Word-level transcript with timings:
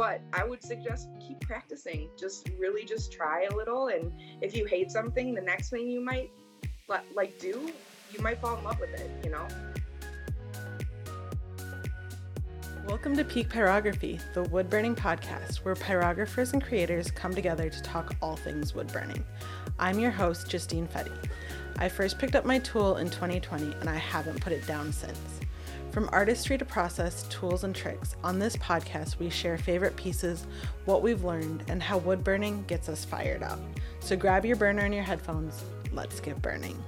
but 0.00 0.22
I 0.32 0.44
would 0.44 0.62
suggest 0.62 1.10
keep 1.20 1.38
practicing. 1.40 2.08
Just 2.18 2.48
really 2.58 2.86
just 2.86 3.12
try 3.12 3.42
a 3.42 3.54
little. 3.54 3.88
And 3.88 4.10
if 4.40 4.56
you 4.56 4.64
hate 4.64 4.90
something, 4.90 5.34
the 5.34 5.42
next 5.42 5.68
thing 5.68 5.90
you 5.90 6.00
might 6.00 6.32
like 7.14 7.38
do, 7.38 7.70
you 8.10 8.22
might 8.22 8.40
fall 8.40 8.56
in 8.56 8.64
love 8.64 8.80
with 8.80 8.98
it, 8.98 9.10
you 9.22 9.30
know? 9.30 9.46
Welcome 12.86 13.14
to 13.14 13.24
Peak 13.24 13.50
Pyrography, 13.50 14.18
the 14.32 14.44
wood 14.44 14.70
burning 14.70 14.94
podcast 14.94 15.56
where 15.56 15.74
pyrographers 15.74 16.54
and 16.54 16.64
creators 16.64 17.10
come 17.10 17.34
together 17.34 17.68
to 17.68 17.82
talk 17.82 18.14
all 18.22 18.36
things 18.36 18.74
wood 18.74 18.90
burning. 18.90 19.22
I'm 19.78 19.98
your 19.98 20.12
host, 20.12 20.48
Justine 20.48 20.88
Fetty. 20.88 21.12
I 21.76 21.90
first 21.90 22.18
picked 22.18 22.36
up 22.36 22.46
my 22.46 22.58
tool 22.60 22.96
in 22.96 23.10
2020 23.10 23.74
and 23.80 23.90
I 23.90 23.96
haven't 23.96 24.40
put 24.40 24.54
it 24.54 24.66
down 24.66 24.94
since. 24.94 25.40
From 25.92 26.08
artistry 26.12 26.56
to 26.56 26.64
process, 26.64 27.24
tools, 27.24 27.64
and 27.64 27.74
tricks, 27.74 28.14
on 28.22 28.38
this 28.38 28.54
podcast 28.56 29.18
we 29.18 29.28
share 29.28 29.58
favorite 29.58 29.96
pieces, 29.96 30.46
what 30.84 31.02
we've 31.02 31.24
learned, 31.24 31.64
and 31.66 31.82
how 31.82 31.98
wood 31.98 32.22
burning 32.22 32.64
gets 32.68 32.88
us 32.88 33.04
fired 33.04 33.42
up. 33.42 33.58
So 33.98 34.14
grab 34.14 34.44
your 34.44 34.54
burner 34.54 34.82
and 34.82 34.94
your 34.94 35.02
headphones. 35.02 35.64
Let's 35.92 36.20
get 36.20 36.40
burning. 36.40 36.80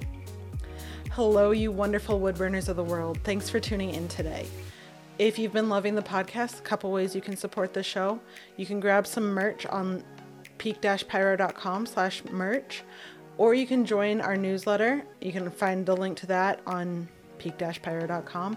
Hello, 1.10 1.51
you 1.51 1.73
wonderful 1.73 2.20
wood 2.20 2.37
burners 2.37 2.69
of 2.69 2.77
the 2.77 2.84
world. 2.84 3.19
Thanks 3.24 3.51
for 3.51 3.59
tuning 3.59 3.91
in 3.91 4.07
today. 4.07 4.46
If 5.19 5.37
you've 5.37 5.52
been 5.52 5.69
loving 5.69 5.96
the 5.96 6.02
podcast, 6.02 6.60
a 6.60 6.62
couple 6.62 6.93
ways 6.93 7.12
you 7.12 7.21
can 7.21 7.37
support 7.37 7.74
the 7.74 7.82
show. 7.82 8.21
You 8.57 8.66
can 8.66 8.79
grab 8.79 9.07
some 9.09 9.34
merch 9.34 9.66
on 9.66 10.05
peak-pyro.com 10.59 11.87
slash 11.87 12.23
merch, 12.30 12.84
or 13.37 13.52
you 13.52 13.66
can 13.66 13.84
join 13.84 14.21
our 14.21 14.37
newsletter. 14.37 15.02
You 15.21 15.32
can 15.32 15.51
find 15.51 15.84
the 15.84 15.96
link 15.96 16.19
to 16.19 16.27
that 16.27 16.60
on 16.69 17.09
peak-pyro.com. 17.38 18.57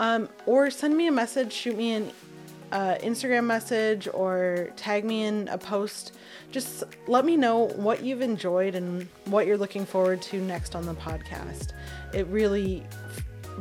Um, 0.00 0.28
or 0.46 0.70
send 0.70 0.96
me 0.96 1.06
a 1.06 1.12
message, 1.12 1.52
shoot 1.52 1.76
me 1.76 1.92
an 1.92 2.12
uh, 2.72 2.96
Instagram 3.00 3.44
message, 3.44 4.08
or 4.12 4.70
tag 4.76 5.04
me 5.04 5.24
in 5.24 5.48
a 5.48 5.58
post. 5.58 6.16
Just 6.50 6.84
let 7.06 7.24
me 7.24 7.36
know 7.36 7.68
what 7.76 8.02
you've 8.02 8.22
enjoyed 8.22 8.74
and 8.74 9.08
what 9.26 9.46
you're 9.46 9.58
looking 9.58 9.86
forward 9.86 10.20
to 10.22 10.40
next 10.40 10.74
on 10.74 10.84
the 10.84 10.94
podcast. 10.94 11.72
It 12.12 12.26
really 12.26 12.84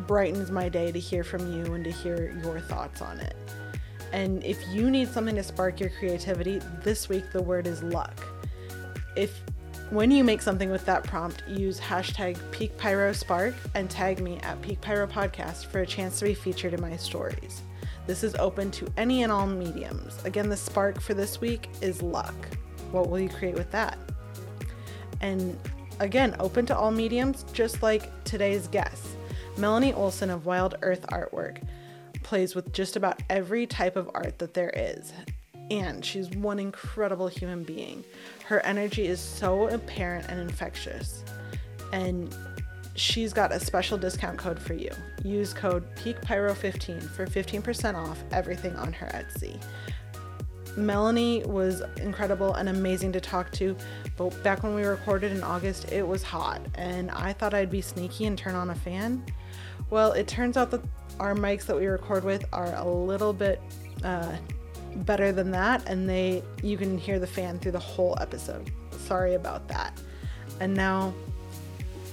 brightens 0.07 0.49
my 0.49 0.69
day 0.69 0.91
to 0.91 0.99
hear 0.99 1.23
from 1.23 1.51
you 1.53 1.73
and 1.73 1.83
to 1.83 1.91
hear 1.91 2.35
your 2.43 2.59
thoughts 2.59 3.01
on 3.01 3.19
it. 3.19 3.35
And 4.11 4.43
if 4.43 4.63
you 4.69 4.89
need 4.89 5.09
something 5.09 5.35
to 5.35 5.43
spark 5.43 5.79
your 5.79 5.89
creativity, 5.89 6.61
this 6.83 7.09
week 7.09 7.31
the 7.31 7.41
word 7.41 7.67
is 7.67 7.81
luck. 7.83 8.19
If 9.15 9.41
when 9.89 10.09
you 10.09 10.23
make 10.23 10.41
something 10.41 10.71
with 10.71 10.85
that 10.85 11.03
prompt, 11.03 11.43
use 11.47 11.79
hashtag 11.79 12.37
PeakPyroSpark 12.51 13.53
and 13.75 13.89
tag 13.89 14.19
me 14.19 14.39
at 14.43 14.61
PeakPyroPodcast 14.61 15.67
for 15.67 15.81
a 15.81 15.85
chance 15.85 16.19
to 16.19 16.25
be 16.25 16.33
featured 16.33 16.73
in 16.73 16.81
my 16.81 16.97
stories. 16.97 17.61
This 18.07 18.23
is 18.23 18.35
open 18.35 18.71
to 18.71 18.87
any 18.97 19.23
and 19.23 19.31
all 19.31 19.47
mediums. 19.47 20.17
Again, 20.25 20.49
the 20.49 20.57
spark 20.57 20.99
for 20.99 21.13
this 21.13 21.39
week 21.39 21.69
is 21.81 22.01
luck. 22.01 22.33
What 22.91 23.09
will 23.09 23.19
you 23.19 23.29
create 23.29 23.55
with 23.55 23.71
that? 23.71 23.97
And 25.21 25.57
again, 25.99 26.35
open 26.39 26.65
to 26.67 26.77
all 26.77 26.91
mediums, 26.91 27.45
just 27.53 27.81
like 27.81 28.23
today's 28.23 28.67
guest. 28.67 29.17
Melanie 29.57 29.93
Oleson 29.93 30.33
of 30.33 30.45
Wild 30.45 30.75
Earth 30.81 31.05
Artwork 31.11 31.63
plays 32.23 32.55
with 32.55 32.73
just 32.73 32.95
about 32.95 33.21
every 33.29 33.67
type 33.67 33.95
of 33.95 34.09
art 34.13 34.39
that 34.39 34.53
there 34.53 34.71
is 34.75 35.13
and 35.71 36.03
she's 36.03 36.29
one 36.31 36.59
incredible 36.59 37.27
human 37.27 37.63
being. 37.63 38.03
Her 38.45 38.59
energy 38.65 39.07
is 39.07 39.19
so 39.19 39.67
apparent 39.69 40.27
and 40.29 40.39
infectious. 40.39 41.23
And 41.91 42.35
she's 42.95 43.33
got 43.33 43.51
a 43.51 43.59
special 43.59 43.97
discount 43.97 44.37
code 44.37 44.59
for 44.59 44.73
you. 44.73 44.91
Use 45.23 45.53
code 45.53 45.83
PeakPyro15 45.95 47.09
for 47.09 47.25
15% 47.25 47.95
off 47.95 48.23
everything 48.31 48.75
on 48.75 48.93
her 48.93 49.07
Etsy. 49.07 49.61
Melanie 50.75 51.43
was 51.45 51.83
incredible 51.97 52.55
and 52.55 52.69
amazing 52.69 53.11
to 53.11 53.21
talk 53.21 53.51
to, 53.51 53.75
but 54.17 54.29
back 54.43 54.63
when 54.63 54.73
we 54.73 54.83
recorded 54.83 55.31
in 55.31 55.43
August, 55.43 55.91
it 55.91 56.05
was 56.07 56.23
hot, 56.23 56.61
and 56.75 57.11
I 57.11 57.31
thought 57.31 57.53
I'd 57.53 57.69
be 57.69 57.81
sneaky 57.81 58.25
and 58.25 58.35
turn 58.35 58.55
on 58.55 58.71
a 58.71 58.75
fan. 58.75 59.23
Well, 59.91 60.13
it 60.13 60.27
turns 60.27 60.57
out 60.57 60.71
that 60.71 60.81
our 61.19 61.35
mics 61.35 61.67
that 61.67 61.75
we 61.75 61.85
record 61.85 62.23
with 62.23 62.43
are 62.51 62.73
a 62.75 62.87
little 62.87 63.33
bit 63.33 63.61
uh, 64.03 64.35
better 64.95 65.31
than 65.31 65.51
that 65.51 65.87
and 65.87 66.09
they 66.09 66.43
you 66.61 66.77
can 66.77 66.97
hear 66.97 67.19
the 67.19 67.27
fan 67.27 67.59
through 67.59 67.71
the 67.71 67.79
whole 67.79 68.17
episode. 68.19 68.71
Sorry 68.91 69.35
about 69.35 69.67
that. 69.67 69.99
And 70.59 70.73
now 70.73 71.13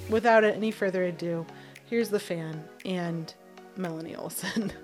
without 0.08 0.44
any 0.44 0.70
further 0.70 1.04
ado, 1.04 1.46
here's 1.86 2.08
the 2.08 2.20
fan 2.20 2.64
and 2.84 3.32
Melanie 3.76 4.14
Oleson. 4.14 4.72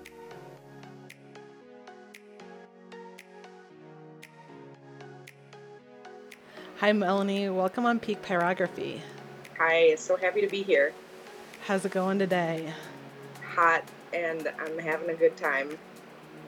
Hi 6.77 6.93
Melanie, 6.93 7.49
welcome 7.49 7.85
on 7.87 7.99
Peak 7.99 8.21
Pyrography. 8.21 9.01
Hi, 9.57 9.95
so 9.95 10.15
happy 10.15 10.41
to 10.41 10.47
be 10.47 10.61
here. 10.61 10.93
How's 11.65 11.83
it 11.83 11.91
going 11.91 12.19
today? 12.19 12.71
Hot 13.55 13.83
and 14.13 14.47
I'm 14.59 14.77
having 14.77 15.09
a 15.09 15.15
good 15.15 15.35
time. 15.35 15.77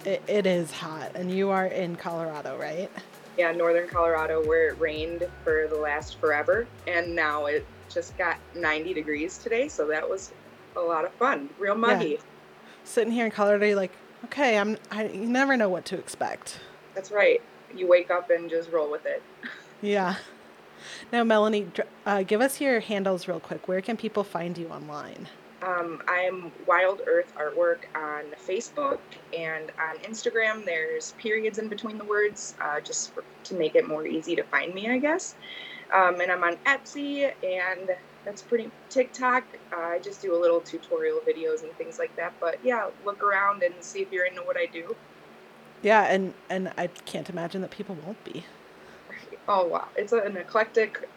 It, 0.05 0.21
it 0.27 0.45
is 0.45 0.71
hot, 0.71 1.11
and 1.15 1.31
you 1.31 1.49
are 1.49 1.67
in 1.67 1.95
Colorado, 1.95 2.57
right? 2.57 2.89
Yeah, 3.37 3.51
northern 3.51 3.87
Colorado, 3.87 4.45
where 4.45 4.69
it 4.69 4.79
rained 4.79 5.27
for 5.43 5.67
the 5.67 5.75
last 5.75 6.19
forever, 6.19 6.67
and 6.87 7.15
now 7.15 7.45
it 7.45 7.65
just 7.89 8.17
got 8.17 8.37
90 8.55 8.93
degrees 8.93 9.37
today, 9.37 9.67
so 9.67 9.87
that 9.87 10.07
was 10.07 10.31
a 10.75 10.79
lot 10.79 11.05
of 11.05 11.11
fun. 11.13 11.49
Real 11.59 11.75
muggy. 11.75 12.11
Yeah. 12.11 12.17
Sitting 12.83 13.11
here 13.11 13.25
in 13.25 13.31
Colorado, 13.31 13.65
you're 13.65 13.75
like, 13.75 13.91
okay, 14.25 14.57
I'm. 14.57 14.77
I 14.91 15.07
you 15.07 15.27
never 15.27 15.57
know 15.57 15.69
what 15.69 15.85
to 15.85 15.97
expect. 15.97 16.59
That's 16.95 17.11
right. 17.11 17.41
You 17.75 17.87
wake 17.87 18.09
up 18.09 18.29
and 18.29 18.49
just 18.49 18.71
roll 18.71 18.89
with 18.89 19.05
it. 19.05 19.21
yeah. 19.81 20.15
Now, 21.11 21.23
Melanie, 21.23 21.67
uh, 22.05 22.23
give 22.23 22.41
us 22.41 22.61
your 22.61 22.79
handles 22.79 23.27
real 23.27 23.39
quick. 23.39 23.67
Where 23.67 23.81
can 23.81 23.97
people 23.97 24.23
find 24.23 24.57
you 24.57 24.69
online? 24.69 25.27
Um, 25.61 26.01
I'm 26.07 26.51
Wild 26.67 27.01
Earth 27.05 27.33
Artwork 27.37 27.79
on 27.93 28.23
Facebook 28.47 28.99
and 29.37 29.71
on 29.77 29.97
Instagram. 30.09 30.63
There's 30.63 31.11
periods 31.13 31.57
in 31.57 31.67
between 31.67 31.97
the 31.97 32.05
words, 32.05 32.55
uh, 32.61 32.79
just 32.79 33.13
for, 33.13 33.25
to 33.43 33.55
make 33.55 33.75
it 33.75 33.85
more 33.85 34.07
easy 34.07 34.37
to 34.37 34.43
find 34.43 34.73
me, 34.73 34.89
I 34.89 34.99
guess. 34.99 35.35
Um, 35.93 36.21
and 36.21 36.31
I'm 36.31 36.43
on 36.43 36.55
Etsy, 36.65 37.33
and 37.43 37.89
that's 38.23 38.41
pretty 38.41 38.71
TikTok. 38.89 39.43
Uh, 39.73 39.81
I 39.81 39.99
just 39.99 40.21
do 40.21 40.33
a 40.33 40.39
little 40.39 40.61
tutorial 40.61 41.19
videos 41.27 41.63
and 41.63 41.73
things 41.73 41.99
like 41.99 42.15
that. 42.15 42.33
But 42.39 42.63
yeah, 42.63 42.89
look 43.03 43.21
around 43.21 43.61
and 43.61 43.73
see 43.81 43.99
if 43.99 44.13
you're 44.13 44.25
into 44.25 44.41
what 44.43 44.55
I 44.55 44.65
do. 44.65 44.95
Yeah, 45.81 46.03
and 46.03 46.33
and 46.49 46.71
I 46.77 46.87
can't 46.87 47.29
imagine 47.29 47.61
that 47.61 47.71
people 47.71 47.97
won't 48.05 48.23
be. 48.23 48.45
Oh 49.51 49.65
wow, 49.65 49.87
it's 49.95 50.13
an 50.13 50.37
eclectic 50.37 51.09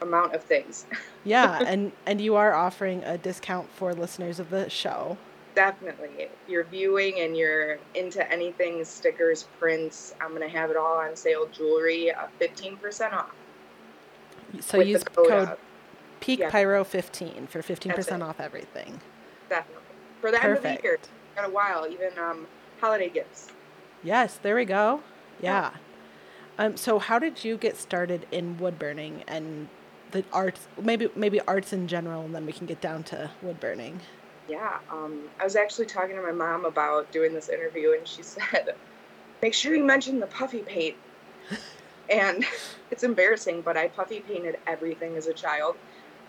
amount 0.00 0.34
of 0.34 0.42
things. 0.42 0.86
yeah, 1.24 1.62
and 1.66 1.92
and 2.06 2.20
you 2.20 2.36
are 2.36 2.54
offering 2.54 3.02
a 3.04 3.18
discount 3.18 3.70
for 3.72 3.94
listeners 3.94 4.38
of 4.38 4.50
the 4.50 4.68
show. 4.68 5.16
Definitely. 5.54 6.10
If 6.18 6.30
you're 6.46 6.64
viewing 6.64 7.20
and 7.20 7.34
you're 7.34 7.78
into 7.94 8.30
anything 8.30 8.84
stickers, 8.84 9.48
prints, 9.58 10.14
I'm 10.20 10.28
going 10.28 10.42
to 10.42 10.54
have 10.54 10.70
it 10.70 10.76
all 10.76 10.98
on 10.98 11.16
sale 11.16 11.48
jewelry, 11.50 12.12
uh, 12.12 12.26
15% 12.38 13.14
off. 13.14 13.34
So 14.60 14.82
use 14.82 15.02
code, 15.02 15.28
code 15.28 15.56
Peak 16.20 16.40
yeah. 16.40 16.50
Pyro 16.50 16.84
15 16.84 17.46
for 17.46 17.62
15% 17.62 18.22
off 18.22 18.38
everything. 18.38 19.00
Definitely. 19.48 19.82
For 20.20 20.30
the 20.30 20.38
Perfect. 20.38 20.66
end 20.66 20.76
of 20.76 20.82
the 20.82 20.88
year, 20.88 20.98
got 21.34 21.46
a 21.46 21.50
while, 21.50 21.86
even 21.88 22.18
um, 22.18 22.46
holiday 22.80 23.08
gifts. 23.08 23.48
Yes, 24.02 24.38
there 24.42 24.56
we 24.56 24.66
go. 24.66 25.02
Yeah. 25.40 25.70
yeah. 26.58 26.66
Um, 26.66 26.76
so 26.76 26.98
how 26.98 27.18
did 27.18 27.44
you 27.44 27.56
get 27.56 27.76
started 27.76 28.26
in 28.30 28.58
wood 28.58 28.78
burning 28.78 29.24
and 29.26 29.68
the 30.16 30.24
arts, 30.32 30.66
maybe 30.82 31.08
maybe 31.14 31.40
arts 31.42 31.72
in 31.72 31.86
general, 31.86 32.22
and 32.22 32.34
then 32.34 32.46
we 32.46 32.52
can 32.52 32.66
get 32.66 32.80
down 32.80 33.02
to 33.04 33.30
wood 33.42 33.60
burning. 33.60 34.00
Yeah, 34.48 34.78
um, 34.90 35.24
I 35.40 35.44
was 35.44 35.56
actually 35.56 35.86
talking 35.86 36.16
to 36.16 36.22
my 36.22 36.32
mom 36.32 36.64
about 36.64 37.10
doing 37.12 37.34
this 37.34 37.48
interview, 37.48 37.92
and 37.92 38.06
she 38.06 38.22
said, 38.34 38.74
"Make 39.42 39.54
sure 39.54 39.74
you 39.74 39.84
mention 39.84 40.20
the 40.20 40.26
puffy 40.26 40.60
paint." 40.60 40.96
and 42.10 42.44
it's 42.90 43.04
embarrassing, 43.04 43.62
but 43.62 43.76
I 43.76 43.88
puffy 43.88 44.20
painted 44.20 44.58
everything 44.66 45.16
as 45.16 45.26
a 45.26 45.34
child. 45.34 45.76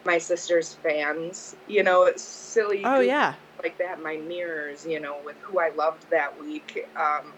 My 0.06 0.18
sister's 0.18 0.74
fans, 0.74 1.56
you 1.68 1.84
know, 1.84 2.12
silly. 2.16 2.84
Oh 2.84 3.00
yeah. 3.00 3.36
Like 3.64 3.78
that, 3.80 4.04
my 4.04 4.18
mirrors, 4.18 4.86
you 4.86 5.00
know, 5.00 5.18
with 5.26 5.36
who 5.42 5.60
I 5.60 5.70
loved 5.70 6.08
that 6.12 6.40
week, 6.40 6.88
um, 6.96 7.34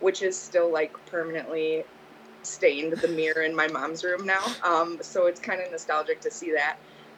which 0.00 0.20
is 0.20 0.38
still 0.38 0.70
like 0.70 0.92
permanently 1.06 1.84
stained 2.42 2.92
the 2.92 3.08
mirror 3.08 3.42
in 3.42 3.54
my 3.54 3.68
mom's 3.68 4.04
room 4.04 4.26
now. 4.26 4.44
Um, 4.64 4.98
so 5.02 5.26
it's 5.26 5.40
kind 5.40 5.60
of 5.60 5.70
nostalgic 5.70 6.20
to 6.22 6.30
see 6.30 6.52
that. 6.52 6.76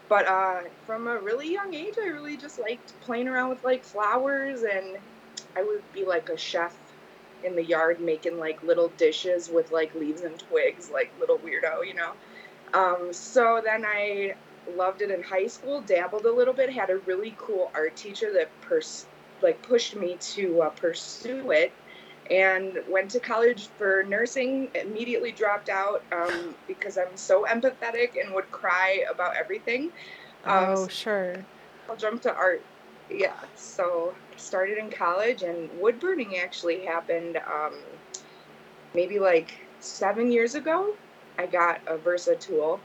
But 0.08 0.26
uh, 0.28 0.60
from 0.86 1.08
a 1.08 1.18
really 1.18 1.50
young 1.50 1.74
age, 1.74 1.94
I 2.02 2.08
really 2.08 2.36
just 2.36 2.58
liked 2.58 2.98
playing 3.00 3.28
around 3.28 3.50
with 3.50 3.64
like 3.64 3.84
flowers, 3.84 4.62
and 4.62 4.98
I 5.56 5.62
would 5.62 5.82
be 5.92 6.04
like 6.04 6.28
a 6.28 6.36
chef 6.36 6.76
in 7.42 7.56
the 7.56 7.64
yard 7.64 8.00
making 8.00 8.38
like 8.38 8.62
little 8.62 8.88
dishes 8.88 9.50
with 9.50 9.70
like 9.70 9.94
leaves 9.94 10.22
and 10.22 10.38
twigs, 10.38 10.90
like 10.90 11.12
little 11.18 11.38
weirdo, 11.38 11.86
you 11.86 11.94
know. 11.94 12.12
Um, 12.72 13.12
so 13.12 13.60
then 13.64 13.84
I 13.86 14.34
loved 14.76 15.02
it 15.02 15.10
in 15.10 15.22
high 15.22 15.46
school, 15.46 15.80
dabbled 15.82 16.24
a 16.24 16.32
little 16.32 16.54
bit, 16.54 16.70
had 16.70 16.90
a 16.90 16.98
really 16.98 17.34
cool 17.38 17.70
art 17.74 17.96
teacher 17.96 18.32
that 18.34 18.50
pers- 18.60 19.06
like 19.42 19.62
pushed 19.62 19.96
me 19.96 20.16
to 20.20 20.62
uh, 20.62 20.70
pursue 20.70 21.50
it 21.50 21.72
and 22.30 22.78
went 22.88 23.10
to 23.12 23.20
college 23.20 23.68
for 23.78 24.04
nursing. 24.04 24.68
Immediately 24.74 25.32
dropped 25.32 25.68
out 25.68 26.02
um, 26.12 26.54
because 26.66 26.98
I'm 26.98 27.16
so 27.16 27.44
empathetic 27.44 28.20
and 28.20 28.34
would 28.34 28.50
cry 28.50 29.04
about 29.10 29.36
everything. 29.36 29.92
Um, 30.44 30.64
oh, 30.68 30.88
sure. 30.88 31.44
I'll 31.88 31.96
jump 31.96 32.22
to 32.22 32.34
art. 32.34 32.62
Yeah, 33.10 33.38
so 33.54 34.14
started 34.36 34.78
in 34.78 34.90
college, 34.90 35.42
and 35.42 35.68
wood 35.78 36.00
burning 36.00 36.38
actually 36.38 36.84
happened 36.84 37.36
um, 37.36 37.74
maybe 38.94 39.18
like 39.18 39.54
seven 39.80 40.32
years 40.32 40.54
ago. 40.54 40.94
I 41.38 41.46
got 41.46 41.80
a 41.86 41.98
Versa 41.98 42.36
tool, 42.36 42.80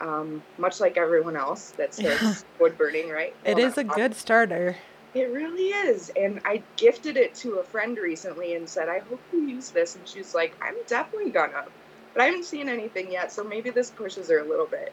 um, 0.00 0.42
much 0.58 0.80
like 0.80 0.96
everyone 0.96 1.36
else 1.36 1.70
that 1.72 1.94
starts 1.94 2.44
wood 2.60 2.76
burning, 2.76 3.08
right? 3.08 3.34
It 3.44 3.56
well, 3.56 3.66
is 3.66 3.78
a 3.78 3.84
good 3.84 4.14
starter. 4.14 4.76
It 5.14 5.30
really 5.30 5.68
is. 5.68 6.10
And 6.16 6.40
I 6.44 6.62
gifted 6.76 7.16
it 7.16 7.34
to 7.36 7.58
a 7.58 7.64
friend 7.64 7.96
recently 7.96 8.54
and 8.54 8.68
said, 8.68 8.88
I 8.88 8.98
hope 8.98 9.20
you 9.32 9.46
use 9.46 9.70
this. 9.70 9.94
And 9.94 10.06
she's 10.08 10.34
like, 10.34 10.56
I'm 10.60 10.74
definitely 10.86 11.30
gonna. 11.30 11.64
But 12.12 12.22
I 12.22 12.26
haven't 12.26 12.44
seen 12.44 12.68
anything 12.68 13.10
yet, 13.10 13.32
so 13.32 13.44
maybe 13.44 13.70
this 13.70 13.90
pushes 13.90 14.28
her 14.28 14.38
a 14.38 14.44
little 14.44 14.66
bit. 14.66 14.92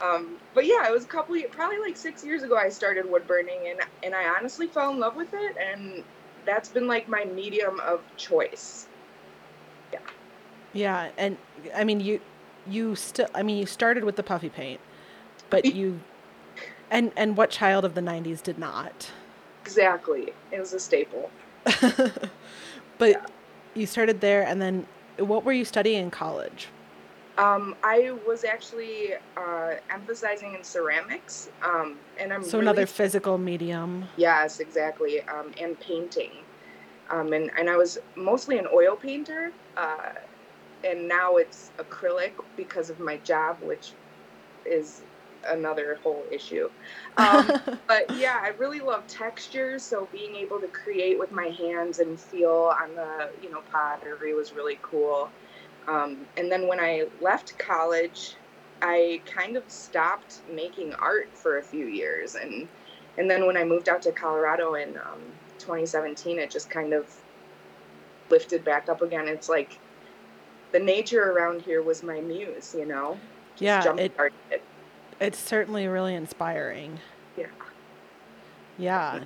Um, 0.00 0.38
but 0.54 0.66
yeah, 0.66 0.88
it 0.88 0.92
was 0.92 1.04
a 1.04 1.08
couple, 1.08 1.36
probably 1.50 1.78
like 1.78 1.96
six 1.96 2.24
years 2.24 2.42
ago, 2.42 2.56
I 2.56 2.70
started 2.70 3.10
wood 3.10 3.26
burning, 3.26 3.68
and 3.68 3.80
and 4.02 4.14
I 4.14 4.28
honestly 4.28 4.66
fell 4.66 4.90
in 4.90 4.98
love 4.98 5.14
with 5.14 5.32
it, 5.34 5.56
and 5.58 6.02
that's 6.46 6.68
been 6.68 6.86
like 6.86 7.08
my 7.08 7.24
medium 7.24 7.80
of 7.80 8.00
choice. 8.16 8.86
Yeah. 9.92 9.98
Yeah, 10.72 11.10
and 11.18 11.36
I 11.74 11.84
mean 11.84 12.00
you, 12.00 12.20
you 12.66 12.96
still, 12.96 13.28
I 13.34 13.42
mean 13.42 13.58
you 13.58 13.66
started 13.66 14.04
with 14.04 14.16
the 14.16 14.22
puffy 14.22 14.48
paint, 14.48 14.80
but 15.50 15.64
you, 15.74 16.00
and 16.90 17.12
and 17.16 17.36
what 17.36 17.50
child 17.50 17.84
of 17.84 17.94
the 17.94 18.00
'90s 18.00 18.42
did 18.42 18.58
not? 18.58 19.10
Exactly, 19.62 20.32
it 20.50 20.60
was 20.60 20.72
a 20.72 20.80
staple. 20.80 21.30
but 21.64 23.10
yeah. 23.10 23.26
you 23.74 23.86
started 23.86 24.20
there, 24.20 24.42
and 24.42 24.60
then 24.60 24.86
what 25.18 25.44
were 25.44 25.52
you 25.52 25.64
studying 25.64 26.04
in 26.04 26.10
college? 26.10 26.68
Um, 27.38 27.74
I 27.82 28.12
was 28.26 28.44
actually 28.44 29.14
uh, 29.36 29.74
emphasizing 29.88 30.54
in 30.54 30.62
ceramics, 30.62 31.48
um, 31.62 31.96
and 32.18 32.32
I'm 32.32 32.42
so 32.42 32.58
really 32.58 32.70
another 32.70 32.86
physical 32.86 33.38
medium. 33.38 34.04
Yes, 34.16 34.60
exactly, 34.60 35.22
um, 35.22 35.52
and 35.58 35.78
painting, 35.80 36.32
um, 37.08 37.32
and 37.32 37.50
and 37.58 37.70
I 37.70 37.76
was 37.76 37.98
mostly 38.16 38.58
an 38.58 38.66
oil 38.72 38.94
painter, 38.94 39.52
uh, 39.76 40.12
and 40.84 41.08
now 41.08 41.36
it's 41.36 41.70
acrylic 41.78 42.32
because 42.56 42.90
of 42.90 43.00
my 43.00 43.16
job, 43.18 43.56
which 43.62 43.92
is 44.66 45.02
another 45.48 45.98
whole 46.02 46.24
issue. 46.30 46.68
Um, 47.16 47.60
but 47.86 48.16
yeah, 48.16 48.38
I 48.40 48.48
really 48.56 48.80
love 48.80 49.06
textures, 49.06 49.82
so 49.82 50.08
being 50.10 50.36
able 50.36 50.58
to 50.60 50.68
create 50.68 51.18
with 51.18 51.32
my 51.32 51.48
hands 51.48 51.98
and 51.98 52.18
feel 52.18 52.72
on 52.80 52.94
the 52.94 53.28
you 53.42 53.50
know 53.50 53.60
pottery 53.70 54.32
was 54.32 54.54
really 54.54 54.78
cool. 54.80 55.28
Um, 55.86 56.24
and 56.38 56.50
then 56.50 56.66
when 56.66 56.80
I 56.80 57.08
left 57.20 57.58
college, 57.58 58.36
I 58.80 59.20
kind 59.26 59.56
of 59.56 59.64
stopped 59.68 60.40
making 60.50 60.94
art 60.94 61.28
for 61.34 61.58
a 61.58 61.62
few 61.62 61.86
years, 61.86 62.36
and 62.36 62.68
and 63.18 63.30
then 63.30 63.46
when 63.46 63.56
I 63.56 63.64
moved 63.64 63.88
out 63.88 64.00
to 64.02 64.12
Colorado 64.12 64.74
in 64.74 64.96
um, 64.96 65.20
2017, 65.58 66.38
it 66.38 66.50
just 66.50 66.70
kind 66.70 66.94
of 66.94 67.14
lifted 68.30 68.64
back 68.64 68.88
up 68.88 69.02
again. 69.02 69.28
It's 69.28 69.48
like 69.48 69.78
the 70.72 70.78
nature 70.78 71.32
around 71.32 71.62
here 71.62 71.82
was 71.82 72.02
my 72.02 72.20
muse, 72.20 72.74
you 72.78 72.86
know. 72.86 73.18
Just 73.56 73.62
yeah, 73.62 73.94
it, 73.96 74.12
it. 74.50 74.62
It's 75.20 75.38
certainly 75.38 75.86
really 75.86 76.14
inspiring. 76.14 76.98
Yeah. 77.36 77.46
Yeah. 78.78 79.24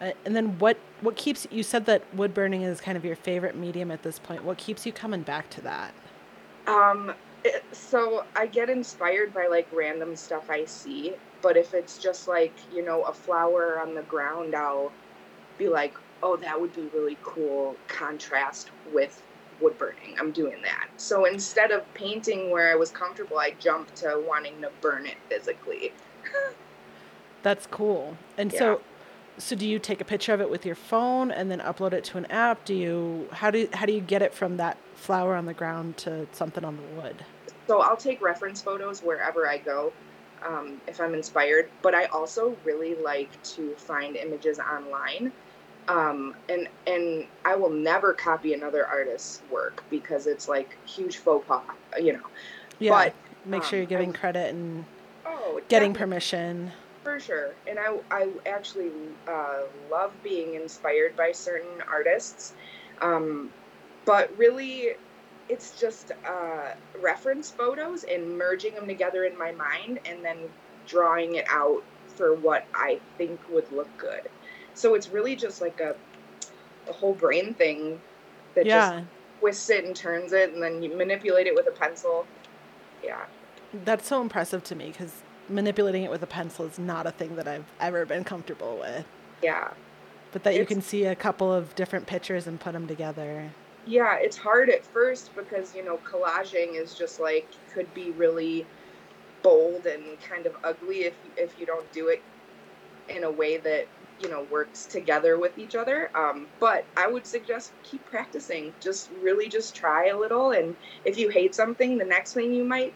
Uh, 0.00 0.12
and 0.24 0.34
then 0.34 0.58
what 0.58 0.78
what 1.00 1.16
keeps 1.16 1.46
you 1.50 1.62
said 1.62 1.86
that 1.86 2.02
wood 2.14 2.32
burning 2.32 2.62
is 2.62 2.80
kind 2.80 2.96
of 2.96 3.04
your 3.04 3.16
favorite 3.16 3.56
medium 3.56 3.90
at 3.90 4.02
this 4.02 4.18
point. 4.18 4.44
What 4.44 4.58
keeps 4.58 4.86
you 4.86 4.92
coming 4.92 5.22
back 5.22 5.50
to 5.50 5.60
that? 5.62 5.92
Um 6.66 7.12
it, 7.44 7.64
so 7.72 8.24
I 8.34 8.46
get 8.46 8.70
inspired 8.70 9.32
by 9.32 9.46
like 9.46 9.68
random 9.72 10.16
stuff 10.16 10.50
I 10.50 10.64
see, 10.64 11.14
but 11.42 11.56
if 11.56 11.74
it's 11.74 11.98
just 11.98 12.26
like, 12.26 12.52
you 12.72 12.84
know, 12.84 13.02
a 13.02 13.12
flower 13.12 13.80
on 13.80 13.94
the 13.94 14.02
ground, 14.02 14.54
I'll 14.54 14.90
be 15.56 15.68
like, 15.68 15.94
"Oh, 16.22 16.36
that 16.36 16.60
would 16.60 16.74
be 16.74 16.90
really 16.94 17.16
cool 17.22 17.76
contrast 17.86 18.70
with 18.92 19.22
wood 19.60 19.78
burning. 19.78 20.16
I'm 20.18 20.32
doing 20.32 20.60
that. 20.62 20.88
So 20.96 21.24
instead 21.24 21.70
of 21.70 21.82
painting 21.94 22.50
where 22.50 22.70
I 22.70 22.74
was 22.74 22.90
comfortable, 22.90 23.38
I 23.38 23.54
jumped 23.58 23.96
to 23.96 24.22
wanting 24.26 24.60
to 24.62 24.70
burn 24.80 25.06
it 25.06 25.16
physically. 25.28 25.92
That's 27.42 27.66
cool. 27.66 28.16
And 28.36 28.52
yeah. 28.52 28.58
so 28.58 28.80
so 29.38 29.54
do 29.54 29.68
you 29.68 29.78
take 29.78 30.00
a 30.00 30.04
picture 30.04 30.34
of 30.34 30.40
it 30.40 30.50
with 30.50 30.66
your 30.66 30.74
phone 30.74 31.30
and 31.30 31.48
then 31.50 31.60
upload 31.60 31.92
it 31.92 32.04
to 32.04 32.18
an 32.18 32.26
app? 32.26 32.64
Do 32.64 32.74
you 32.74 33.28
how 33.32 33.50
do 33.50 33.68
how 33.72 33.86
do 33.86 33.92
you 33.92 34.00
get 34.00 34.22
it 34.22 34.34
from 34.34 34.56
that 34.56 34.76
flower 34.94 35.36
on 35.36 35.46
the 35.46 35.54
ground 35.54 35.96
to 35.98 36.26
something 36.32 36.64
on 36.64 36.76
the 36.76 37.00
wood? 37.00 37.24
So 37.66 37.80
I'll 37.80 37.96
take 37.96 38.20
reference 38.20 38.60
photos 38.60 39.02
wherever 39.02 39.48
I 39.48 39.58
go 39.58 39.92
um, 40.46 40.80
if 40.86 41.00
I'm 41.00 41.14
inspired. 41.14 41.70
But 41.82 41.94
I 41.94 42.06
also 42.06 42.56
really 42.64 42.94
like 42.96 43.42
to 43.54 43.74
find 43.76 44.16
images 44.16 44.58
online, 44.58 45.32
um, 45.88 46.34
and 46.48 46.68
and 46.86 47.26
I 47.44 47.56
will 47.56 47.70
never 47.70 48.12
copy 48.12 48.54
another 48.54 48.86
artist's 48.86 49.42
work 49.50 49.82
because 49.90 50.26
it's 50.26 50.48
like 50.48 50.76
huge 50.86 51.16
faux 51.16 51.46
pas, 51.46 51.62
you 52.00 52.12
know. 52.12 52.26
Yeah. 52.78 52.90
But, 52.90 53.14
make 53.44 53.64
sure 53.64 53.78
you're 53.78 53.84
um, 53.84 53.88
giving 53.88 54.12
credit 54.12 54.54
and 54.54 54.84
oh, 55.24 55.60
getting 55.68 55.94
permission 55.94 56.70
for 57.08 57.18
sure. 57.18 57.54
And 57.66 57.78
I, 57.78 57.96
I 58.10 58.28
actually 58.44 58.90
uh, 59.26 59.62
love 59.90 60.12
being 60.22 60.54
inspired 60.54 61.16
by 61.16 61.32
certain 61.32 61.82
artists. 61.90 62.52
Um, 63.00 63.50
but 64.04 64.36
really, 64.36 64.90
it's 65.48 65.80
just 65.80 66.12
uh, 66.26 66.74
reference 67.00 67.50
photos 67.50 68.04
and 68.04 68.36
merging 68.36 68.74
them 68.74 68.86
together 68.86 69.24
in 69.24 69.38
my 69.38 69.52
mind 69.52 70.00
and 70.04 70.22
then 70.22 70.36
drawing 70.86 71.36
it 71.36 71.46
out 71.48 71.82
for 72.06 72.34
what 72.34 72.66
I 72.74 73.00
think 73.16 73.40
would 73.50 73.70
look 73.72 73.88
good. 73.96 74.28
So 74.78 74.94
it's 74.94 75.08
really 75.08 75.34
just 75.34 75.60
like 75.60 75.80
a, 75.80 75.96
a 76.88 76.92
whole 76.92 77.14
brain 77.14 77.52
thing 77.54 78.00
that 78.54 78.64
yeah. 78.64 79.00
just 79.00 79.06
twists 79.40 79.70
it 79.70 79.84
and 79.84 79.94
turns 79.94 80.32
it 80.32 80.52
and 80.52 80.62
then 80.62 80.82
you 80.82 80.96
manipulate 80.96 81.46
it 81.46 81.54
with 81.54 81.66
a 81.66 81.72
pencil. 81.72 82.26
Yeah. 83.02 83.24
That's 83.84 84.06
so 84.06 84.22
impressive 84.22 84.62
to 84.64 84.76
me 84.76 84.88
because 84.88 85.12
manipulating 85.48 86.04
it 86.04 86.10
with 86.10 86.22
a 86.22 86.26
pencil 86.26 86.64
is 86.66 86.78
not 86.78 87.06
a 87.06 87.10
thing 87.10 87.36
that 87.36 87.48
I've 87.48 87.64
ever 87.80 88.06
been 88.06 88.22
comfortable 88.22 88.78
with. 88.78 89.04
Yeah. 89.42 89.70
But 90.30 90.44
that 90.44 90.50
it's, 90.50 90.58
you 90.58 90.66
can 90.66 90.80
see 90.80 91.04
a 91.06 91.16
couple 91.16 91.52
of 91.52 91.74
different 91.74 92.06
pictures 92.06 92.46
and 92.46 92.60
put 92.60 92.72
them 92.72 92.86
together. 92.86 93.50
Yeah, 93.84 94.16
it's 94.16 94.36
hard 94.36 94.70
at 94.70 94.84
first 94.84 95.34
because, 95.34 95.74
you 95.74 95.84
know, 95.84 95.98
collaging 95.98 96.80
is 96.80 96.94
just 96.94 97.18
like 97.18 97.48
could 97.72 97.92
be 97.94 98.12
really 98.12 98.66
bold 99.42 99.86
and 99.86 100.20
kind 100.20 100.46
of 100.46 100.54
ugly 100.62 101.04
if 101.04 101.14
if 101.36 101.58
you 101.58 101.66
don't 101.66 101.90
do 101.92 102.08
it 102.08 102.22
in 103.08 103.24
a 103.24 103.30
way 103.30 103.56
that 103.56 103.86
you 104.20 104.28
know 104.28 104.46
works 104.50 104.86
together 104.86 105.38
with 105.38 105.56
each 105.58 105.74
other 105.74 106.10
um, 106.14 106.46
but 106.60 106.84
i 106.96 107.06
would 107.06 107.26
suggest 107.26 107.72
keep 107.82 108.04
practicing 108.06 108.72
just 108.80 109.10
really 109.20 109.48
just 109.48 109.74
try 109.74 110.06
a 110.08 110.18
little 110.18 110.52
and 110.52 110.76
if 111.04 111.18
you 111.18 111.28
hate 111.28 111.54
something 111.54 111.98
the 111.98 112.04
next 112.04 112.32
thing 112.32 112.52
you 112.52 112.64
might 112.64 112.92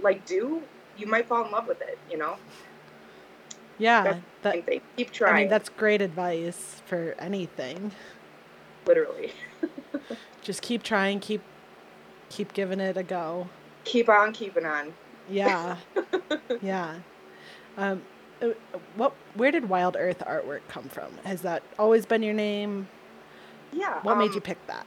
like 0.00 0.24
do 0.26 0.62
you 0.96 1.06
might 1.06 1.26
fall 1.26 1.44
in 1.44 1.50
love 1.50 1.66
with 1.66 1.80
it, 1.82 1.98
you 2.10 2.18
know? 2.18 2.36
Yeah. 3.78 4.18
That, 4.42 4.82
Keep 4.96 5.10
trying. 5.12 5.34
I 5.34 5.38
mean, 5.40 5.48
that's 5.48 5.68
great 5.68 6.02
advice 6.02 6.82
for 6.86 7.14
anything. 7.18 7.92
Literally. 8.86 9.32
Just 10.42 10.62
keep 10.62 10.82
trying, 10.82 11.20
keep 11.20 11.42
keep 12.28 12.52
giving 12.52 12.80
it 12.80 12.96
a 12.96 13.02
go. 13.02 13.48
Keep 13.84 14.08
on 14.08 14.32
keeping 14.32 14.66
on. 14.66 14.92
Yeah. 15.28 15.76
yeah. 16.62 16.96
Um, 17.76 18.02
what 18.96 19.14
where 19.34 19.50
did 19.50 19.68
Wild 19.68 19.96
Earth 19.98 20.22
artwork 20.26 20.60
come 20.68 20.84
from? 20.84 21.12
Has 21.24 21.42
that 21.42 21.62
always 21.78 22.06
been 22.06 22.22
your 22.22 22.34
name? 22.34 22.88
Yeah. 23.72 24.00
What 24.02 24.12
um, 24.12 24.18
made 24.18 24.34
you 24.34 24.40
pick 24.40 24.64
that? 24.66 24.86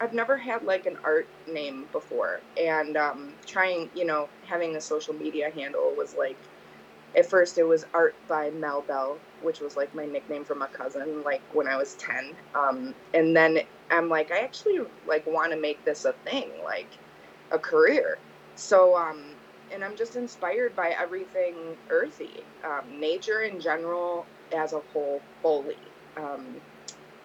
I've 0.00 0.14
never 0.14 0.36
had 0.36 0.64
like 0.64 0.86
an 0.86 0.96
art 1.02 1.26
name 1.50 1.86
before, 1.92 2.40
and 2.56 2.96
um, 2.96 3.32
trying, 3.46 3.90
you 3.94 4.04
know, 4.04 4.28
having 4.46 4.76
a 4.76 4.80
social 4.80 5.14
media 5.14 5.50
handle 5.50 5.92
was 5.96 6.14
like, 6.14 6.36
at 7.16 7.26
first 7.26 7.58
it 7.58 7.64
was 7.64 7.84
art 7.94 8.14
by 8.28 8.50
Mel 8.50 8.82
Bell, 8.82 9.18
which 9.42 9.60
was 9.60 9.76
like 9.76 9.92
my 9.94 10.06
nickname 10.06 10.44
from 10.44 10.62
a 10.62 10.68
cousin, 10.68 11.22
like 11.24 11.42
when 11.52 11.66
I 11.66 11.76
was 11.76 11.94
ten, 11.94 12.34
um, 12.54 12.94
and 13.14 13.36
then 13.36 13.60
I'm 13.90 14.08
like, 14.08 14.30
I 14.30 14.40
actually 14.40 14.80
like 15.06 15.26
want 15.26 15.50
to 15.52 15.58
make 15.58 15.84
this 15.84 16.04
a 16.04 16.12
thing, 16.24 16.50
like 16.64 16.90
a 17.50 17.58
career. 17.58 18.18
So, 18.54 18.96
um, 18.96 19.22
and 19.72 19.84
I'm 19.84 19.96
just 19.96 20.16
inspired 20.16 20.74
by 20.74 20.90
everything 20.98 21.76
earthy, 21.90 22.42
um, 22.64 23.00
nature 23.00 23.42
in 23.42 23.60
general 23.60 24.26
as 24.54 24.72
a 24.72 24.80
whole, 24.92 25.20
fully. 25.42 25.76
Um, 26.16 26.56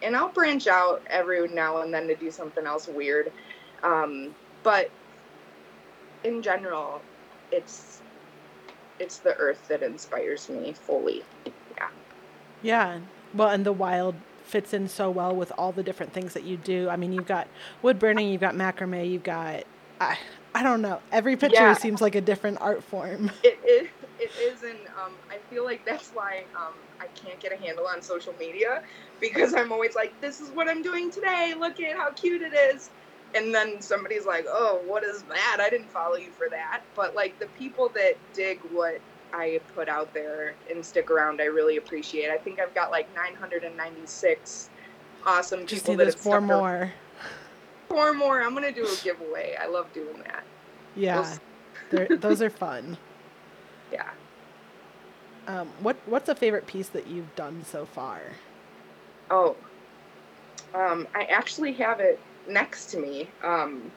and 0.01 0.15
I'll 0.15 0.29
branch 0.29 0.67
out 0.67 1.01
every 1.09 1.47
now 1.47 1.81
and 1.81 1.93
then 1.93 2.07
to 2.07 2.15
do 2.15 2.29
something 2.29 2.65
else 2.65 2.87
weird. 2.87 3.31
Um, 3.83 4.35
but 4.63 4.89
in 6.23 6.41
general, 6.41 7.01
it's 7.51 8.01
it's 8.99 9.17
the 9.17 9.35
earth 9.35 9.67
that 9.67 9.81
inspires 9.81 10.49
me 10.49 10.73
fully. 10.73 11.23
Yeah. 11.77 11.89
Yeah. 12.61 12.99
Well, 13.33 13.49
and 13.49 13.65
the 13.65 13.73
wild 13.73 14.15
fits 14.43 14.73
in 14.73 14.87
so 14.87 15.09
well 15.09 15.35
with 15.35 15.51
all 15.57 15.71
the 15.71 15.83
different 15.83 16.13
things 16.13 16.33
that 16.33 16.43
you 16.43 16.57
do. 16.57 16.89
I 16.89 16.95
mean, 16.95 17.11
you've 17.11 17.25
got 17.25 17.47
wood 17.81 17.97
burning, 17.97 18.29
you've 18.29 18.41
got 18.41 18.55
macrame, 18.55 19.09
you've 19.09 19.23
got 19.23 19.63
I, 19.99 20.17
I 20.55 20.63
don't 20.63 20.81
know. 20.81 20.99
Every 21.11 21.35
picture 21.35 21.61
yeah. 21.61 21.73
seems 21.73 22.01
like 22.01 22.15
a 22.15 22.21
different 22.21 22.59
art 22.61 22.83
form. 22.83 23.31
It 23.43 23.59
is. 23.65 23.87
It 24.19 24.31
is, 24.39 24.63
and 24.63 24.77
um, 25.03 25.13
I 25.29 25.37
feel 25.49 25.65
like 25.65 25.85
that's 25.85 26.11
why 26.11 26.43
um, 26.55 26.73
I 26.99 27.07
can't 27.07 27.39
get 27.39 27.51
a 27.51 27.57
handle 27.57 27.87
on 27.87 28.01
social 28.01 28.33
media 28.39 28.83
because 29.19 29.53
I'm 29.53 29.71
always 29.71 29.95
like, 29.95 30.19
"This 30.21 30.39
is 30.39 30.49
what 30.51 30.69
I'm 30.69 30.81
doing 30.81 31.11
today. 31.11 31.53
Look 31.59 31.79
at 31.81 31.97
how 31.97 32.11
cute 32.11 32.41
it 32.41 32.53
is." 32.53 32.89
And 33.35 33.53
then 33.53 33.81
somebody's 33.81 34.25
like, 34.25 34.45
"Oh, 34.47 34.81
what 34.85 35.03
is 35.03 35.23
that? 35.23 35.57
I 35.59 35.69
didn't 35.69 35.89
follow 35.89 36.15
you 36.15 36.29
for 36.31 36.47
that." 36.51 36.83
But 36.95 37.15
like 37.15 37.37
the 37.39 37.47
people 37.57 37.89
that 37.95 38.13
dig 38.33 38.59
what 38.71 39.01
I 39.33 39.59
put 39.75 39.89
out 39.89 40.13
there 40.13 40.53
and 40.69 40.85
stick 40.85 41.09
around, 41.09 41.41
I 41.41 41.45
really 41.45 41.77
appreciate. 41.77 42.29
I 42.29 42.37
think 42.37 42.59
I've 42.59 42.75
got 42.75 42.91
like 42.91 43.13
996 43.15 44.69
awesome 45.25 45.65
Just 45.65 45.83
people 45.83 45.97
that 45.97 46.07
have 46.07 46.15
four 46.15 46.39
more. 46.39 46.93
Four 47.93 48.13
more. 48.15 48.41
I'm 48.41 48.55
gonna 48.55 48.71
do 48.71 48.87
a 48.87 49.03
giveaway. 49.03 49.55
I 49.61 49.67
love 49.67 49.91
doing 49.93 50.17
that. 50.25 50.43
Yeah, 50.95 51.37
those 52.09 52.41
are 52.41 52.49
fun. 52.49 52.97
Yeah. 53.91 54.09
Um, 55.45 55.69
what 55.79 55.95
What's 56.07 56.27
a 56.27 56.33
favorite 56.33 56.65
piece 56.65 56.89
that 56.89 57.05
you've 57.05 57.35
done 57.35 57.63
so 57.63 57.85
far? 57.85 58.21
Oh, 59.29 59.55
um, 60.73 61.07
I 61.13 61.25
actually 61.25 61.73
have 61.73 61.99
it 61.99 62.19
next 62.47 62.87
to 62.87 62.97
me. 62.97 63.29
Um, 63.43 63.91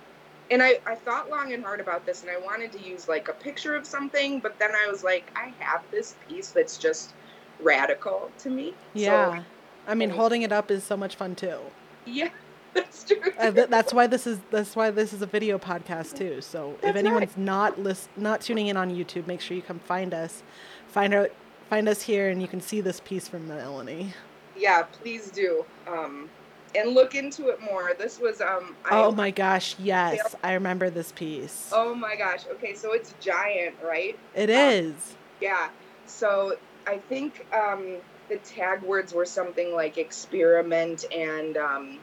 and 0.50 0.62
I, 0.62 0.78
I 0.86 0.94
thought 0.94 1.30
long 1.30 1.54
and 1.54 1.64
hard 1.64 1.80
about 1.80 2.04
this 2.04 2.20
and 2.20 2.30
I 2.30 2.38
wanted 2.38 2.72
to 2.72 2.78
use 2.78 3.08
like 3.08 3.28
a 3.28 3.32
picture 3.32 3.74
of 3.74 3.86
something, 3.86 4.40
but 4.40 4.58
then 4.58 4.72
I 4.74 4.88
was 4.90 5.02
like, 5.02 5.30
I 5.34 5.52
have 5.58 5.82
this 5.90 6.16
piece 6.28 6.50
that's 6.50 6.76
just 6.76 7.14
radical 7.60 8.30
to 8.40 8.50
me. 8.50 8.74
Yeah. 8.92 9.38
So, 9.38 9.44
I 9.88 9.94
mean, 9.94 10.10
holding 10.10 10.42
it 10.42 10.52
up 10.52 10.70
is 10.70 10.84
so 10.84 10.98
much 10.98 11.16
fun 11.16 11.34
too. 11.34 11.58
Yeah. 12.04 12.28
That's 12.76 13.04
true. 13.04 13.32
Uh, 13.38 13.50
th- 13.50 13.68
that's 13.68 13.92
why 13.92 14.06
this 14.06 14.26
is 14.26 14.38
that's 14.50 14.76
why 14.76 14.90
this 14.90 15.12
is 15.12 15.22
a 15.22 15.26
video 15.26 15.58
podcast 15.58 16.16
too. 16.16 16.40
So 16.40 16.76
that's 16.80 16.90
if 16.90 16.96
anyone's 16.96 17.28
right. 17.28 17.38
not 17.38 17.78
list 17.78 18.08
not 18.16 18.40
tuning 18.40 18.68
in 18.68 18.76
on 18.76 18.94
YouTube, 18.94 19.26
make 19.26 19.40
sure 19.40 19.56
you 19.56 19.62
come 19.62 19.78
find 19.78 20.12
us, 20.12 20.42
find 20.88 21.14
out 21.14 21.30
find 21.70 21.88
us 21.88 22.02
here, 22.02 22.28
and 22.28 22.40
you 22.40 22.48
can 22.48 22.60
see 22.60 22.80
this 22.80 23.00
piece 23.00 23.26
from 23.28 23.48
Melanie. 23.48 24.12
Yeah, 24.56 24.82
please 24.82 25.30
do. 25.30 25.64
Um, 25.86 26.28
and 26.74 26.94
look 26.94 27.14
into 27.14 27.48
it 27.48 27.60
more. 27.62 27.92
This 27.98 28.20
was 28.20 28.40
um. 28.40 28.76
I, 28.84 29.02
oh 29.02 29.12
my 29.12 29.30
gosh! 29.30 29.76
Yes, 29.78 30.34
I 30.42 30.52
remember 30.54 30.90
this 30.90 31.12
piece. 31.12 31.70
Oh 31.72 31.94
my 31.94 32.16
gosh! 32.16 32.44
Okay, 32.52 32.74
so 32.74 32.92
it's 32.92 33.14
giant, 33.20 33.76
right? 33.82 34.18
It 34.34 34.50
um, 34.50 34.56
is. 34.56 35.16
Yeah. 35.40 35.70
So 36.06 36.56
I 36.86 36.98
think 36.98 37.46
um, 37.54 37.96
the 38.28 38.36
tag 38.38 38.82
words 38.82 39.12
were 39.14 39.24
something 39.24 39.72
like 39.72 39.98
experiment 39.98 41.04
and 41.12 41.56
um, 41.56 41.98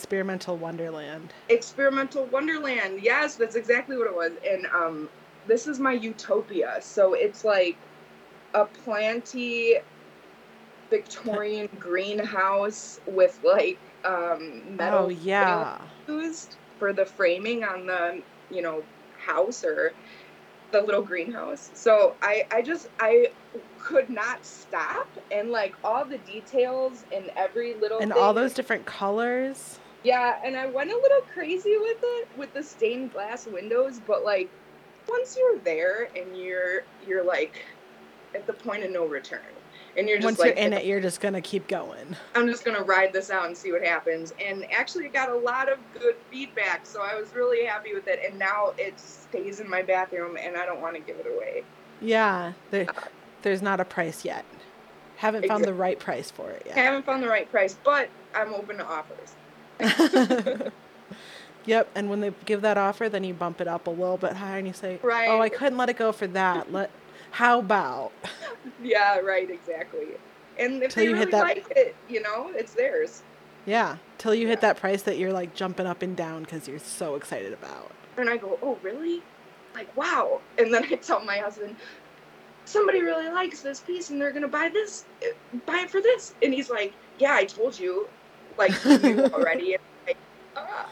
experimental 0.00 0.56
wonderland. 0.56 1.34
Experimental 1.50 2.24
wonderland. 2.26 3.02
Yes, 3.02 3.36
that's 3.36 3.54
exactly 3.54 3.98
what 3.98 4.06
it 4.06 4.14
was. 4.14 4.32
And 4.48 4.66
um, 4.74 5.10
this 5.46 5.66
is 5.66 5.78
my 5.78 5.92
utopia. 5.92 6.78
So 6.80 7.12
it's 7.12 7.44
like 7.44 7.76
a 8.54 8.64
planty 8.64 9.74
Victorian 10.88 11.68
greenhouse 11.78 12.98
with 13.06 13.38
like 13.44 13.78
um, 14.06 14.74
metal. 14.74 15.04
Oh 15.04 15.08
yeah. 15.10 15.78
Used 16.08 16.56
for 16.78 16.94
the 16.94 17.04
framing 17.04 17.62
on 17.62 17.84
the 17.84 18.22
you 18.50 18.62
know 18.62 18.82
house 19.18 19.62
or 19.62 19.92
the 20.72 20.80
little 20.80 21.02
greenhouse. 21.02 21.70
So 21.74 22.16
I 22.22 22.46
I 22.50 22.62
just 22.62 22.88
I 23.00 23.32
could 23.78 24.08
not 24.08 24.46
stop 24.46 25.08
and 25.30 25.50
like 25.50 25.74
all 25.84 26.06
the 26.06 26.18
details 26.18 27.04
and 27.14 27.30
every 27.36 27.74
little 27.74 27.98
and 27.98 28.14
thing. 28.14 28.22
all 28.22 28.32
those 28.32 28.54
different 28.54 28.86
colors. 28.86 29.78
Yeah, 30.02 30.40
and 30.44 30.56
I 30.56 30.66
went 30.66 30.90
a 30.90 30.96
little 30.96 31.20
crazy 31.32 31.76
with 31.78 31.98
it 32.02 32.28
with 32.36 32.54
the 32.54 32.62
stained 32.62 33.12
glass 33.12 33.46
windows, 33.46 34.00
but 34.06 34.24
like 34.24 34.48
once 35.08 35.36
you're 35.36 35.58
there 35.58 36.08
and 36.16 36.36
you're 36.36 36.82
you're 37.06 37.24
like 37.24 37.64
at 38.34 38.46
the 38.46 38.52
point 38.52 38.84
of 38.84 38.90
no 38.90 39.06
return 39.06 39.40
and 39.96 40.08
you're 40.08 40.18
just 40.18 40.24
once 40.24 40.38
like, 40.38 40.56
you're 40.56 40.66
in 40.66 40.72
it, 40.72 40.84
you're 40.84 41.00
just 41.00 41.20
gonna 41.20 41.40
keep 41.40 41.66
going. 41.68 42.16
I'm 42.34 42.46
just 42.46 42.64
gonna 42.64 42.82
ride 42.82 43.12
this 43.12 43.30
out 43.30 43.46
and 43.46 43.56
see 43.56 43.72
what 43.72 43.82
happens. 43.82 44.32
And 44.44 44.70
actually, 44.72 45.08
got 45.08 45.30
a 45.30 45.36
lot 45.36 45.70
of 45.70 45.78
good 45.98 46.16
feedback, 46.30 46.86
so 46.86 47.02
I 47.02 47.18
was 47.18 47.34
really 47.34 47.66
happy 47.66 47.94
with 47.94 48.06
it. 48.06 48.20
And 48.24 48.38
now 48.38 48.72
it 48.78 48.98
stays 48.98 49.60
in 49.60 49.68
my 49.68 49.82
bathroom, 49.82 50.36
and 50.36 50.56
I 50.56 50.64
don't 50.64 50.80
want 50.80 50.94
to 50.94 51.00
give 51.00 51.18
it 51.18 51.26
away. 51.26 51.64
Yeah, 52.00 52.52
there, 52.70 52.88
uh, 52.88 53.00
there's 53.42 53.62
not 53.62 53.80
a 53.80 53.84
price 53.84 54.24
yet. 54.24 54.44
Haven't 55.16 55.44
exactly. 55.44 55.64
found 55.64 55.76
the 55.76 55.78
right 55.78 55.98
price 55.98 56.30
for 56.30 56.50
it 56.50 56.62
yet. 56.64 56.78
I 56.78 56.80
Haven't 56.80 57.04
found 57.04 57.22
the 57.22 57.28
right 57.28 57.50
price, 57.50 57.76
but 57.84 58.08
I'm 58.34 58.54
open 58.54 58.78
to 58.78 58.86
offers. 58.86 59.34
yep, 61.66 61.88
and 61.94 62.10
when 62.10 62.20
they 62.20 62.32
give 62.44 62.62
that 62.62 62.78
offer, 62.78 63.08
then 63.08 63.24
you 63.24 63.34
bump 63.34 63.60
it 63.60 63.68
up 63.68 63.86
a 63.86 63.90
little 63.90 64.16
bit 64.16 64.34
higher, 64.34 64.58
and 64.58 64.66
you 64.66 64.72
say, 64.72 64.98
right. 65.02 65.28
"Oh, 65.28 65.40
I 65.40 65.48
couldn't 65.48 65.78
let 65.78 65.88
it 65.88 65.96
go 65.96 66.12
for 66.12 66.26
that. 66.28 66.72
Let 66.72 66.90
how 67.32 67.58
about?" 67.60 68.12
yeah, 68.82 69.18
right, 69.18 69.50
exactly. 69.50 70.08
And 70.58 70.82
if 70.82 70.92
Till 70.92 71.02
they 71.02 71.08
you 71.08 71.14
really 71.14 71.24
hit 71.26 71.32
that... 71.32 71.42
like 71.42 71.72
it, 71.76 71.96
you 72.08 72.22
know, 72.22 72.52
it's 72.54 72.74
theirs. 72.74 73.22
Yeah, 73.66 73.96
till 74.18 74.34
you 74.34 74.42
yeah. 74.42 74.50
hit 74.50 74.60
that 74.62 74.76
price 74.76 75.02
that 75.02 75.18
you're 75.18 75.32
like 75.32 75.54
jumping 75.54 75.86
up 75.86 76.02
and 76.02 76.16
down 76.16 76.42
because 76.42 76.66
you're 76.66 76.78
so 76.78 77.14
excited 77.14 77.52
about. 77.52 77.90
And 78.16 78.28
I 78.28 78.36
go, 78.36 78.58
oh, 78.62 78.78
really? 78.82 79.22
Like, 79.74 79.94
wow. 79.96 80.40
And 80.58 80.72
then 80.72 80.84
I 80.84 80.96
tell 80.96 81.24
my 81.24 81.38
husband, 81.38 81.76
somebody 82.64 83.02
really 83.02 83.28
likes 83.28 83.60
this 83.62 83.80
piece 83.80 84.10
and 84.10 84.20
they're 84.20 84.30
going 84.30 84.42
to 84.42 84.48
buy 84.48 84.68
this, 84.68 85.04
eh, 85.22 85.32
buy 85.66 85.80
it 85.80 85.90
for 85.90 86.00
this. 86.00 86.34
And 86.42 86.52
he's 86.52 86.70
like, 86.70 86.92
yeah, 87.18 87.34
I 87.34 87.44
told 87.44 87.78
you, 87.78 88.08
like, 88.58 88.72
you 88.84 89.24
already. 89.32 89.76
Like, 90.06 90.16
ah. 90.56 90.88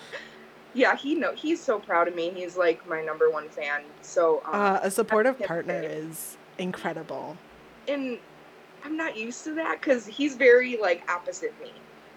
Yeah, 0.75 0.97
he 0.97 1.15
know 1.15 1.35
he's 1.35 1.61
so 1.61 1.79
proud 1.79 2.09
of 2.09 2.15
me. 2.15 2.31
He's 2.31 2.57
like 2.57 2.87
my 2.89 3.03
number 3.03 3.31
one 3.31 3.49
fan. 3.49 3.83
So 4.03 4.43
um, 4.45 4.55
uh, 4.55 4.81
a 4.83 4.91
supportive 4.91 5.39
partner 5.41 5.83
is 5.83 6.37
incredible. 6.59 7.37
And 7.89 8.19
I'm 8.85 8.97
not 8.97 9.17
used 9.17 9.45
to 9.45 9.55
that 9.55 9.81
because 9.81 10.07
he's 10.07 10.37
very 10.37 10.77
like 10.77 11.11
opposite 11.11 11.59
me. 11.61 11.73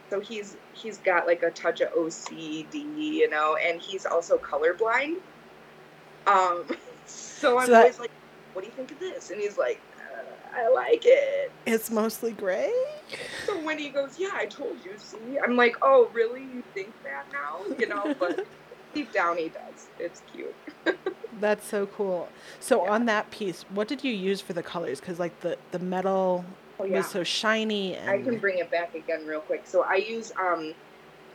So 0.09 0.19
he's 0.19 0.57
he's 0.73 0.97
got 0.97 1.25
like 1.25 1.41
a 1.43 1.51
touch 1.51 1.81
of 1.81 1.93
OCD, 1.93 2.73
you 2.73 3.29
know, 3.29 3.55
and 3.55 3.81
he's 3.81 4.05
also 4.05 4.37
colorblind. 4.37 5.17
Um, 6.27 6.65
so 7.05 7.57
I'm 7.57 7.65
so 7.65 7.71
that, 7.71 7.79
always 7.79 7.99
like, 7.99 8.11
"What 8.53 8.63
do 8.63 8.67
you 8.67 8.73
think 8.75 8.91
of 8.91 8.99
this?" 8.99 9.31
And 9.31 9.39
he's 9.39 9.57
like, 9.57 9.81
"I 10.53 10.69
like 10.69 11.03
it." 11.05 11.51
It's 11.65 11.91
mostly 11.91 12.31
gray. 12.31 12.73
So 13.45 13.59
when 13.63 13.77
he 13.77 13.89
goes, 13.89 14.19
"Yeah, 14.19 14.31
I 14.33 14.45
told 14.45 14.77
you," 14.85 14.93
see, 14.97 15.39
I'm 15.43 15.55
like, 15.55 15.75
"Oh, 15.81 16.09
really? 16.13 16.41
You 16.41 16.63
think 16.73 16.93
that 17.03 17.25
now?" 17.31 17.59
You 17.77 17.87
know, 17.87 18.15
but 18.19 18.45
deep 18.93 19.11
down 19.11 19.37
he 19.37 19.49
does. 19.49 19.87
It's 19.99 20.21
cute. 20.33 20.55
That's 21.39 21.67
so 21.67 21.87
cool. 21.87 22.29
So 22.59 22.83
yeah. 22.83 22.91
on 22.91 23.05
that 23.05 23.31
piece, 23.31 23.63
what 23.69 23.87
did 23.87 24.03
you 24.03 24.11
use 24.11 24.41
for 24.41 24.53
the 24.53 24.63
colors? 24.63 24.99
Because 24.99 25.19
like 25.19 25.39
the 25.41 25.57
the 25.71 25.79
metal 25.79 26.45
oh, 26.79 26.85
yeah. 26.85 26.97
was 26.97 27.07
so 27.07 27.23
shiny. 27.23 27.95
And... 27.95 28.09
I 28.09 28.21
can 28.21 28.37
bring 28.37 28.59
it 28.59 28.69
back 28.69 28.95
again 28.95 29.25
real 29.25 29.41
quick. 29.41 29.63
So 29.65 29.83
I 29.83 29.95
use 29.95 30.31
um 30.39 30.73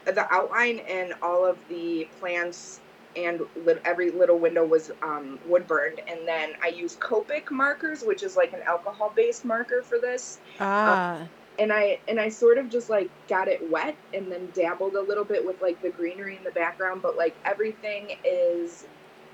the 0.04 0.32
outline 0.32 0.78
and 0.80 1.14
all 1.20 1.44
of 1.44 1.58
the 1.68 2.08
plants 2.20 2.80
and 3.16 3.40
every 3.84 4.10
little 4.10 4.38
window 4.38 4.64
was 4.64 4.90
um, 5.02 5.38
wood 5.46 5.66
burned. 5.66 6.00
And 6.06 6.26
then 6.26 6.52
I 6.62 6.68
use 6.68 6.96
Copic 6.96 7.50
markers, 7.50 8.02
which 8.02 8.22
is 8.22 8.36
like 8.36 8.52
an 8.52 8.60
alcohol 8.66 9.12
based 9.14 9.44
marker 9.44 9.82
for 9.82 9.98
this. 9.98 10.38
Ah. 10.60 11.20
Um, 11.20 11.28
and 11.58 11.72
I 11.72 11.98
and 12.06 12.20
I 12.20 12.28
sort 12.28 12.58
of 12.58 12.68
just 12.68 12.90
like 12.90 13.10
got 13.28 13.48
it 13.48 13.70
wet 13.70 13.96
and 14.12 14.30
then 14.30 14.50
dabbled 14.54 14.94
a 14.94 15.00
little 15.00 15.24
bit 15.24 15.44
with 15.44 15.60
like 15.62 15.80
the 15.80 15.88
greenery 15.88 16.36
in 16.36 16.44
the 16.44 16.50
background, 16.50 17.00
but 17.02 17.16
like 17.16 17.34
everything 17.44 18.16
is 18.24 18.84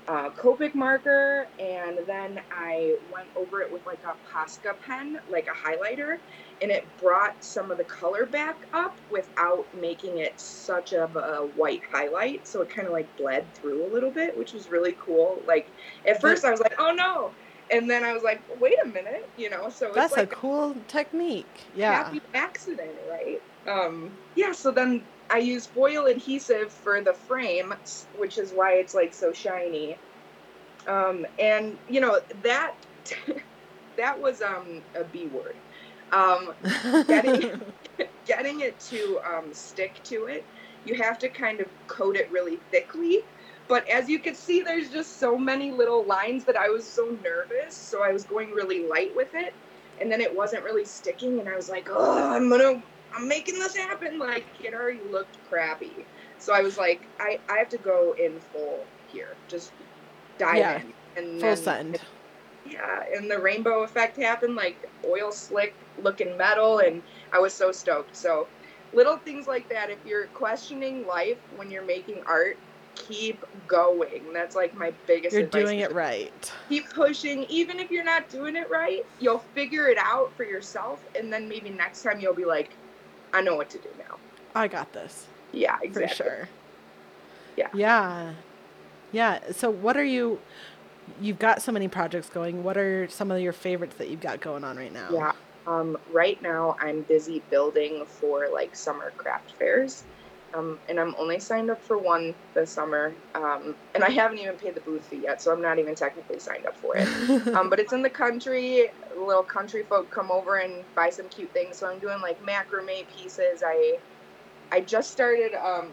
uh, 0.07 0.29
Copic 0.31 0.75
marker, 0.75 1.47
and 1.59 1.99
then 2.05 2.41
I 2.51 2.97
went 3.13 3.27
over 3.35 3.61
it 3.61 3.71
with 3.71 3.85
like 3.85 3.99
a 4.03 4.15
Posca 4.33 4.75
pen, 4.85 5.19
like 5.29 5.47
a 5.47 5.51
highlighter, 5.51 6.19
and 6.61 6.71
it 6.71 6.85
brought 6.99 7.43
some 7.43 7.71
of 7.71 7.77
the 7.77 7.83
color 7.83 8.25
back 8.25 8.67
up 8.73 8.97
without 9.09 9.65
making 9.79 10.19
it 10.19 10.39
such 10.39 10.93
of 10.93 11.15
a 11.15 11.47
white 11.55 11.81
highlight. 11.91 12.47
So 12.47 12.61
it 12.61 12.69
kind 12.69 12.87
of 12.87 12.93
like 12.93 13.07
bled 13.17 13.45
through 13.55 13.85
a 13.85 13.89
little 13.93 14.11
bit, 14.11 14.37
which 14.37 14.53
was 14.53 14.69
really 14.69 14.95
cool. 14.99 15.41
Like 15.47 15.67
at 16.07 16.21
first 16.21 16.45
I 16.45 16.51
was 16.51 16.59
like, 16.59 16.75
oh 16.79 16.93
no, 16.93 17.31
and 17.71 17.89
then 17.89 18.03
I 18.03 18.13
was 18.13 18.23
like, 18.23 18.41
wait 18.59 18.75
a 18.83 18.87
minute, 18.87 19.27
you 19.37 19.49
know. 19.49 19.69
So 19.69 19.91
that's 19.93 20.15
like 20.15 20.31
a 20.31 20.35
cool 20.35 20.75
technique. 20.87 21.45
Yeah, 21.75 22.03
happy 22.03 22.21
accident, 22.33 22.91
right? 23.09 23.41
Um, 23.67 24.11
yeah. 24.35 24.51
So 24.51 24.71
then 24.71 25.01
I 25.29 25.39
use 25.39 25.65
foil 25.65 26.05
adhesive 26.05 26.71
for 26.71 27.01
the 27.01 27.13
frame, 27.13 27.73
which 28.17 28.37
is 28.37 28.51
why 28.51 28.73
it's 28.73 28.93
like 28.93 29.13
so 29.13 29.33
shiny. 29.33 29.97
Um, 30.87 31.25
and 31.39 31.77
you 31.89 32.01
know 32.01 32.19
that 32.43 32.73
that 33.97 34.21
was 34.21 34.41
um, 34.41 34.81
a 34.95 35.03
B 35.03 35.27
word. 35.27 35.55
Um, 36.13 36.53
getting 37.07 37.61
getting 38.25 38.61
it 38.61 38.79
to 38.91 39.19
um, 39.25 39.53
stick 39.53 39.99
to 40.05 40.25
it, 40.27 40.45
you 40.85 40.95
have 40.95 41.17
to 41.19 41.29
kind 41.29 41.59
of 41.59 41.67
coat 41.87 42.15
it 42.15 42.31
really 42.31 42.59
thickly 42.71 43.23
but 43.67 43.87
as 43.87 44.09
you 44.09 44.19
can 44.19 44.35
see, 44.35 44.61
there's 44.61 44.89
just 44.89 45.17
so 45.19 45.37
many 45.37 45.71
little 45.71 46.03
lines 46.03 46.43
that 46.45 46.57
I 46.57 46.69
was 46.69 46.85
so 46.85 47.17
nervous. 47.23 47.75
So 47.75 48.03
I 48.03 48.11
was 48.11 48.23
going 48.23 48.51
really 48.51 48.87
light 48.87 49.15
with 49.15 49.33
it. 49.33 49.53
And 50.01 50.11
then 50.11 50.21
it 50.21 50.35
wasn't 50.35 50.63
really 50.63 50.85
sticking. 50.85 51.39
And 51.39 51.47
I 51.47 51.55
was 51.55 51.69
like, 51.69 51.87
oh, 51.89 52.33
I'm 52.35 52.49
going 52.49 52.79
to, 52.79 52.85
I'm 53.15 53.27
making 53.27 53.55
this 53.59 53.75
happen. 53.75 54.19
Like 54.19 54.45
it 54.63 54.73
already 54.73 54.99
looked 55.09 55.37
crappy. 55.49 56.05
So 56.39 56.53
I 56.53 56.61
was 56.61 56.77
like, 56.77 57.07
I, 57.19 57.39
I 57.49 57.57
have 57.57 57.69
to 57.69 57.77
go 57.77 58.15
in 58.19 58.39
full 58.39 58.85
here. 59.07 59.35
Just 59.47 59.71
dive 60.37 60.57
Yeah. 60.57 60.81
in. 60.81 60.93
And 61.15 61.41
Full 61.41 61.55
send. 61.55 62.01
Yeah, 62.65 63.03
and 63.13 63.29
the 63.29 63.39
rainbow 63.39 63.83
effect 63.83 64.17
happened, 64.17 64.55
like 64.55 64.89
oil 65.05 65.31
slick 65.31 65.73
looking 66.01 66.37
metal, 66.37 66.79
and 66.79 67.01
I 67.31 67.39
was 67.39 67.53
so 67.53 67.71
stoked. 67.71 68.15
So 68.15 68.47
little 68.93 69.17
things 69.17 69.47
like 69.47 69.67
that. 69.69 69.89
If 69.89 69.99
you're 70.05 70.27
questioning 70.27 71.05
life 71.05 71.37
when 71.55 71.69
you're 71.69 71.85
making 71.85 72.23
art, 72.25 72.57
keep 72.95 73.43
going. 73.67 74.21
That's 74.33 74.55
like 74.55 74.75
my 74.77 74.93
biggest 75.07 75.35
You're 75.35 75.47
doing 75.47 75.79
it 75.79 75.91
right. 75.93 76.53
Keep 76.69 76.89
pushing. 76.91 77.43
Even 77.45 77.79
if 77.79 77.91
you're 77.91 78.03
not 78.03 78.29
doing 78.29 78.55
it 78.55 78.69
right, 78.69 79.05
you'll 79.19 79.43
figure 79.53 79.87
it 79.87 79.97
out 79.99 80.31
for 80.37 80.43
yourself, 80.43 81.03
and 81.17 81.31
then 81.31 81.49
maybe 81.49 81.69
next 81.69 82.03
time 82.03 82.19
you'll 82.19 82.33
be 82.33 82.45
like, 82.45 82.71
I 83.33 83.41
know 83.41 83.55
what 83.55 83.69
to 83.71 83.77
do 83.77 83.89
now. 83.97 84.17
I 84.55 84.67
got 84.67 84.93
this. 84.93 85.27
Yeah, 85.51 85.77
exactly. 85.81 86.07
For 86.07 86.15
sure. 86.15 86.49
Yeah. 87.57 87.69
Yeah. 87.73 88.33
Yeah. 89.11 89.39
So 89.51 89.69
what 89.69 89.97
are 89.97 90.03
you 90.03 90.39
you've 91.21 91.39
got 91.39 91.61
so 91.61 91.71
many 91.71 91.87
projects 91.87 92.29
going. 92.29 92.63
What 92.63 92.77
are 92.77 93.07
some 93.07 93.31
of 93.31 93.39
your 93.39 93.53
favorites 93.53 93.95
that 93.97 94.09
you've 94.09 94.21
got 94.21 94.41
going 94.41 94.63
on 94.63 94.77
right 94.77 94.93
now? 94.93 95.09
Yeah. 95.11 95.31
Um, 95.65 95.97
right 96.11 96.41
now, 96.41 96.75
I'm 96.79 97.01
busy 97.03 97.41
building 97.49 98.05
for 98.05 98.47
like 98.51 98.75
summer 98.75 99.11
craft 99.17 99.51
fairs. 99.53 100.03
Um, 100.53 100.77
and 100.87 100.99
I'm 100.99 101.15
only 101.17 101.39
signed 101.39 101.71
up 101.71 101.81
for 101.81 101.97
one 101.97 102.35
this 102.53 102.69
summer. 102.69 103.13
Um, 103.33 103.75
and 103.95 104.03
I 104.03 104.09
haven't 104.09 104.37
even 104.37 104.55
paid 104.55 104.75
the 104.75 104.81
booth 104.81 105.03
fee 105.05 105.21
yet, 105.23 105.41
so 105.41 105.51
I'm 105.51 105.61
not 105.61 105.79
even 105.79 105.95
technically 105.95 106.37
signed 106.37 106.67
up 106.67 106.77
for 106.77 106.95
it. 106.95 107.07
um, 107.55 107.69
but 107.69 107.79
it's 107.79 107.93
in 107.93 108.03
the 108.03 108.09
country. 108.09 108.91
Little 109.17 109.43
country 109.43 109.83
folk 109.83 110.11
come 110.11 110.29
over 110.29 110.57
and 110.57 110.83
buy 110.95 111.09
some 111.09 111.27
cute 111.29 111.51
things. 111.53 111.77
So 111.77 111.87
I'm 111.87 111.99
doing 111.99 112.21
like 112.21 112.43
macrame 112.43 113.05
pieces. 113.17 113.63
I 113.65 113.97
I 114.71 114.81
just 114.81 115.11
started 115.11 115.53
um, 115.55 115.91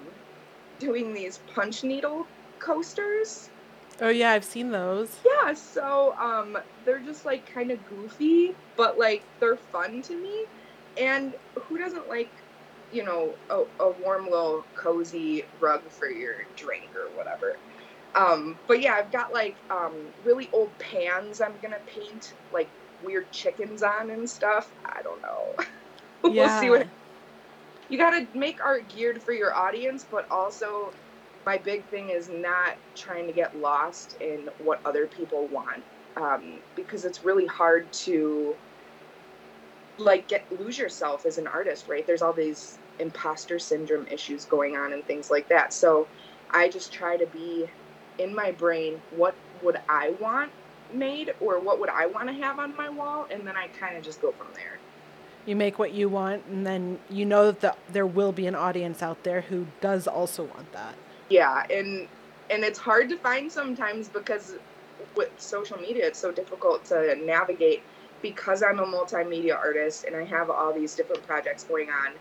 doing 0.79 1.15
these 1.15 1.39
punch 1.55 1.85
needle 1.85 2.27
coasters. 2.59 3.50
Oh 4.01 4.09
yeah, 4.09 4.31
I've 4.31 4.45
seen 4.45 4.71
those. 4.71 5.19
Yeah, 5.25 5.55
so 5.55 6.15
um, 6.19 6.59
they're 6.85 6.99
just 7.01 7.25
like 7.25 7.53
kind 7.53 7.71
of 7.71 7.79
goofy, 7.89 8.55
but 8.77 8.99
like 8.99 9.23
they're 9.39 9.57
fun 9.57 10.03
to 10.03 10.15
me. 10.15 10.45
And 10.99 11.35
who 11.55 11.79
doesn't 11.79 12.09
like, 12.09 12.31
you 12.93 13.05
know, 13.05 13.35
a, 13.49 13.65
a 13.83 13.91
warm 14.03 14.25
little 14.25 14.65
cozy 14.75 15.45
rug 15.61 15.83
for 15.89 16.09
your 16.09 16.45
drink 16.57 16.89
or 16.97 17.09
whatever? 17.17 17.57
Um, 18.15 18.59
but 18.67 18.81
yeah, 18.81 18.95
I've 18.95 19.13
got 19.13 19.33
like 19.33 19.57
um, 19.71 19.95
really 20.25 20.49
old 20.53 20.77
pans 20.79 21.41
I'm 21.41 21.55
gonna 21.63 21.79
paint 21.87 22.35
like 22.53 22.69
weird 23.05 23.31
chickens 23.31 23.83
on 23.83 24.11
and 24.11 24.29
stuff. 24.29 24.71
I 24.85 25.03
don't 25.03 25.23
know. 25.23 25.55
we'll 26.23 26.35
yeah. 26.35 26.61
see 26.61 26.71
what 26.71 26.87
you 27.89 27.99
gotta 27.99 28.27
make 28.35 28.63
art 28.65 28.89
geared 28.89 29.23
for 29.23 29.33
your 29.33 29.55
audience, 29.55 30.05
but 30.11 30.31
also 30.31 30.93
my 31.47 31.59
big 31.59 31.85
thing 31.87 32.11
is 32.11 32.29
not 32.29 32.77
trying 32.95 33.27
to 33.27 33.33
get 33.33 33.57
lost 33.57 34.17
in 34.21 34.49
what 34.59 34.81
other 34.85 35.07
people 35.07 35.47
want, 35.49 35.83
um, 36.17 36.59
because 36.77 37.05
it's 37.05 37.25
really 37.25 37.47
hard 37.47 37.91
to 37.93 38.55
like 39.99 40.29
get 40.29 40.45
lose 40.61 40.79
yourself 40.79 41.27
as 41.27 41.39
an 41.39 41.47
artist, 41.47 41.89
right? 41.89 42.07
There's 42.07 42.23
all 42.23 42.33
these 42.33 42.79
imposter 42.99 43.59
syndrome 43.59 44.07
issues 44.09 44.45
going 44.45 44.77
on 44.77 44.93
and 44.93 45.05
things 45.05 45.31
like 45.31 45.49
that. 45.49 45.73
So 45.73 46.07
I 46.51 46.69
just 46.69 46.93
try 46.93 47.17
to 47.17 47.27
be 47.27 47.69
in 48.19 48.35
my 48.35 48.51
brain, 48.53 49.01
what 49.17 49.35
would 49.63 49.81
I 49.89 50.11
want 50.21 50.51
made, 50.93 51.35
or 51.41 51.59
what 51.61 51.81
would 51.81 51.89
I 51.89 52.07
want 52.07 52.29
to 52.29 52.35
have 52.35 52.59
on 52.59 52.77
my 52.77 52.89
wall, 52.89 53.27
and 53.31 53.47
then 53.47 53.57
I 53.57 53.69
kind 53.69 53.97
of 53.97 54.03
just 54.03 54.21
go 54.21 54.33
from 54.33 54.49
there. 54.55 54.79
You 55.47 55.57
make 55.57 55.79
what 55.79 55.93
you 55.93 56.09
want 56.11 56.45
and 56.51 56.67
then 56.67 56.99
you 57.09 57.25
know 57.25 57.51
that 57.51 57.61
the, 57.61 57.75
there 57.93 58.07
will 58.07 58.31
be 58.31 58.47
an 58.47 58.55
audience 58.55 59.03
out 59.03 59.25
there 59.25 59.41
who 59.41 59.67
does 59.81 60.07
also 60.07 60.45
want 60.45 60.71
that. 60.73 60.95
Yeah 61.31 61.63
and 61.71 62.09
and 62.51 62.65
it's 62.65 62.79
hard 62.79 63.09
to 63.09 63.17
find 63.19 63.51
sometimes 63.51 64.09
because 64.09 64.57
with 65.17 65.31
social 65.39 65.79
media 65.79 66.07
it's 66.07 66.19
so 66.19 66.31
difficult 66.33 66.85
to 66.85 67.17
navigate 67.25 67.83
because 68.23 68.63
i'm 68.63 68.81
a 68.81 68.87
multimedia 68.87 69.57
artist 69.57 70.05
and 70.05 70.15
i 70.17 70.25
have 70.25 70.51
all 70.51 70.75
these 70.75 70.95
different 70.95 71.27
projects 71.27 71.65
going 71.65 71.89
on 71.89 72.15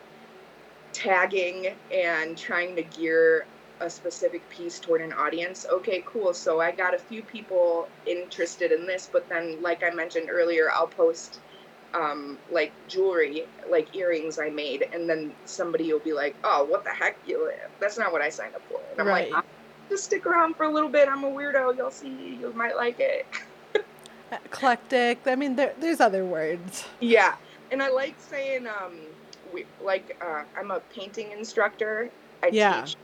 tagging 0.93 1.76
and 1.93 2.38
trying 2.38 2.76
to 2.76 2.84
gear 2.84 3.45
a 3.82 3.89
specific 3.89 4.48
piece 4.50 4.80
toward 4.80 5.02
an 5.02 5.13
audience. 5.13 5.65
Okay 5.72 6.04
cool 6.06 6.34
so 6.34 6.60
i 6.60 6.72
got 6.72 6.93
a 6.93 7.00
few 7.00 7.24
people 7.24 7.88
interested 8.06 8.72
in 8.72 8.86
this 8.86 9.10
but 9.12 9.28
then 9.30 9.62
like 9.62 9.84
i 9.84 9.89
mentioned 9.89 10.30
earlier 10.30 10.69
i'll 10.72 10.88
post 10.88 11.39
um, 11.93 12.38
like 12.52 12.71
jewelry, 12.88 13.45
like 13.69 13.95
earrings 13.95 14.39
I 14.39 14.49
made, 14.49 14.88
and 14.93 15.10
then 15.10 15.32
somebody 15.45 15.91
will 15.91 15.99
be 15.99 16.13
like, 16.13 16.36
"Oh, 16.43 16.65
what 16.65 16.84
the 16.84 16.91
heck? 16.91 17.17
You, 17.25 17.52
that's 17.80 17.97
not 17.97 18.12
what 18.12 18.21
I 18.21 18.30
signed 18.30 18.56
up 18.56 18.62
for." 18.69 18.80
And 18.91 19.02
I'm 19.02 19.08
Right. 19.08 19.32
like, 19.32 19.43
"Just 19.89 20.06
stick 20.06 20.25
around 20.25 20.56
for 20.56 20.63
a 20.65 20.71
little 20.71 20.89
bit. 20.89 21.08
I'm 21.08 21.23
a 21.23 21.30
weirdo. 21.30 21.75
You'll 21.78 21.91
see. 21.91 22.38
You 22.39 22.54
might 22.56 22.75
like 22.75 22.99
it." 22.99 23.25
Eclectic. 24.45 25.19
I 25.25 25.36
mean, 25.36 25.56
there, 25.56 25.73
there's 25.80 25.99
other 25.99 26.23
words. 26.25 26.86
yeah, 26.99 27.36
and 27.71 27.82
I 27.82 27.89
like 27.89 28.15
saying, 28.19 28.67
um, 28.67 28.99
we, 29.54 29.65
like, 29.84 30.15
uh, 30.23 30.43
I'm 30.58 30.69
a 30.71 30.80
painting 30.95 31.32
instructor. 31.32 32.10
I 32.43 32.49
Yeah. 32.49 32.84
teach 32.84 32.95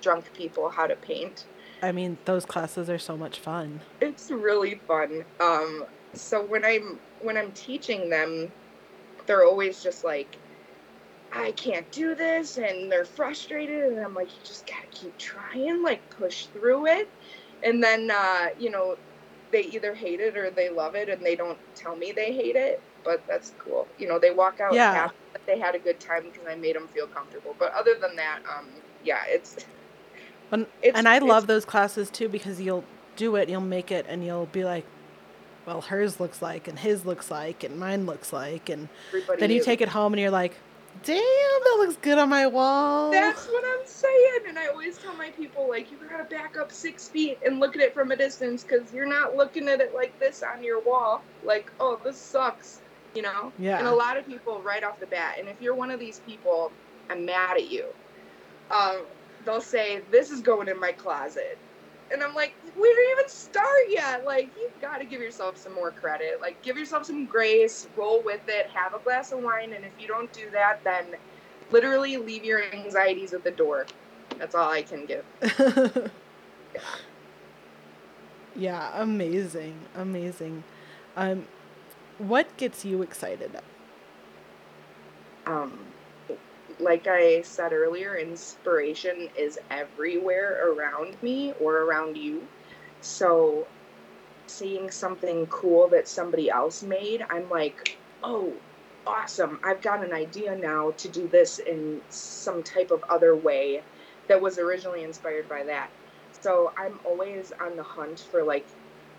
drunk 0.00 0.32
people 0.34 0.70
how 0.70 0.86
to 0.86 0.96
paint. 0.96 1.44
I 1.82 1.92
mean, 1.92 2.16
those 2.24 2.46
classes 2.46 2.88
are 2.88 2.98
so 2.98 3.16
much 3.16 3.38
fun. 3.40 3.80
it's 4.00 4.30
really 4.30 4.80
fun. 4.86 5.24
Um, 5.40 5.84
so 6.14 6.44
when 6.44 6.64
I'm 6.64 6.98
when 7.20 7.36
I'm 7.36 7.52
teaching 7.52 8.10
them, 8.10 8.50
they're 9.26 9.44
always 9.44 9.82
just 9.82 10.04
like, 10.04 10.36
I 11.32 11.52
can't 11.52 11.90
do 11.90 12.14
this, 12.14 12.56
and 12.58 12.90
they're 12.90 13.04
frustrated, 13.04 13.92
and 13.92 14.00
I'm 14.00 14.14
like, 14.14 14.28
you 14.28 14.38
just 14.44 14.66
gotta 14.66 14.86
keep 14.90 15.16
trying, 15.18 15.82
like 15.82 16.08
push 16.10 16.46
through 16.46 16.86
it, 16.86 17.08
and 17.62 17.82
then 17.82 18.10
uh, 18.10 18.48
you 18.58 18.70
know, 18.70 18.96
they 19.50 19.62
either 19.64 19.94
hate 19.94 20.20
it 20.20 20.36
or 20.36 20.50
they 20.50 20.70
love 20.70 20.94
it, 20.94 21.08
and 21.08 21.24
they 21.24 21.36
don't 21.36 21.58
tell 21.74 21.96
me 21.96 22.12
they 22.12 22.32
hate 22.32 22.56
it, 22.56 22.80
but 23.04 23.22
that's 23.26 23.52
cool. 23.58 23.86
You 23.98 24.08
know, 24.08 24.18
they 24.18 24.30
walk 24.30 24.60
out 24.60 24.74
Yeah. 24.74 25.10
they 25.46 25.58
had 25.58 25.74
a 25.74 25.78
good 25.78 26.00
time 26.00 26.24
because 26.24 26.46
I 26.48 26.54
made 26.54 26.74
them 26.74 26.88
feel 26.88 27.06
comfortable. 27.06 27.54
But 27.58 27.72
other 27.74 27.94
than 28.00 28.16
that, 28.16 28.40
um, 28.56 28.66
yeah, 29.04 29.20
it's. 29.28 29.56
And, 30.50 30.62
It's- 30.82 30.98
and 30.98 31.08
I 31.08 31.18
love 31.18 31.46
those 31.46 31.64
classes 31.64 32.10
too 32.10 32.28
because 32.28 32.60
you'll 32.60 32.84
do 33.16 33.36
it, 33.36 33.48
you'll 33.48 33.60
make 33.60 33.90
it, 33.90 34.06
and 34.08 34.24
you'll 34.24 34.46
be 34.46 34.64
like, 34.64 34.84
well, 35.66 35.80
hers 35.82 36.20
looks 36.20 36.40
like, 36.40 36.68
and 36.68 36.78
his 36.78 37.04
looks 37.04 37.30
like, 37.30 37.64
and 37.64 37.78
mine 37.78 38.06
looks 38.06 38.32
like. 38.32 38.68
And 38.68 38.88
Everybody 39.08 39.40
then 39.40 39.50
you 39.50 39.58
is- 39.60 39.64
take 39.64 39.80
it 39.80 39.88
home 39.88 40.12
and 40.12 40.20
you're 40.20 40.30
like, 40.30 40.56
damn, 41.04 41.18
that 41.18 41.76
looks 41.78 41.96
good 41.96 42.18
on 42.18 42.28
my 42.28 42.46
wall. 42.46 43.10
That's 43.10 43.46
what 43.46 43.64
I'm 43.66 43.86
saying, 43.86 44.40
and 44.48 44.58
I 44.58 44.68
always 44.68 44.96
tell 44.98 45.14
my 45.14 45.30
people 45.30 45.68
like 45.68 45.90
you 45.90 45.98
gotta 46.08 46.24
back 46.24 46.56
up 46.56 46.72
six 46.72 47.08
feet 47.08 47.38
and 47.44 47.60
look 47.60 47.76
at 47.76 47.82
it 47.82 47.92
from 47.92 48.10
a 48.12 48.16
distance 48.16 48.62
because 48.64 48.92
you're 48.92 49.06
not 49.06 49.36
looking 49.36 49.68
at 49.68 49.80
it 49.80 49.94
like 49.94 50.18
this 50.20 50.42
on 50.42 50.62
your 50.64 50.80
wall. 50.80 51.22
Like, 51.44 51.70
oh, 51.80 52.00
this 52.02 52.16
sucks, 52.16 52.80
you 53.14 53.22
know. 53.22 53.52
Yeah. 53.58 53.78
And 53.78 53.86
a 53.86 53.94
lot 53.94 54.16
of 54.16 54.26
people 54.26 54.60
right 54.62 54.82
off 54.82 54.98
the 55.00 55.06
bat, 55.06 55.36
and 55.38 55.48
if 55.48 55.60
you're 55.60 55.74
one 55.74 55.90
of 55.90 56.00
these 56.00 56.20
people, 56.26 56.72
I'm 57.10 57.24
mad 57.26 57.56
at 57.58 57.70
you. 57.70 57.86
Um, 58.70 59.02
they'll 59.44 59.60
say 59.60 60.00
this 60.10 60.30
is 60.30 60.40
going 60.40 60.68
in 60.68 60.80
my 60.80 60.92
closet, 60.92 61.58
and 62.12 62.22
I'm 62.22 62.34
like, 62.34 62.54
we 62.76 62.82
didn't 62.88 63.18
even 63.18 63.28
start 63.28 63.84
yet. 63.88 64.24
Like, 64.24 64.50
you've 64.60 64.80
got 64.80 64.98
to 64.98 65.04
give 65.04 65.20
yourself 65.20 65.56
some 65.56 65.74
more 65.74 65.90
credit. 65.90 66.40
Like, 66.40 66.60
give 66.62 66.76
yourself 66.76 67.06
some 67.06 67.26
grace. 67.26 67.88
Roll 67.96 68.22
with 68.22 68.42
it. 68.48 68.68
Have 68.72 68.94
a 68.94 68.98
glass 68.98 69.32
of 69.32 69.40
wine, 69.42 69.72
and 69.72 69.84
if 69.84 69.92
you 69.98 70.06
don't 70.06 70.32
do 70.32 70.50
that, 70.50 70.82
then 70.84 71.06
literally 71.70 72.16
leave 72.16 72.44
your 72.44 72.62
anxieties 72.72 73.34
at 73.34 73.44
the 73.44 73.50
door. 73.50 73.86
That's 74.38 74.54
all 74.54 74.70
I 74.70 74.82
can 74.82 75.06
give. 75.06 75.24
Yeah. 75.42 76.80
yeah, 78.56 78.90
amazing, 79.02 79.78
amazing. 79.94 80.64
Um, 81.16 81.46
what 82.18 82.56
gets 82.56 82.84
you 82.84 83.02
excited? 83.02 83.58
Um, 85.46 85.78
like 86.78 87.06
I 87.06 87.42
said 87.42 87.72
earlier, 87.72 88.16
inspiration 88.16 89.28
is 89.36 89.58
everywhere 89.70 90.70
around 90.70 91.22
me 91.22 91.52
or 91.60 91.78
around 91.82 92.16
you. 92.16 92.42
So, 93.00 93.66
seeing 94.46 94.90
something 94.90 95.46
cool 95.46 95.88
that 95.88 96.08
somebody 96.08 96.50
else 96.50 96.82
made, 96.82 97.24
I'm 97.30 97.48
like, 97.48 97.98
oh, 98.22 98.52
awesome. 99.06 99.60
I've 99.64 99.82
got 99.82 100.04
an 100.04 100.12
idea 100.12 100.56
now 100.56 100.92
to 100.92 101.08
do 101.08 101.28
this 101.28 101.58
in 101.58 102.00
some 102.08 102.62
type 102.62 102.90
of 102.90 103.02
other 103.08 103.36
way 103.36 103.82
that 104.28 104.40
was 104.40 104.58
originally 104.58 105.04
inspired 105.04 105.48
by 105.48 105.64
that. 105.64 105.90
So, 106.42 106.72
I'm 106.76 107.00
always 107.04 107.52
on 107.60 107.76
the 107.76 107.82
hunt 107.82 108.26
for 108.30 108.44
like 108.44 108.66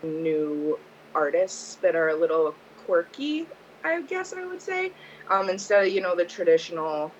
new 0.02 0.78
artists 1.14 1.76
that 1.76 1.96
are 1.96 2.08
a 2.08 2.16
little 2.16 2.54
quirky, 2.86 3.46
I 3.84 4.02
guess 4.02 4.32
I 4.32 4.44
would 4.44 4.62
say 4.62 4.92
um, 5.30 5.48
instead 5.48 5.86
of 5.86 5.92
you 5.92 6.00
know 6.00 6.16
the 6.16 6.24
traditional 6.24 7.12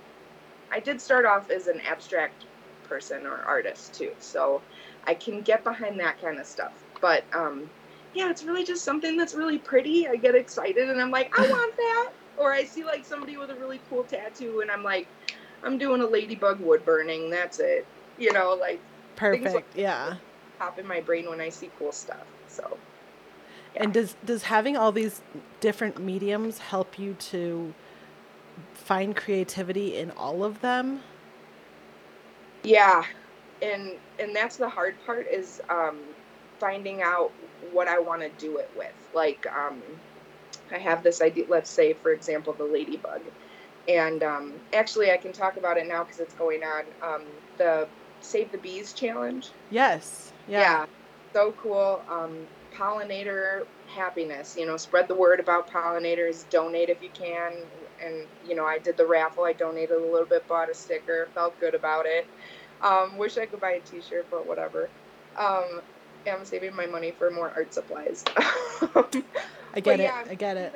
i 0.70 0.80
did 0.80 1.00
start 1.00 1.24
off 1.24 1.50
as 1.50 1.66
an 1.66 1.80
abstract 1.82 2.44
person 2.88 3.26
or 3.26 3.42
artist 3.46 3.94
too 3.94 4.12
so 4.18 4.60
i 5.06 5.14
can 5.14 5.40
get 5.42 5.62
behind 5.64 5.98
that 6.00 6.20
kind 6.20 6.38
of 6.38 6.46
stuff 6.46 6.72
but 7.00 7.24
um, 7.34 7.68
yeah 8.14 8.30
it's 8.30 8.42
really 8.42 8.64
just 8.64 8.84
something 8.84 9.16
that's 9.16 9.34
really 9.34 9.58
pretty 9.58 10.08
i 10.08 10.16
get 10.16 10.34
excited 10.34 10.88
and 10.88 11.00
i'm 11.00 11.10
like 11.10 11.38
i 11.38 11.42
want 11.50 11.76
that 11.76 12.12
or 12.38 12.52
I 12.52 12.64
see 12.64 12.84
like 12.84 13.04
somebody 13.04 13.36
with 13.36 13.50
a 13.50 13.54
really 13.56 13.80
cool 13.90 14.04
tattoo, 14.04 14.60
and 14.60 14.70
I'm 14.70 14.82
like, 14.82 15.08
I'm 15.62 15.76
doing 15.76 16.00
a 16.00 16.06
ladybug 16.06 16.60
wood 16.60 16.84
burning. 16.84 17.30
That's 17.30 17.58
it. 17.58 17.86
You 18.18 18.32
know, 18.32 18.54
like 18.58 18.80
Perfect. 19.16 19.54
like- 19.54 19.66
yeah. 19.74 20.16
pop 20.58 20.78
in 20.78 20.86
my 20.86 21.00
brain 21.00 21.28
when 21.28 21.40
I 21.40 21.48
see 21.48 21.70
cool 21.78 21.92
stuff. 21.92 22.24
So 22.48 22.78
And 23.76 23.92
does 23.92 24.16
does 24.24 24.44
having 24.44 24.76
all 24.76 24.92
these 24.92 25.20
different 25.60 25.98
mediums 26.00 26.58
help 26.58 26.98
you 26.98 27.14
to 27.14 27.74
find 28.88 29.14
creativity 29.14 29.96
in 29.98 30.10
all 30.12 30.42
of 30.42 30.60
them? 30.62 31.02
yeah, 32.62 33.04
and 33.62 33.92
and 34.18 34.34
that's 34.34 34.56
the 34.56 34.68
hard 34.68 34.94
part 35.06 35.26
is 35.30 35.60
um, 35.68 35.98
finding 36.58 37.02
out 37.02 37.32
what 37.72 37.88
I 37.88 37.98
want 37.98 38.22
to 38.22 38.28
do 38.38 38.58
it 38.58 38.70
with. 38.76 38.94
Like 39.14 39.46
um, 39.46 39.82
I 40.70 40.78
have 40.78 41.02
this 41.02 41.20
idea. 41.20 41.44
Let's 41.48 41.70
say, 41.70 41.92
for 41.94 42.12
example, 42.12 42.52
the 42.52 42.64
ladybug, 42.64 43.22
and 43.88 44.22
um, 44.22 44.54
actually 44.72 45.10
I 45.10 45.16
can 45.16 45.32
talk 45.32 45.56
about 45.56 45.76
it 45.76 45.86
now 45.86 46.04
because 46.04 46.20
it's 46.20 46.34
going 46.34 46.62
on. 46.62 46.84
Um, 47.02 47.22
the 47.56 47.88
Save 48.20 48.52
the 48.52 48.58
Bees 48.58 48.92
challenge. 48.92 49.50
Yes. 49.70 50.32
Yeah. 50.48 50.86
so 51.32 51.52
cool. 51.52 52.02
Um, 52.08 52.46
pollinator 52.74 53.66
happiness. 53.86 54.56
You 54.58 54.66
know, 54.66 54.76
spread 54.76 55.08
the 55.08 55.14
word 55.14 55.40
about 55.40 55.70
pollinators. 55.70 56.48
Donate 56.50 56.88
if 56.88 57.02
you 57.02 57.10
can. 57.14 57.52
And 58.04 58.26
you 58.46 58.54
know, 58.54 58.64
I 58.64 58.78
did 58.78 58.96
the 58.96 59.06
raffle. 59.06 59.44
I 59.44 59.52
donated 59.52 59.96
a 59.96 60.00
little 60.00 60.26
bit, 60.26 60.46
bought 60.48 60.70
a 60.70 60.74
sticker, 60.74 61.28
felt 61.34 61.58
good 61.60 61.74
about 61.74 62.06
it. 62.06 62.26
Um, 62.82 63.18
wish 63.18 63.38
I 63.38 63.46
could 63.46 63.60
buy 63.60 63.72
a 63.72 63.80
T-shirt, 63.80 64.26
but 64.30 64.46
whatever. 64.46 64.88
Um, 65.36 65.80
I'm 66.26 66.44
saving 66.44 66.74
my 66.74 66.86
money 66.86 67.10
for 67.10 67.30
more 67.30 67.50
art 67.54 67.72
supplies. 67.72 68.24
I 68.36 69.80
get 69.80 70.00
it. 70.00 70.04
yeah, 70.04 70.24
I 70.28 70.34
get 70.34 70.56
it. 70.56 70.74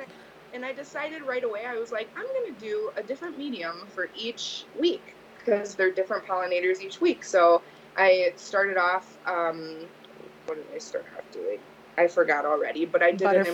and 0.53 0.65
I 0.65 0.73
decided 0.73 1.21
right 1.23 1.43
away. 1.43 1.65
I 1.65 1.75
was 1.75 1.91
like, 1.91 2.09
I'm 2.15 2.25
gonna 2.25 2.59
do 2.59 2.91
a 2.97 3.03
different 3.03 3.37
medium 3.37 3.87
for 3.93 4.09
each 4.15 4.65
week 4.79 5.15
because 5.37 5.75
they're 5.75 5.91
different 5.91 6.25
pollinators 6.25 6.81
each 6.81 7.01
week. 7.01 7.23
So 7.23 7.61
I 7.97 8.33
started 8.35 8.77
off. 8.77 9.17
Um, 9.25 9.85
what 10.45 10.55
did 10.55 10.65
I 10.75 10.79
start 10.79 11.05
off 11.17 11.23
doing? 11.31 11.59
I 11.97 12.07
forgot 12.07 12.45
already, 12.45 12.85
but 12.85 13.03
I 13.03 13.11
did 13.11 13.27
an 13.41 13.47
em- 13.47 13.53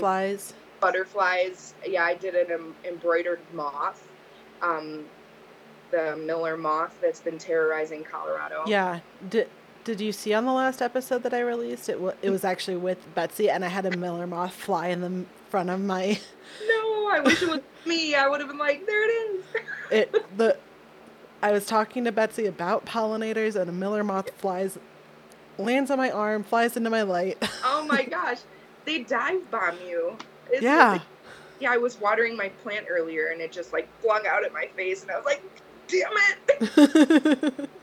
Butterflies. 0.80 1.74
Yeah, 1.86 2.04
I 2.04 2.16
did 2.16 2.36
an 2.36 2.52
em- 2.52 2.76
embroidered 2.86 3.40
moth. 3.54 4.08
Um, 4.62 5.06
the 5.92 6.16
Miller 6.18 6.58
moth 6.58 6.98
that's 7.02 7.20
been 7.22 7.38
terrorizing 7.38 8.04
Colorado. 8.04 8.64
Yeah. 8.68 9.00
Did 9.30 9.50
did 9.86 10.02
you 10.02 10.12
see 10.12 10.34
on 10.34 10.46
the 10.46 10.52
last 10.52 10.82
episode 10.82 11.24
that 11.24 11.34
I 11.34 11.40
released? 11.40 11.90
It 11.90 12.00
was 12.00 12.14
it 12.22 12.30
was 12.30 12.44
actually 12.44 12.78
with 12.78 13.14
Betsy, 13.16 13.50
and 13.50 13.64
I 13.66 13.70
had 13.70 13.86
a 13.86 13.98
Miller 13.98 14.28
moth 14.28 14.54
fly 14.54 14.88
in 14.88 15.02
the 15.02 15.26
front 15.50 15.70
of 15.70 15.80
my. 15.80 16.20
No, 16.68 17.10
I 17.12 17.20
wish 17.22 17.44
it 17.44 17.48
was 17.50 17.60
me. 17.86 18.16
I 18.16 18.28
would 18.28 18.40
have 18.40 18.50
been 18.50 18.58
like, 18.58 18.86
there 18.88 19.04
it 19.08 19.12
is. 19.12 19.46
It 19.92 20.38
the. 20.38 20.58
I 21.42 21.52
was 21.52 21.66
talking 21.66 22.04
to 22.06 22.12
Betsy 22.12 22.46
about 22.48 22.86
pollinators, 22.86 23.56
and 23.56 23.70
a 23.70 23.74
Miller 23.74 24.04
moth 24.04 24.30
flies, 24.32 24.78
lands 25.58 25.90
on 25.90 25.98
my 25.98 26.12
arm, 26.12 26.44
flies 26.44 26.76
into 26.76 26.90
my 26.90 27.04
light. 27.04 27.38
oh 27.64 27.86
my 27.88 28.04
gosh, 28.10 28.40
they 28.86 29.04
dive 29.04 29.50
bomb 29.50 29.78
you. 29.88 30.18
It's 30.52 30.62
yeah. 30.64 31.00
yeah, 31.60 31.72
I 31.72 31.78
was 31.78 32.00
watering 32.00 32.36
my 32.38 32.50
plant 32.64 32.88
earlier 32.90 33.28
and 33.28 33.42
it 33.42 33.52
just 33.52 33.74
like 33.74 33.88
flung 34.02 34.26
out 34.28 34.44
at 34.44 34.54
my 34.54 34.68
face 34.76 35.02
and 35.02 35.12
I 35.12 35.18
was 35.18 35.26
like, 35.26 35.44
damn 35.88 36.12
it. 36.14 37.70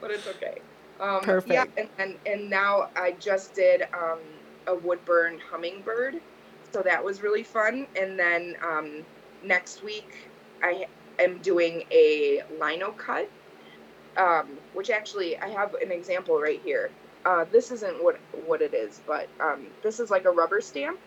But 0.00 0.10
it's 0.10 0.26
okay. 0.26 0.60
Um, 0.98 1.42
Yeah, 1.46 1.64
and, 1.76 1.88
and, 1.98 2.16
and 2.26 2.50
now 2.50 2.88
I 2.96 3.12
just 3.20 3.54
did 3.54 3.82
um, 3.92 4.18
a 4.66 4.74
woodburn 4.74 5.38
hummingbird. 5.50 6.20
So 6.72 6.82
that 6.82 7.04
was 7.04 7.22
really 7.22 7.42
fun. 7.42 7.86
And 7.98 8.18
then 8.18 8.56
um, 8.66 9.04
next 9.44 9.84
week 9.84 10.30
I 10.62 10.86
am 11.18 11.38
doing 11.38 11.84
a 11.90 12.42
lino 12.60 12.92
cut, 12.92 13.30
um, 14.16 14.48
which 14.72 14.90
actually 14.90 15.36
I 15.38 15.48
have 15.48 15.74
an 15.74 15.90
example 15.90 16.40
right 16.40 16.60
here. 16.64 16.90
Uh, 17.24 17.44
this 17.52 17.70
isn't 17.70 18.02
what 18.02 18.18
what 18.46 18.62
it 18.62 18.72
is, 18.72 19.00
but 19.06 19.28
um, 19.40 19.66
this 19.82 20.00
is 20.00 20.10
like 20.10 20.24
a 20.24 20.30
rubber 20.30 20.60
stamp. 20.62 20.98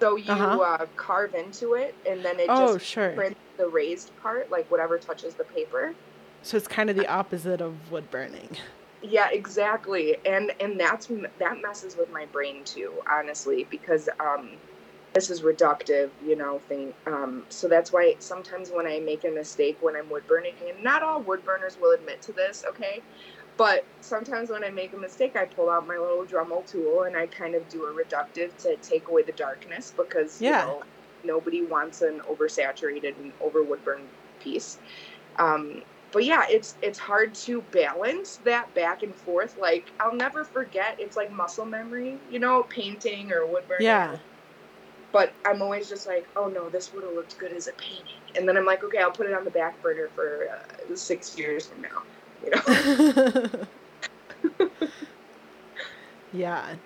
So 0.00 0.16
you 0.16 0.32
Uh-huh. 0.32 0.60
uh, 0.62 0.86
carve 0.96 1.34
into 1.34 1.74
it, 1.74 1.94
and 2.06 2.24
then 2.24 2.38
it 2.38 2.48
oh, 2.50 2.54
just 2.54 2.80
sure. 2.80 3.14
prints 3.14 3.40
the 3.58 3.68
raised 3.68 4.12
part, 4.22 4.50
like 4.50 4.70
whatever 4.70 4.98
touches 4.98 5.34
the 5.34 5.44
paper. 5.44 5.94
So 6.42 6.56
it's 6.56 6.68
kind 6.68 6.88
of 6.90 6.96
the 6.96 7.08
opposite 7.08 7.60
of 7.60 7.90
wood 7.90 8.10
burning. 8.10 8.56
Yeah, 9.02 9.28
exactly. 9.30 10.16
And 10.24 10.52
and 10.60 10.80
that's 10.80 11.06
that 11.38 11.62
messes 11.62 11.96
with 11.96 12.10
my 12.10 12.26
brain 12.26 12.64
too, 12.64 13.00
honestly, 13.10 13.66
because 13.70 14.08
um 14.20 14.58
this 15.14 15.30
is 15.30 15.42
reductive, 15.42 16.10
you 16.20 16.36
know, 16.36 16.58
thing. 16.68 16.94
Um 17.06 17.44
so 17.48 17.68
that's 17.68 17.92
why 17.92 18.16
sometimes 18.18 18.70
when 18.70 18.86
I 18.86 19.00
make 19.00 19.24
a 19.24 19.30
mistake 19.30 19.78
when 19.80 19.96
I'm 19.96 20.08
wood 20.10 20.26
burning, 20.26 20.54
and 20.68 20.82
not 20.82 21.02
all 21.02 21.22
wood 21.22 21.44
burners 21.44 21.78
will 21.80 21.92
admit 21.92 22.22
to 22.22 22.32
this, 22.32 22.64
okay? 22.70 23.02
But 23.56 23.86
sometimes 24.00 24.50
when 24.50 24.62
I 24.64 24.70
make 24.70 24.92
a 24.92 24.98
mistake, 24.98 25.34
I 25.34 25.46
pull 25.46 25.70
out 25.70 25.86
my 25.86 25.96
little 25.96 26.24
Dremel 26.24 26.66
tool 26.70 27.04
and 27.04 27.16
I 27.16 27.26
kind 27.26 27.54
of 27.54 27.68
do 27.68 27.84
a 27.84 27.92
reductive 27.92 28.56
to 28.58 28.76
take 28.76 29.08
away 29.08 29.22
the 29.22 29.32
darkness 29.32 29.94
because 29.96 30.40
Yeah. 30.40 30.60
you 30.62 30.66
know 30.68 30.82
nobody 31.24 31.62
wants 31.62 32.02
an 32.02 32.20
oversaturated 32.28 33.16
and 33.18 33.32
over 33.40 33.62
wood 33.62 33.82
burn 33.84 34.02
piece. 34.40 34.78
Um, 35.38 35.82
but 36.12 36.24
yeah, 36.24 36.44
it's 36.48 36.76
it's 36.82 36.98
hard 36.98 37.34
to 37.34 37.62
balance 37.62 38.36
that 38.38 38.72
back 38.74 39.02
and 39.02 39.14
forth. 39.14 39.56
Like 39.58 39.90
I'll 40.00 40.14
never 40.14 40.44
forget. 40.44 40.96
It's 40.98 41.16
like 41.16 41.32
muscle 41.32 41.66
memory, 41.66 42.18
you 42.30 42.38
know, 42.38 42.62
painting 42.64 43.32
or 43.32 43.46
wood 43.46 43.64
burning. 43.68 43.86
Yeah. 43.86 44.16
But 45.12 45.32
I'm 45.46 45.62
always 45.62 45.88
just 45.88 46.06
like, 46.06 46.26
oh 46.36 46.48
no, 46.48 46.68
this 46.68 46.92
would 46.92 47.04
have 47.04 47.14
looked 47.14 47.38
good 47.38 47.52
as 47.52 47.68
a 47.68 47.72
painting. 47.72 48.20
And 48.36 48.46
then 48.46 48.56
I'm 48.56 48.66
like, 48.66 48.84
okay, 48.84 48.98
I'll 48.98 49.10
put 49.10 49.26
it 49.26 49.32
on 49.34 49.44
the 49.44 49.50
back 49.50 49.80
burner 49.82 50.10
for 50.14 50.48
uh, 50.50 50.94
six 50.94 51.38
years 51.38 51.66
from 51.66 51.82
now. 51.82 52.02
You 52.44 52.50
know. 52.50 53.66
yeah. 56.32 56.76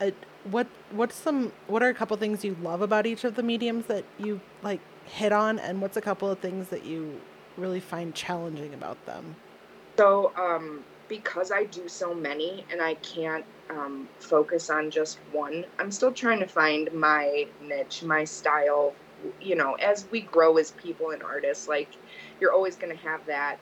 Uh, 0.00 0.10
what 0.50 0.66
what's 0.90 1.14
some 1.14 1.52
what 1.66 1.82
are 1.82 1.88
a 1.88 1.94
couple 1.94 2.16
things 2.16 2.44
you 2.44 2.56
love 2.62 2.82
about 2.82 3.06
each 3.06 3.24
of 3.24 3.34
the 3.34 3.42
mediums 3.42 3.86
that 3.86 4.04
you 4.18 4.40
like 4.62 4.80
hit 5.04 5.32
on 5.32 5.58
and 5.58 5.80
what's 5.80 5.96
a 5.96 6.00
couple 6.00 6.30
of 6.30 6.38
things 6.38 6.68
that 6.68 6.84
you 6.84 7.20
really 7.56 7.80
find 7.80 8.14
challenging 8.14 8.74
about 8.74 9.04
them? 9.06 9.36
So, 9.96 10.32
um, 10.36 10.84
because 11.08 11.50
I 11.50 11.64
do 11.64 11.88
so 11.88 12.14
many 12.14 12.64
and 12.70 12.82
I 12.82 12.94
can't 12.96 13.44
um, 13.70 14.08
focus 14.18 14.70
on 14.70 14.90
just 14.90 15.18
one, 15.32 15.64
I'm 15.78 15.90
still 15.90 16.12
trying 16.12 16.40
to 16.40 16.46
find 16.46 16.92
my 16.92 17.46
niche, 17.62 18.02
my 18.02 18.24
style. 18.24 18.94
You 19.40 19.56
know, 19.56 19.74
as 19.74 20.06
we 20.10 20.20
grow 20.20 20.58
as 20.58 20.72
people 20.72 21.10
and 21.10 21.22
artists, 21.22 21.68
like 21.68 21.88
you're 22.40 22.52
always 22.52 22.76
going 22.76 22.94
to 22.94 23.02
have 23.02 23.24
that 23.26 23.58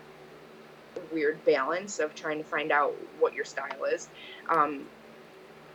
weird 1.10 1.44
balance 1.44 1.98
of 1.98 2.14
trying 2.14 2.38
to 2.38 2.44
find 2.48 2.72
out 2.72 2.94
what 3.18 3.34
your 3.34 3.44
style 3.44 3.84
is. 3.92 4.10
Um, 4.50 4.90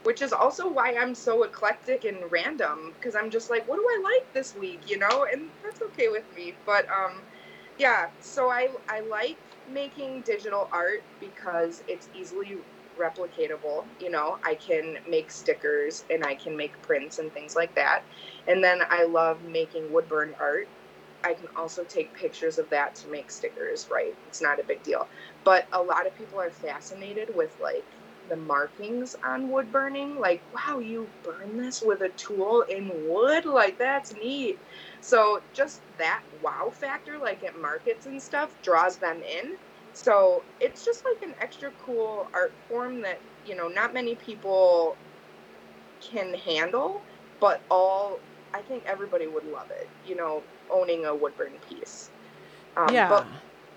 which 0.03 0.21
is 0.21 0.31
also 0.33 0.71
why 0.71 0.95
I'm 0.95 1.13
so 1.13 1.43
eclectic 1.43 2.05
and 2.05 2.31
random 2.31 2.93
because 2.93 3.15
I'm 3.15 3.29
just 3.29 3.49
like, 3.49 3.67
what 3.67 3.77
do 3.77 3.85
I 3.87 4.01
like 4.03 4.33
this 4.33 4.55
week, 4.55 4.83
you 4.89 4.97
know? 4.97 5.25
And 5.31 5.51
that's 5.63 5.81
okay 5.89 6.07
with 6.09 6.25
me. 6.31 6.59
But 6.65 6.85
um, 6.95 7.27
yeah, 7.77 8.07
so 8.19 8.49
I 8.49 8.69
I 8.89 9.01
like 9.01 9.39
making 9.67 10.23
digital 10.23 10.69
art 10.73 11.01
because 11.19 11.81
it's 11.87 12.09
easily 12.13 12.57
replicatable. 12.97 13.89
You 13.99 14.09
know, 14.11 14.37
I 14.45 14.55
can 14.55 14.97
make 15.07 15.31
stickers 15.31 16.03
and 16.09 16.25
I 16.25 16.35
can 16.35 16.55
make 16.55 16.81
prints 16.81 17.19
and 17.19 17.33
things 17.33 17.55
like 17.55 17.75
that. 17.75 18.03
And 18.47 18.63
then 18.63 18.81
I 18.89 19.05
love 19.05 19.43
making 19.43 19.91
wood 19.91 20.07
burn 20.07 20.33
art. 20.39 20.69
I 21.23 21.33
can 21.33 21.47
also 21.55 21.83
take 21.83 22.13
pictures 22.13 22.57
of 22.57 22.69
that 22.69 22.95
to 22.95 23.09
make 23.09 23.31
stickers, 23.31 23.87
right? 23.91 24.17
It's 24.27 24.41
not 24.41 24.59
a 24.59 24.63
big 24.63 24.83
deal. 24.83 25.09
But 25.43 25.67
a 25.73 25.81
lot 25.81 26.07
of 26.07 26.15
people 26.15 26.39
are 26.39 26.51
fascinated 26.51 27.29
with 27.33 27.55
like 27.59 27.87
the 28.29 28.37
markings 28.37 29.15
on 29.25 29.49
wood 29.49 29.71
burning. 29.71 30.19
Like, 30.19 30.45
wow, 30.53 30.79
you 30.79 31.11
burn 31.23 31.57
this 31.57 31.81
with 31.81 32.01
a 32.01 32.09
tool 32.09 32.63
in 32.69 32.91
wood? 32.93 33.45
Like, 33.45 33.77
that's 33.77 34.13
neat. 34.13 34.59
So 35.01 35.41
just 35.53 35.83
that 35.97 36.23
wow 36.41 36.71
factor, 36.71 37.17
like 37.19 37.43
at 37.43 37.55
markets 37.59 38.05
and 38.05 38.21
stuff, 38.21 38.55
draws 38.61 38.97
them 38.97 39.21
in. 39.23 39.57
So 39.93 40.45
it's 40.59 40.85
just 40.85 41.03
like 41.05 41.29
an 41.29 41.35
extra 41.41 41.71
cool 41.73 42.29
art 42.33 42.57
form 42.67 43.01
that, 43.01 43.23
you 43.43 43.55
know, 43.55 43.67
not 43.67 43.93
many 43.93 44.15
people 44.15 44.99
can 46.01 46.33
handle, 46.33 47.05
but 47.39 47.63
all, 47.69 48.19
I 48.53 48.61
think 48.61 48.83
everybody 48.85 49.27
would 49.27 49.45
love 49.51 49.69
it, 49.71 49.87
you 50.07 50.15
know, 50.15 50.41
owning 50.71 51.05
a 51.05 51.13
wood 51.13 51.33
burn 51.37 51.51
piece. 51.69 52.09
Um, 52.77 52.93
yeah. 52.93 53.09
But 53.09 53.27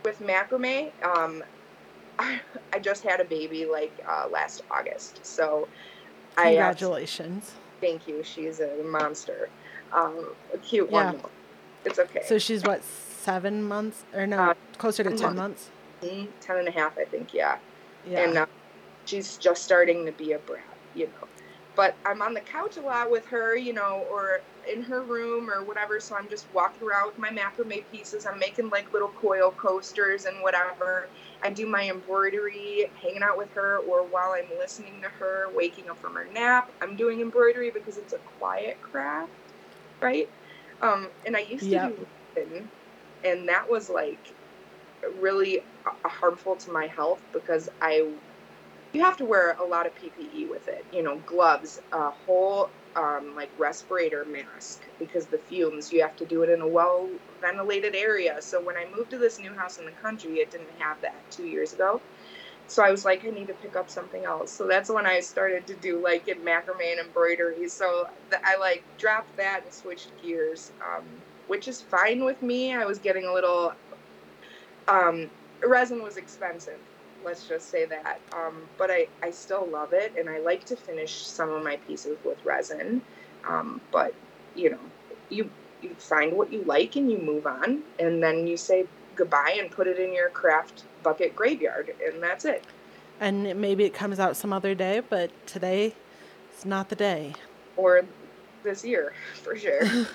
with 0.05 0.21
macrame, 0.21 0.91
um, 1.05 1.43
I, 2.19 2.41
I 2.73 2.79
just 2.79 3.03
had 3.05 3.21
a 3.21 3.25
baby 3.25 3.67
like 3.67 3.93
uh, 4.09 4.29
last 4.31 4.63
August. 4.71 5.25
So 5.25 5.69
I 6.37 6.57
uh, 6.57 6.69
Congratulations. 6.69 7.53
thank 7.81 8.09
you. 8.09 8.23
She's 8.25 8.61
a 8.61 8.83
monster. 8.85 9.49
Um, 9.93 10.35
a 10.55 10.59
cute 10.59 10.91
Yeah. 10.91 11.13
one. 11.13 11.21
It's 11.85 11.99
okay. 11.99 12.23
So 12.25 12.39
she's 12.39 12.63
what, 12.63 12.83
seven 12.85 13.63
months? 13.63 14.05
Or 14.15 14.27
no, 14.27 14.39
Uh, 14.39 14.55
closer 14.79 15.03
to 15.03 15.11
a 15.11 15.13
10 15.13 15.21
month. 15.21 15.37
months? 15.37 15.69
Mm, 16.03 16.29
Ten 16.41 16.57
and 16.59 16.69
a 16.69 16.71
half, 16.71 16.97
I 16.97 17.05
think. 17.05 17.35
Yeah. 17.35 17.59
Yeah. 18.09 18.21
And 18.21 18.39
uh, 18.39 18.47
she's 19.05 19.37
just 19.37 19.63
starting 19.63 20.07
to 20.07 20.13
be 20.13 20.33
a 20.33 20.39
brat, 20.39 20.63
you 20.95 21.07
know. 21.07 21.29
But 21.75 21.97
I'm 22.05 22.23
on 22.23 22.35
the 22.35 22.41
couch 22.41 22.77
a 22.77 22.81
lot 22.81 23.11
with 23.11 23.27
her, 23.27 23.57
you 23.57 23.73
know, 23.73 24.07
or 24.11 24.41
in 24.73 24.83
her 24.83 25.03
room 25.03 25.51
or 25.51 25.65
whatever. 25.65 25.99
So 26.01 26.17
I'm 26.17 26.29
just 26.29 26.47
walking 26.55 26.87
around 26.87 27.07
with 27.07 27.19
my 27.19 27.31
macrame 27.31 27.85
pieces. 27.91 28.27
I'm 28.27 28.39
making 28.39 28.71
like 28.71 28.93
little 28.93 29.09
coil 29.09 29.51
coasters 29.53 30.27
and 30.27 30.43
whatever. 30.43 31.09
I 31.43 31.51
do 31.51 31.67
my 31.67 31.89
embroidery 31.89 32.91
hanging 33.01 33.23
out 33.23 33.37
with 33.39 33.51
her 33.55 33.79
or 33.79 34.05
while 34.05 34.35
I'm 34.37 34.59
listening 34.59 35.01
to 35.03 35.09
her, 35.09 35.47
waking 35.55 35.89
up 35.91 35.99
from 35.99 36.15
her 36.15 36.29
nap. 36.33 36.71
I'm 36.81 36.97
doing 36.97 37.21
embroidery 37.21 37.71
because 37.71 37.97
it's 37.97 38.13
a 38.13 38.19
quiet 38.39 38.81
craft, 38.81 39.33
right? 40.01 40.29
Um, 40.83 41.09
and 41.27 41.37
I 41.37 41.41
used 41.41 41.65
to 41.65 41.71
yep. 41.71 41.97
do 41.97 42.07
resin, 42.37 42.69
and 43.25 43.49
that 43.49 43.71
was 43.71 43.89
like 43.89 44.35
really 45.21 45.61
harmful 46.05 46.57
to 46.57 46.73
my 46.73 46.87
health 46.87 47.23
because 47.33 47.69
I 47.81 48.09
you 48.93 49.01
have 49.01 49.17
to 49.17 49.25
wear 49.25 49.53
a 49.53 49.65
lot 49.65 49.87
of 49.87 49.93
PPE 49.95 50.51
with 50.51 50.69
it. 50.69 50.85
You 50.93 51.03
know, 51.03 51.19
gloves, 51.27 51.81
a 51.93 52.11
whole 52.11 52.71
um, 52.95 53.35
like 53.35 53.51
respirator 53.59 54.25
mask 54.27 54.83
because 54.99 55.27
the 55.27 55.39
fumes. 55.39 55.93
You 55.93 56.03
have 56.03 56.17
to 56.17 56.27
do 56.27 56.43
it 56.43 56.51
in 56.51 56.61
a 56.61 56.69
well 56.69 57.09
ventilated 57.41 57.95
area. 57.95 58.41
So 58.43 58.61
when 58.61 58.77
I 58.77 58.87
moved 58.95 59.11
to 59.11 59.19
this 59.19 59.39
new 59.39 59.55
house 59.55 59.79
in 59.79 59.87
the 59.87 59.93
country, 59.93 60.39
it 60.39 60.51
didn't 60.51 60.71
have 60.79 61.01
that 61.03 61.17
two 61.31 61.47
years 61.47 61.73
ago. 61.73 62.01
So 62.69 62.83
I 62.83 62.91
was 62.91 63.05
like, 63.05 63.25
I 63.27 63.31
need 63.31 63.49
to 63.49 63.55
pick 63.55 63.77
up 63.77 63.91
something 63.91 64.25
else. 64.25 64.51
So 64.51 64.67
that's 64.67 64.89
when 64.89 65.05
I 65.05 65.21
started 65.21 65.67
to 65.67 65.75
do 65.75 66.03
like 66.03 66.29
in 66.29 66.39
macrame 66.39 66.93
and 66.93 67.01
embroidery. 67.01 67.69
So 67.69 68.09
the, 68.31 68.39
I 68.47 68.57
like 68.57 68.85
dropped 68.99 69.37
that 69.37 69.63
and 69.65 69.73
switched 69.73 70.11
gears, 70.23 70.73
um, 70.83 71.05
which 71.49 71.67
is 71.67 71.81
fine 71.83 72.25
with 72.25 72.41
me. 72.43 72.75
I 72.75 72.85
was 72.85 72.99
getting 72.99 73.25
a 73.25 73.33
little 73.33 73.73
um, 74.89 75.31
resin 75.67 76.03
was 76.03 76.17
expensive 76.17 76.79
let's 77.25 77.49
just 77.49 77.71
say 77.71 77.85
that. 77.87 78.21
Um, 78.33 78.63
but 78.79 78.91
I, 78.91 79.07
I 79.23 79.31
still 79.31 79.67
love 79.67 79.93
it, 79.93 80.15
and 80.19 80.29
I 80.29 80.39
like 80.39 80.65
to 80.67 80.77
finish 80.77 81.27
some 81.27 81.51
of 81.51 81.63
my 81.63 81.77
pieces 81.77 82.17
with 82.25 82.45
resin. 82.45 83.03
Um, 83.49 83.81
but 83.91 84.15
you 84.55 84.71
know, 84.71 84.79
you 85.29 85.51
you 85.81 85.95
find 85.99 86.33
what 86.33 86.53
you 86.53 86.63
like 86.65 86.97
and 86.97 87.11
you 87.11 87.19
move 87.19 87.47
on, 87.47 87.83
and 87.99 88.23
then 88.23 88.47
you 88.47 88.57
say 88.57 88.87
goodbye 89.15 89.57
and 89.59 89.71
put 89.71 89.87
it 89.87 89.99
in 89.99 90.13
your 90.13 90.31
craft 90.31 90.85
bucket 91.03 91.35
graveyard, 91.35 91.95
and 92.05 92.23
that's 92.23 92.45
it. 92.45 92.65
And 93.21 93.61
maybe 93.61 93.85
it 93.85 93.95
comes 93.95 94.19
out 94.19 94.37
some 94.37 94.53
other 94.53 94.75
day, 94.75 95.01
but 95.09 95.31
today 95.47 95.95
it's 96.53 96.65
not 96.65 96.89
the 96.89 96.97
day. 96.97 97.35
Or 97.77 98.03
this 98.63 98.85
year, 98.85 99.13
for 99.43 99.57
sure. 99.57 99.83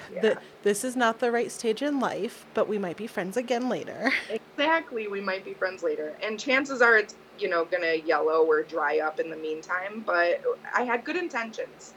the, 0.20 0.38
this 0.62 0.84
is 0.84 0.96
not 0.96 1.18
the 1.18 1.30
right 1.30 1.50
stage 1.50 1.82
in 1.82 2.00
life, 2.00 2.46
but 2.54 2.68
we 2.68 2.78
might 2.78 2.96
be 2.96 3.06
friends 3.06 3.36
again 3.36 3.68
later. 3.68 4.12
Exactly, 4.58 5.08
we 5.08 5.20
might 5.20 5.44
be 5.46 5.54
friends 5.54 5.82
later. 5.82 6.14
And 6.22 6.38
chances 6.38 6.82
are 6.82 6.96
it's, 6.98 7.16
you 7.38 7.48
know, 7.48 7.64
to 7.64 8.00
yellow 8.02 8.44
or 8.44 8.62
dry 8.62 8.98
up 8.98 9.18
in 9.18 9.30
the 9.30 9.36
meantime, 9.36 10.04
but 10.06 10.42
I 10.76 10.82
had 10.82 11.04
good 11.04 11.16
intentions. 11.16 11.94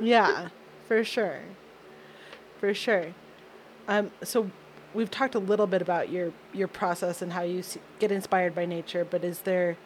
yeah, 0.00 0.48
for 0.86 1.02
sure. 1.02 1.40
For 2.60 2.74
sure. 2.74 3.14
Um, 3.88 4.10
so 4.22 4.50
we've 4.92 5.10
talked 5.10 5.34
a 5.34 5.38
little 5.38 5.66
bit 5.66 5.80
about 5.80 6.10
your 6.10 6.32
your 6.52 6.68
process 6.68 7.22
and 7.22 7.32
how 7.32 7.42
you 7.42 7.64
get 7.98 8.12
inspired 8.12 8.54
by 8.54 8.66
nature, 8.66 9.04
but 9.04 9.24
is 9.24 9.40
there 9.40 9.76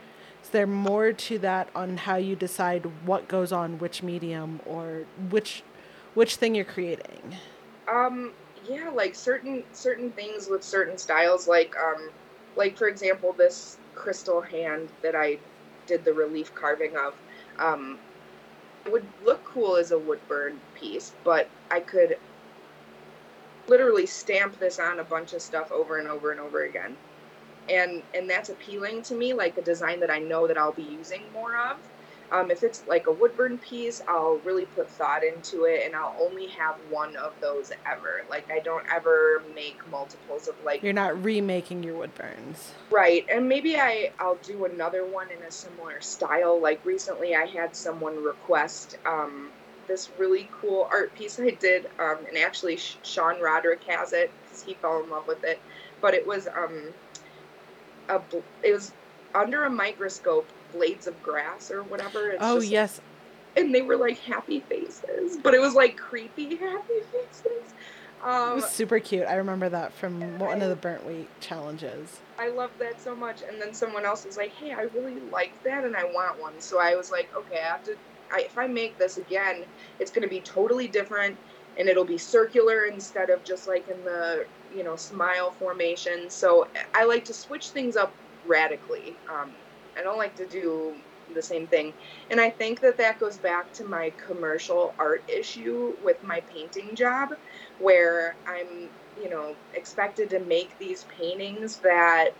is 0.48 0.52
there 0.52 0.66
more 0.66 1.12
to 1.12 1.38
that 1.40 1.68
on 1.74 1.98
how 1.98 2.16
you 2.16 2.34
decide 2.34 2.86
what 3.04 3.28
goes 3.28 3.52
on 3.52 3.78
which 3.78 4.02
medium 4.02 4.60
or 4.64 5.04
which 5.28 5.62
which 6.14 6.36
thing 6.36 6.54
you're 6.54 6.64
creating? 6.64 7.36
Um, 7.86 8.32
yeah, 8.66 8.88
like 8.88 9.14
certain 9.14 9.62
certain 9.74 10.10
things 10.10 10.48
with 10.48 10.64
certain 10.64 10.96
styles, 10.96 11.46
like 11.46 11.74
um, 11.76 12.08
like 12.56 12.78
for 12.78 12.88
example, 12.88 13.34
this 13.34 13.76
crystal 13.94 14.40
hand 14.40 14.88
that 15.02 15.14
I 15.14 15.38
did 15.86 16.02
the 16.02 16.14
relief 16.14 16.54
carving 16.54 16.96
of, 16.96 17.14
um, 17.58 17.98
would 18.90 19.04
look 19.26 19.44
cool 19.44 19.76
as 19.76 19.90
a 19.90 19.98
wood 19.98 20.20
burn 20.28 20.58
piece, 20.74 21.12
but 21.24 21.46
I 21.70 21.80
could 21.80 22.16
literally 23.66 24.06
stamp 24.06 24.58
this 24.58 24.78
on 24.78 24.98
a 24.98 25.04
bunch 25.04 25.34
of 25.34 25.42
stuff 25.42 25.70
over 25.70 25.98
and 25.98 26.08
over 26.08 26.30
and 26.30 26.40
over 26.40 26.64
again. 26.64 26.96
And 27.70 28.02
and 28.14 28.28
that's 28.28 28.48
appealing 28.48 29.02
to 29.02 29.14
me, 29.14 29.32
like 29.32 29.56
a 29.58 29.62
design 29.62 30.00
that 30.00 30.10
I 30.10 30.18
know 30.18 30.46
that 30.46 30.58
I'll 30.58 30.72
be 30.72 30.82
using 30.82 31.22
more 31.32 31.56
of. 31.56 31.76
Um, 32.30 32.50
if 32.50 32.62
it's 32.62 32.86
like 32.86 33.06
a 33.06 33.12
woodburn 33.12 33.58
piece, 33.58 34.02
I'll 34.06 34.38
really 34.44 34.66
put 34.66 34.90
thought 34.90 35.24
into 35.24 35.64
it 35.64 35.82
and 35.86 35.96
I'll 35.96 36.14
only 36.20 36.48
have 36.48 36.76
one 36.90 37.16
of 37.16 37.32
those 37.40 37.72
ever. 37.90 38.22
Like 38.28 38.50
I 38.50 38.58
don't 38.58 38.84
ever 38.92 39.42
make 39.54 39.76
multiples 39.90 40.46
of 40.46 40.54
like 40.64 40.82
You're 40.82 40.92
not 40.92 41.22
remaking 41.22 41.82
your 41.82 41.98
woodburns. 41.98 42.72
Right. 42.90 43.24
And 43.32 43.48
maybe 43.48 43.76
I 43.76 44.12
I'll 44.18 44.38
do 44.42 44.66
another 44.66 45.06
one 45.06 45.28
in 45.30 45.42
a 45.42 45.50
similar 45.50 46.00
style. 46.00 46.60
Like 46.60 46.84
recently 46.84 47.34
I 47.34 47.46
had 47.46 47.74
someone 47.74 48.22
request 48.22 48.98
um, 49.06 49.48
this 49.86 50.10
really 50.18 50.50
cool 50.60 50.86
art 50.92 51.14
piece 51.14 51.40
I 51.40 51.50
did 51.50 51.86
um, 51.98 52.18
and 52.28 52.36
actually 52.36 52.76
Sean 52.76 53.40
Roderick 53.40 53.82
has 53.84 54.12
it 54.12 54.30
cuz 54.50 54.62
he 54.62 54.74
fell 54.74 55.02
in 55.02 55.08
love 55.08 55.26
with 55.26 55.44
it. 55.44 55.58
But 56.02 56.12
it 56.12 56.26
was 56.26 56.46
um 56.46 56.92
a 58.08 58.20
it 58.62 58.72
was 58.72 58.92
under 59.34 59.64
a 59.64 59.70
microscope 59.70 60.48
blades 60.72 61.06
of 61.06 61.20
grass 61.22 61.70
or 61.70 61.82
whatever. 61.82 62.30
It's 62.30 62.38
oh 62.40 62.60
yes. 62.60 63.00
and 63.56 63.74
they 63.74 63.82
were 63.82 63.96
like 63.96 64.18
happy 64.18 64.60
faces, 64.60 65.36
but 65.42 65.54
it 65.54 65.60
was 65.60 65.74
like 65.74 65.96
creepy 65.96 66.56
happy 66.56 67.00
faces. 67.12 67.74
Um, 68.22 68.52
it 68.52 68.54
was 68.56 68.70
super 68.70 68.98
cute. 68.98 69.26
I 69.26 69.34
remember 69.34 69.68
that 69.68 69.92
from 69.92 70.38
one 70.38 70.60
I, 70.60 70.64
of 70.64 70.70
the 70.70 70.76
burnt 70.76 71.06
wheat 71.06 71.28
challenges. 71.40 72.20
I 72.38 72.48
love 72.48 72.70
that 72.80 73.00
so 73.00 73.14
much. 73.14 73.42
And 73.42 73.60
then 73.60 73.72
someone 73.72 74.04
else 74.04 74.24
was 74.24 74.36
like, 74.36 74.52
"Hey, 74.54 74.72
I 74.72 74.82
really 74.82 75.20
like 75.32 75.52
that, 75.64 75.84
and 75.84 75.96
I 75.96 76.04
want 76.04 76.40
one." 76.40 76.54
So 76.58 76.80
I 76.80 76.96
was 76.96 77.10
like, 77.12 77.28
"Okay, 77.34 77.58
I 77.58 77.68
have 77.68 77.84
to. 77.84 77.96
I, 78.32 78.40
if 78.40 78.58
I 78.58 78.66
make 78.66 78.98
this 78.98 79.16
again, 79.16 79.64
it's 80.00 80.10
going 80.10 80.22
to 80.22 80.28
be 80.28 80.40
totally 80.40 80.86
different, 80.86 81.38
and 81.78 81.88
it'll 81.88 82.04
be 82.04 82.18
circular 82.18 82.84
instead 82.86 83.30
of 83.30 83.44
just 83.44 83.68
like 83.68 83.88
in 83.88 84.04
the 84.04 84.46
you 84.70 84.84
know 84.84 84.96
smile 84.96 85.52
formation. 85.52 86.30
So 86.30 86.68
I 86.94 87.04
like 87.04 87.24
to 87.26 87.34
switch 87.34 87.70
things 87.70 87.96
up 87.96 88.16
radically. 88.44 89.20
Um, 89.32 89.56
I 89.98 90.02
don't 90.02 90.18
like 90.18 90.36
to 90.36 90.46
do 90.46 91.02
the 91.34 91.42
same 91.42 91.68
thing. 91.68 91.94
And 92.30 92.40
I 92.40 92.50
think 92.50 92.80
that 92.80 92.98
that 92.98 93.18
goes 93.18 93.38
back 93.38 93.72
to 93.74 93.84
my 93.84 94.14
commercial 94.24 94.94
art 94.98 95.24
issue 95.28 95.96
with 96.02 96.22
my 96.22 96.40
painting 96.52 96.94
job, 96.96 97.30
where 97.78 98.38
I'm, 98.46 98.90
you 99.16 99.28
know, 99.30 99.56
expected 99.74 100.30
to 100.30 100.40
make 100.40 100.78
these 100.78 101.04
paintings 101.04 101.80
that 101.80 102.30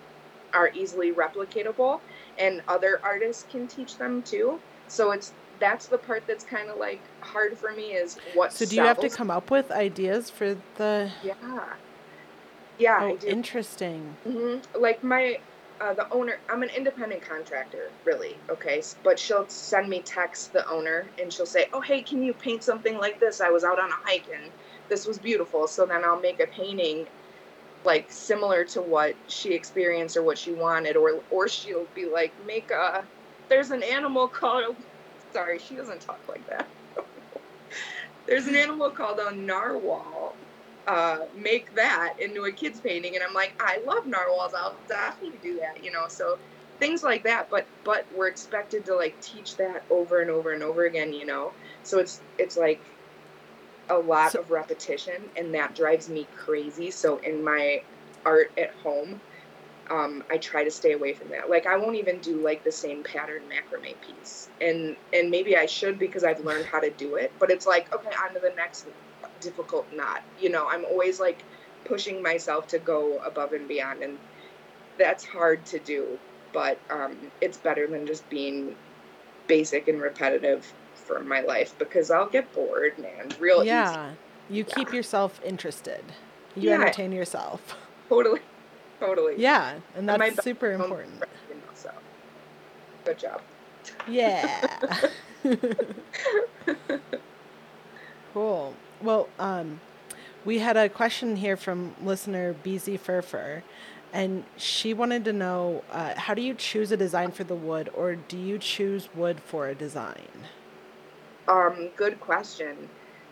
are 0.55 0.70
easily 0.74 1.12
replicatable 1.12 2.01
and 2.38 2.62
other 2.68 3.01
artists 3.05 3.44
can 3.44 3.68
teach 3.68 3.98
them 3.98 4.22
too. 4.22 4.62
So 4.87 5.12
it's 5.12 5.35
that's 5.58 5.86
the 5.86 5.98
part 5.98 6.26
that's 6.26 6.44
kind 6.44 6.68
of 6.68 6.78
like 6.78 7.00
hard 7.20 7.56
for 7.56 7.72
me 7.72 7.92
is 7.92 8.18
what 8.34 8.52
So 8.52 8.64
do 8.64 8.76
you 8.76 8.82
have 8.82 9.00
to 9.00 9.08
come 9.08 9.30
up 9.30 9.50
with 9.50 9.70
ideas 9.70 10.30
for 10.30 10.56
the 10.76 11.10
Yeah. 11.22 11.34
Yeah, 12.78 12.98
oh, 13.02 13.26
interesting. 13.26 14.16
Mm-hmm. 14.24 14.80
Like 14.80 15.02
my 15.02 15.40
uh, 15.80 15.94
the 15.94 16.10
owner 16.10 16.38
i'm 16.48 16.62
an 16.62 16.70
independent 16.70 17.22
contractor 17.22 17.90
really 18.04 18.36
okay 18.48 18.82
but 19.04 19.18
she'll 19.18 19.48
send 19.48 19.88
me 19.88 20.00
text 20.00 20.52
the 20.52 20.68
owner 20.68 21.06
and 21.20 21.32
she'll 21.32 21.46
say 21.46 21.66
oh 21.72 21.80
hey 21.80 22.02
can 22.02 22.22
you 22.22 22.32
paint 22.34 22.62
something 22.62 22.98
like 22.98 23.20
this 23.20 23.40
i 23.40 23.48
was 23.48 23.64
out 23.64 23.78
on 23.78 23.88
a 23.88 23.94
hike 23.94 24.26
and 24.34 24.50
this 24.88 25.06
was 25.06 25.18
beautiful 25.18 25.66
so 25.66 25.86
then 25.86 26.04
i'll 26.04 26.20
make 26.20 26.40
a 26.40 26.46
painting 26.48 27.06
like 27.84 28.10
similar 28.10 28.64
to 28.64 28.82
what 28.82 29.14
she 29.28 29.54
experienced 29.54 30.16
or 30.16 30.22
what 30.22 30.36
she 30.36 30.52
wanted 30.52 30.96
or 30.96 31.20
or 31.30 31.48
she'll 31.48 31.86
be 31.94 32.06
like 32.06 32.32
make 32.46 32.70
a 32.70 33.04
there's 33.48 33.70
an 33.70 33.82
animal 33.82 34.26
called 34.26 34.76
sorry 35.32 35.58
she 35.58 35.74
doesn't 35.74 36.00
talk 36.00 36.20
like 36.28 36.46
that. 36.48 36.66
There's 38.26 38.46
an 38.46 38.56
animal 38.56 38.90
called 38.90 39.18
a 39.18 39.34
narwhal. 39.34 40.34
Uh, 40.86 41.26
make 41.36 41.74
that 41.74 42.14
into 42.18 42.44
a 42.44 42.52
kid's 42.52 42.80
painting 42.80 43.14
and 43.14 43.22
i'm 43.22 43.34
like 43.34 43.52
i 43.60 43.78
love 43.86 44.06
narwhals. 44.06 44.54
I'll 44.54 44.74
definitely 44.88 45.38
do 45.42 45.60
that 45.60 45.84
you 45.84 45.92
know 45.92 46.06
so 46.08 46.38
things 46.80 47.02
like 47.02 47.22
that 47.24 47.50
but 47.50 47.66
but 47.84 48.06
we're 48.16 48.28
expected 48.28 48.86
to 48.86 48.94
like 48.94 49.20
teach 49.20 49.56
that 49.56 49.84
over 49.90 50.20
and 50.20 50.30
over 50.30 50.52
and 50.52 50.62
over 50.62 50.86
again 50.86 51.12
you 51.12 51.26
know? 51.26 51.52
So 51.82 51.98
it's 51.98 52.22
it's 52.38 52.56
like 52.56 52.80
a 53.90 53.98
lot 53.98 54.32
so, 54.32 54.40
of 54.40 54.50
repetition 54.50 55.22
and 55.36 55.54
that 55.54 55.74
drives 55.74 56.08
me 56.08 56.26
crazy. 56.36 56.90
So 56.90 57.18
in 57.18 57.42
my 57.44 57.82
art 58.24 58.50
at 58.56 58.70
home 58.82 59.20
um, 59.90 60.24
I 60.31 60.38
try 60.38 60.64
to 60.64 60.70
stay 60.70 60.92
away 60.92 61.12
from 61.12 61.29
that. 61.31 61.48
Like 61.51 61.66
I 61.66 61.77
won't 61.77 61.96
even 61.96 62.18
do 62.18 62.37
like 62.37 62.64
the 62.64 62.72
same 62.72 63.03
pattern 63.03 63.42
macrame 63.48 63.94
piece, 64.01 64.48
and 64.61 64.96
and 65.12 65.31
maybe 65.31 65.57
I 65.57 65.66
should 65.66 65.98
because 65.98 66.24
I've 66.24 66.44
learned 66.44 66.66
how 66.66 66.81
to 66.81 66.90
do 66.90 67.16
it. 67.16 67.33
But 67.38 67.51
it's 67.51 67.66
like 67.66 67.92
okay, 67.94 68.11
on 68.22 68.35
to 68.35 68.40
the 68.40 68.53
next 68.57 68.87
difficult 69.40 69.87
knot. 69.94 70.22
You 70.40 70.51
know, 70.51 70.68
I'm 70.68 70.85
always 70.85 71.20
like 71.20 71.42
pushing 71.85 72.22
myself 72.22 72.66
to 72.68 72.79
go 72.79 73.18
above 73.18 73.53
and 73.53 73.66
beyond, 73.66 74.03
and 74.03 74.18
that's 74.98 75.24
hard 75.24 75.64
to 75.66 75.79
do. 75.79 76.18
But 76.53 76.79
um, 76.90 77.16
it's 77.40 77.59
better 77.59 77.87
than 77.87 78.07
just 78.07 78.29
being 78.31 78.74
basic 79.46 79.88
and 79.88 80.01
repetitive 80.01 80.72
for 80.94 81.20
my 81.20 81.40
life 81.40 81.77
because 81.79 82.11
I'll 82.11 82.29
get 82.29 82.53
bored, 82.53 82.98
man. 82.98 83.33
Real 83.38 83.64
yeah. 83.64 84.11
Easy. 84.11 84.16
You 84.51 84.64
yeah. 84.66 84.74
keep 84.74 84.92
yourself 84.92 85.40
interested. 85.44 86.05
You 86.55 86.70
yeah. 86.70 86.77
entertain 86.77 87.12
yourself. 87.12 87.77
Totally. 88.09 88.40
Totally. 89.00 89.34
Yeah, 89.37 89.78
and 89.94 90.08
that's 90.08 90.22
and 90.22 90.42
super 90.42 90.72
important. 90.72 91.22
You 91.48 91.54
know, 91.54 91.61
so 91.74 91.90
good 93.04 93.18
job. 93.18 93.40
Yeah. 94.08 94.78
cool. 98.34 98.74
Well, 99.00 99.28
um, 99.38 99.80
we 100.44 100.58
had 100.58 100.76
a 100.76 100.88
question 100.88 101.37
here 101.37 101.56
from 101.56 101.94
listener 102.02 102.54
BZ 102.64 102.98
Furfur, 102.98 103.62
and 104.12 104.44
she 104.56 104.94
wanted 104.94 105.24
to 105.26 105.32
know 105.32 105.84
uh, 105.92 106.14
how 106.16 106.34
do 106.34 106.42
you 106.42 106.54
choose 106.54 106.90
a 106.90 106.96
design 106.96 107.30
for 107.30 107.44
the 107.44 107.54
wood, 107.54 107.90
or 107.94 108.16
do 108.16 108.37
you 108.37 108.58
choose 108.58 109.08
wood 109.14 109.40
for 109.40 109.68
a 109.68 109.74
design? 109.74 110.28
Um, 111.46 111.90
good 111.96 112.20
question. 112.20 112.88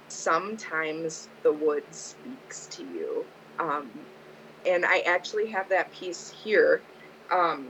Sometimes 0.09 1.29
the 1.43 1.53
wood 1.53 1.85
speaks 1.91 2.67
to 2.69 2.83
you. 2.83 3.25
Um, 3.59 3.91
and 4.67 4.85
I 4.85 4.99
actually 5.01 5.47
have 5.49 5.69
that 5.69 5.93
piece 5.93 6.31
here. 6.45 6.81
Um, 7.31 7.69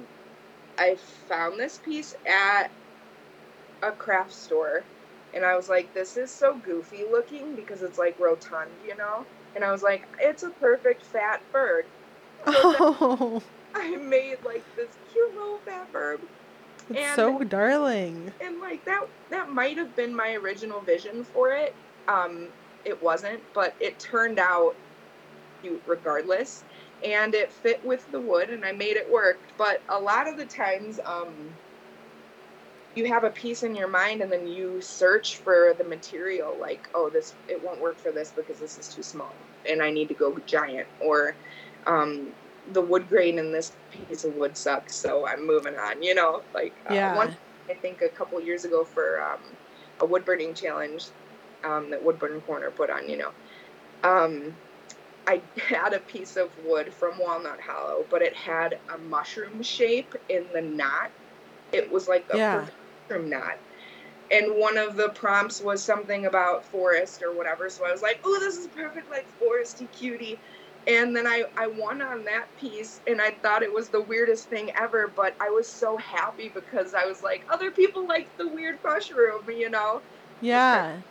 I 0.78 0.96
found 1.28 1.58
this 1.58 1.78
piece 1.78 2.14
at 2.26 2.70
a 3.82 3.90
craft 3.92 4.32
store 4.32 4.82
and 5.34 5.44
I 5.44 5.56
was 5.56 5.68
like, 5.68 5.92
this 5.94 6.16
is 6.16 6.30
so 6.30 6.56
goofy 6.56 7.04
looking 7.10 7.54
because 7.54 7.82
it's 7.82 7.98
like 7.98 8.18
rotund, 8.18 8.70
you 8.86 8.96
know? 8.96 9.24
And 9.54 9.64
I 9.64 9.72
was 9.72 9.82
like, 9.82 10.06
it's 10.20 10.42
a 10.42 10.50
perfect 10.50 11.04
fat 11.04 11.40
bird. 11.52 11.84
So 12.46 12.52
Oh, 12.54 13.42
I 13.74 13.96
made 13.96 14.38
like 14.44 14.64
this 14.76 14.88
cute 15.12 15.34
little 15.34 15.58
fat 15.58 15.90
bird. 15.92 16.20
it's 16.90 16.98
And- 16.98 17.16
so 17.16 17.42
darling. 17.44 18.32
And 18.40 18.60
like 18.60 18.84
that 18.84 19.06
that 19.30 19.50
might 19.50 19.76
have 19.78 19.94
been 19.96 20.14
my 20.14 20.34
original 20.34 20.80
vision 20.80 21.24
for 21.24 21.52
it. 21.52 21.74
Um 22.08 22.48
it 22.84 23.02
wasn't, 23.02 23.40
but 23.52 23.74
it 23.80 23.98
turned 23.98 24.38
out 24.38 24.76
cute 25.62 25.82
regardless. 25.86 26.62
And 27.02 27.34
it 27.34 27.52
fit 27.52 27.80
with 27.84 28.04
the 28.06 28.20
wood 28.20 28.50
and 28.50 28.64
I 28.64 28.72
made 28.72 28.96
it 28.96 29.10
work. 29.10 29.44
But 29.56 29.84
a 29.88 30.00
lot 30.00 30.28
of 30.28 30.36
the 30.36 30.46
times, 30.46 30.98
um 31.04 31.58
you 32.94 33.06
have 33.06 33.24
a 33.24 33.30
piece 33.30 33.62
in 33.62 33.74
your 33.74 33.88
mind 33.88 34.22
and 34.22 34.32
then 34.32 34.46
you 34.46 34.80
search 34.80 35.40
for 35.42 35.74
the 35.78 35.84
material 35.84 36.58
like 36.58 36.88
oh 36.94 37.10
this 37.12 37.36
it 37.46 37.62
won't 37.62 37.80
work 37.80 38.00
for 38.00 38.12
this 38.12 38.32
because 38.36 38.58
this 38.58 38.78
is 38.78 38.88
too 38.88 39.02
small 39.02 39.46
and 39.68 39.82
i 39.82 39.90
need 39.90 40.08
to 40.08 40.14
go 40.14 40.36
giant 40.46 40.88
or 41.00 41.38
um, 41.86 42.34
the 42.66 42.82
wood 42.82 43.08
grain 43.08 43.38
in 43.38 43.52
this 43.52 43.76
piece 43.90 44.24
of 44.24 44.34
wood 44.34 44.56
sucks 44.56 45.00
so 45.00 45.26
i'm 45.26 45.46
moving 45.46 45.74
on 45.74 46.02
you 46.02 46.14
know 46.14 46.42
like 46.54 46.76
uh, 46.90 46.94
Yeah. 46.94 47.10
one 47.10 47.30
i 47.70 47.74
think 47.80 48.00
a 48.00 48.10
couple 48.10 48.40
years 48.40 48.64
ago 48.64 48.84
for 48.84 49.20
um, 49.22 49.56
a 50.00 50.06
wood 50.06 50.24
burning 50.24 50.54
challenge 50.54 51.12
um, 51.64 51.90
that 51.90 52.02
wood 52.02 52.18
burning 52.18 52.40
corner 52.40 52.70
put 52.76 52.90
on 52.90 53.08
you 53.08 53.16
know 53.16 53.32
um, 54.02 54.58
i 55.26 55.42
had 55.68 55.92
a 55.94 56.00
piece 56.00 56.36
of 56.36 56.50
wood 56.56 56.92
from 56.94 57.18
walnut 57.18 57.60
hollow 57.60 58.06
but 58.10 58.22
it 58.22 58.34
had 58.36 58.80
a 58.94 58.98
mushroom 58.98 59.62
shape 59.62 60.14
in 60.28 60.48
the 60.52 60.62
knot 60.62 61.12
it 61.72 61.90
was 61.90 62.08
like 62.08 62.26
a 62.30 62.36
Yeah. 62.36 62.66
mushroom 63.10 63.30
knot 63.30 63.60
and 64.30 64.56
one 64.56 64.76
of 64.78 64.96
the 64.96 65.10
prompts 65.10 65.60
was 65.60 65.84
something 65.84 66.26
about 66.26 66.66
forest 66.70 67.22
or 67.22 67.34
whatever 67.36 67.68
so 67.68 67.86
i 67.86 67.92
was 67.92 68.02
like 68.02 68.20
oh 68.24 68.38
this 68.40 68.56
is 68.56 68.68
perfect 68.68 69.10
like 69.10 69.28
foresty 69.40 69.90
cutie 69.92 70.40
and 70.88 71.16
then 71.16 71.26
I, 71.26 71.44
I 71.56 71.66
won 71.66 72.00
on 72.00 72.24
that 72.24 72.54
piece 72.56 73.00
and 73.06 73.20
i 73.20 73.32
thought 73.42 73.62
it 73.62 73.72
was 73.72 73.90
the 73.90 74.02
weirdest 74.02 74.48
thing 74.48 74.70
ever 74.80 75.12
but 75.14 75.36
i 75.40 75.50
was 75.50 75.72
so 75.72 75.96
happy 75.98 76.50
because 76.54 76.94
i 76.94 77.04
was 77.06 77.22
like 77.22 77.44
other 77.52 77.70
people 77.70 78.06
like 78.06 78.32
the 78.38 78.48
weird 78.48 78.78
mushroom 78.84 79.44
you 79.48 79.70
know 79.70 80.02
Yeah. 80.40 81.02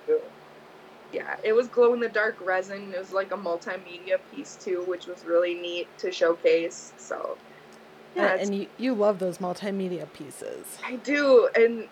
Yeah 1.11 1.35
it 1.43 1.53
was 1.53 1.67
glow 1.67 1.93
in 1.93 1.99
the 1.99 2.09
dark 2.09 2.37
resin 2.41 2.91
it 2.93 2.99
was 2.99 3.11
like 3.11 3.31
a 3.31 3.37
multimedia 3.37 4.17
piece 4.29 4.55
too 4.55 4.83
which 4.87 5.07
was 5.07 5.23
really 5.25 5.55
neat 5.55 5.87
to 5.97 6.11
showcase 6.11 6.93
so 6.97 7.37
Yeah, 8.15 8.33
yeah, 8.35 8.41
and 8.41 8.55
you, 8.55 8.67
you 8.77 8.93
love 8.93 9.19
those 9.19 9.37
multimedia 9.39 10.11
pieces. 10.11 10.77
I 10.83 10.95
do, 10.97 11.49
and 11.55 11.89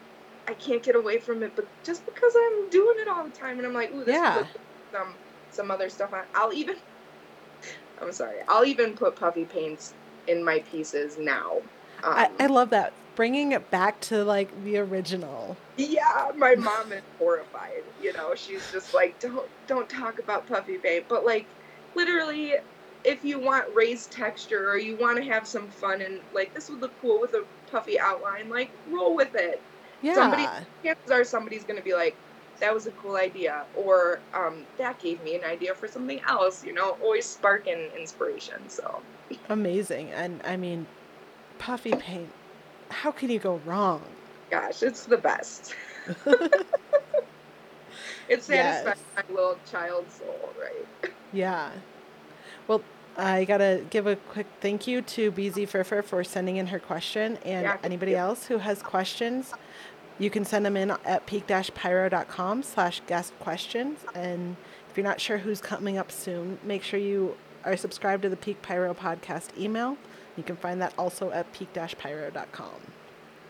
I 0.47 0.53
can't 0.53 0.83
get 0.83 0.95
away 0.95 1.19
from 1.19 1.43
it. 1.43 1.55
But 1.55 1.65
just 1.85 2.05
because 2.05 2.33
I'm 2.35 2.69
doing 2.69 2.95
it 2.99 3.07
all 3.09 3.25
the 3.25 3.31
time, 3.31 3.57
and 3.57 3.67
I'm 3.67 3.73
like, 3.73 3.91
ooh, 3.91 4.05
this 4.05 4.13
Yeah. 4.13 4.35
would 4.35 4.45
good 4.45 4.61
with 4.73 4.91
some 4.93 5.15
some 5.49 5.71
other 5.71 5.89
stuff 5.89 6.13
on. 6.13 6.23
I'll 6.33 6.53
even, 6.53 6.75
I'm 8.01 8.11
sorry, 8.11 8.37
I'll 8.47 8.65
even 8.65 8.95
put 8.95 9.15
puffy 9.15 9.45
paints 9.45 9.93
in 10.27 10.43
my 10.43 10.59
pieces 10.69 11.17
now. 11.19 11.61
Um, 12.03 12.13
I, 12.15 12.29
I 12.39 12.47
love 12.47 12.69
that. 12.71 12.93
Bringing 13.15 13.51
it 13.51 13.69
back 13.69 13.99
to 14.01 14.23
like 14.23 14.49
the 14.63 14.77
original. 14.77 15.55
yeah, 15.77 16.31
my 16.35 16.55
mom 16.55 16.91
is 16.91 17.01
horrified. 17.19 17.83
You 18.01 18.13
know, 18.13 18.33
she's 18.35 18.71
just 18.71 18.93
like, 18.93 19.19
don't 19.19 19.47
don't 19.67 19.87
talk 19.89 20.19
about 20.19 20.47
puffy 20.47 20.77
paint. 20.77 21.05
But 21.07 21.25
like, 21.25 21.45
literally, 21.95 22.55
if 23.03 23.23
you 23.23 23.39
want 23.39 23.65
raised 23.75 24.11
texture 24.11 24.69
or 24.69 24.77
you 24.77 24.95
want 24.97 25.17
to 25.17 25.23
have 25.25 25.47
some 25.47 25.67
fun 25.67 26.01
and 26.01 26.19
like 26.33 26.53
this 26.53 26.69
would 26.69 26.81
look 26.81 26.93
cool 27.01 27.19
with 27.21 27.33
a 27.33 27.43
puffy 27.69 27.99
outline, 27.99 28.49
like 28.49 28.71
roll 28.89 29.15
with 29.15 29.35
it. 29.35 29.61
Yeah. 30.01 30.15
Somebody- 30.15 30.47
chances 30.83 31.11
are 31.11 31.23
somebody's 31.23 31.63
going 31.63 31.77
to 31.77 31.83
be 31.83 31.93
like, 31.93 32.15
that 32.59 32.73
was 32.73 32.87
a 32.87 32.91
cool 32.91 33.15
idea, 33.15 33.63
or 33.75 34.19
um, 34.33 34.65
that 34.77 34.99
gave 34.99 35.21
me 35.23 35.35
an 35.35 35.43
idea 35.43 35.73
for 35.73 35.87
something 35.87 36.19
else, 36.27 36.63
you 36.63 36.73
know, 36.73 36.97
always 37.01 37.25
sparking 37.25 37.89
inspiration. 37.97 38.69
So, 38.69 39.01
Amazing. 39.49 40.11
And 40.11 40.41
I 40.45 40.55
mean, 40.57 40.85
puffy 41.59 41.93
paint. 41.95 42.29
How 42.93 43.11
can 43.11 43.29
you 43.29 43.39
go 43.39 43.59
wrong? 43.65 44.01
gosh, 44.49 44.83
it's 44.83 45.05
the 45.05 45.17
best. 45.17 45.73
It 48.29 48.41
satisfies 48.41 48.97
Yes. 48.97 48.97
my 49.29 49.35
little 49.35 49.57
child 49.69 50.05
soul, 50.09 50.49
right? 50.59 51.11
Yeah. 51.33 51.71
Well, 52.67 52.81
I 53.17 53.43
gotta 53.43 53.83
give 53.89 54.07
a 54.07 54.15
quick 54.15 54.47
thank 54.61 54.87
you 54.87 55.01
to 55.01 55.31
BZ 55.31 55.67
Furfur 55.67 56.01
for 56.03 56.23
sending 56.23 56.55
in 56.57 56.67
her 56.67 56.79
question, 56.79 57.37
and 57.43 57.63
Yeah, 57.63 57.77
anybody 57.83 58.15
else 58.15 58.45
who 58.45 58.59
has 58.59 58.81
questions, 58.81 59.53
you 60.19 60.29
can 60.29 60.45
send 60.45 60.65
them 60.65 60.77
in 60.77 60.91
at 61.03 61.25
peak-pyro.com 61.25 62.63
slash 62.63 63.01
guest 63.07 63.33
questions. 63.39 63.99
And 64.15 64.55
if 64.89 64.95
you're 64.97 65.03
not 65.03 65.19
sure 65.19 65.39
who's 65.39 65.59
coming 65.59 65.97
up 65.97 66.09
soon, 66.11 66.59
make 66.63 66.81
sure 66.81 66.99
you 66.99 67.35
are 67.65 67.75
subscribed 67.75 68.23
to 68.23 68.29
the 68.29 68.37
Peak 68.37 68.61
Pyro 68.61 68.93
podcast 68.93 69.49
email. 69.59 69.97
You 70.37 70.43
can 70.43 70.55
find 70.55 70.81
that 70.81 70.93
also 70.97 71.31
at 71.31 71.51
peak-pyro.com. 71.53 72.81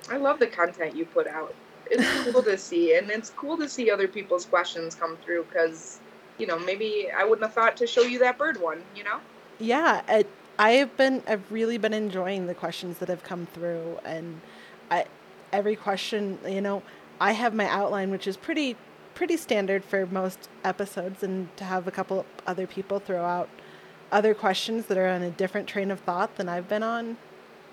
I 0.09 0.17
love 0.17 0.39
the 0.39 0.47
content 0.47 0.95
you 0.95 1.05
put 1.05 1.27
out. 1.27 1.53
It's 1.89 2.31
cool 2.31 2.43
to 2.43 2.57
see, 2.57 2.95
and 2.95 3.09
it's 3.09 3.29
cool 3.31 3.57
to 3.57 3.69
see 3.69 3.89
other 3.89 4.07
people's 4.07 4.45
questions 4.45 4.95
come 4.95 5.17
through 5.23 5.45
because, 5.45 5.99
you 6.37 6.47
know, 6.47 6.59
maybe 6.59 7.09
I 7.15 7.23
wouldn't 7.23 7.43
have 7.43 7.53
thought 7.53 7.77
to 7.77 7.87
show 7.87 8.01
you 8.01 8.19
that 8.19 8.37
bird 8.37 8.61
one, 8.61 8.83
you 8.95 9.03
know? 9.03 9.19
Yeah, 9.59 10.01
it, 10.09 10.27
I 10.57 10.71
have 10.71 10.95
been. 10.97 11.23
I've 11.27 11.51
really 11.51 11.77
been 11.77 11.93
enjoying 11.93 12.47
the 12.47 12.53
questions 12.53 12.99
that 12.99 13.09
have 13.09 13.23
come 13.23 13.47
through, 13.53 13.99
and 14.03 14.41
I 14.91 15.05
every 15.51 15.75
question. 15.75 16.37
You 16.47 16.61
know, 16.61 16.83
I 17.19 17.31
have 17.31 17.53
my 17.53 17.67
outline, 17.67 18.11
which 18.11 18.27
is 18.27 18.37
pretty 18.37 18.75
pretty 19.15 19.37
standard 19.37 19.83
for 19.83 20.05
most 20.05 20.49
episodes, 20.63 21.23
and 21.23 21.55
to 21.57 21.63
have 21.63 21.87
a 21.87 21.91
couple 21.91 22.25
other 22.45 22.67
people 22.67 22.99
throw 22.99 23.23
out 23.23 23.49
other 24.13 24.33
questions 24.33 24.85
that 24.85 24.97
are 24.97 25.07
on 25.07 25.21
a 25.21 25.29
different 25.31 25.67
train 25.67 25.91
of 25.91 25.99
thought 26.01 26.35
than 26.37 26.47
I've 26.47 26.69
been 26.69 26.83
on, 26.83 27.11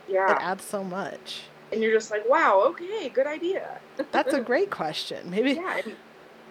it 0.08 0.14
Yeah. 0.14 0.36
adds 0.40 0.64
so 0.64 0.82
much. 0.82 1.42
And 1.72 1.82
you're 1.82 1.92
just 1.92 2.10
like, 2.10 2.28
wow, 2.28 2.62
okay, 2.70 3.08
good 3.10 3.26
idea. 3.28 3.78
That's 4.12 4.34
a 4.34 4.40
great 4.40 4.70
question. 4.70 5.30
Maybe 5.30 5.52
Yeah. 5.52 5.80
And, 5.84 5.96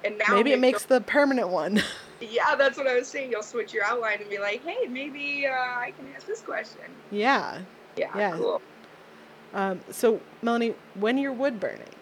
and 0.05 0.17
now 0.17 0.35
maybe 0.35 0.53
it 0.53 0.59
makes 0.59 0.83
the 0.85 1.01
permanent 1.01 1.49
one. 1.49 1.81
Yeah, 2.21 2.57
that's 2.57 2.77
what 2.77 2.85
I 2.85 2.95
was 2.95 3.07
saying. 3.07 3.31
You'll 3.31 3.41
switch 3.41 3.73
your 3.73 3.85
outline 3.85 4.19
and 4.19 4.29
be 4.29 4.39
like, 4.39 4.61
hey, 4.65 4.87
maybe 4.89 5.47
uh, 5.47 5.51
I 5.53 5.93
can 5.97 6.05
ask 6.13 6.27
this 6.27 6.41
question. 6.41 6.81
yeah. 7.11 7.61
Yeah, 7.95 8.11
Yeah. 8.13 8.31
cool. 8.35 8.61
Um, 9.53 9.79
so, 9.89 10.19
Melanie, 10.41 10.75
when 10.95 11.17
you're 11.17 11.31
wood 11.31 11.61
burning, 11.61 11.95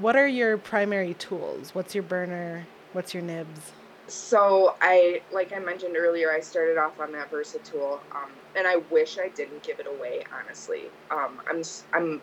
what 0.00 0.16
are 0.16 0.26
your 0.26 0.58
primary 0.58 1.14
tools? 1.14 1.76
What's 1.76 1.94
your 1.94 2.02
burner? 2.02 2.66
What's 2.92 3.14
your 3.14 3.22
nibs? 3.22 3.70
So 4.08 4.76
I, 4.80 5.22
like 5.32 5.52
I 5.52 5.58
mentioned 5.58 5.96
earlier, 5.96 6.30
I 6.30 6.40
started 6.40 6.78
off 6.78 7.00
on 7.00 7.12
that 7.12 7.30
Versa-Tool, 7.30 8.00
um, 8.12 8.30
and 8.54 8.66
I 8.66 8.76
wish 8.90 9.18
I 9.18 9.28
didn't 9.28 9.62
give 9.62 9.80
it 9.80 9.86
away. 9.86 10.24
Honestly, 10.32 10.84
um, 11.10 11.40
I'm, 11.48 11.62
I'm, 11.92 12.22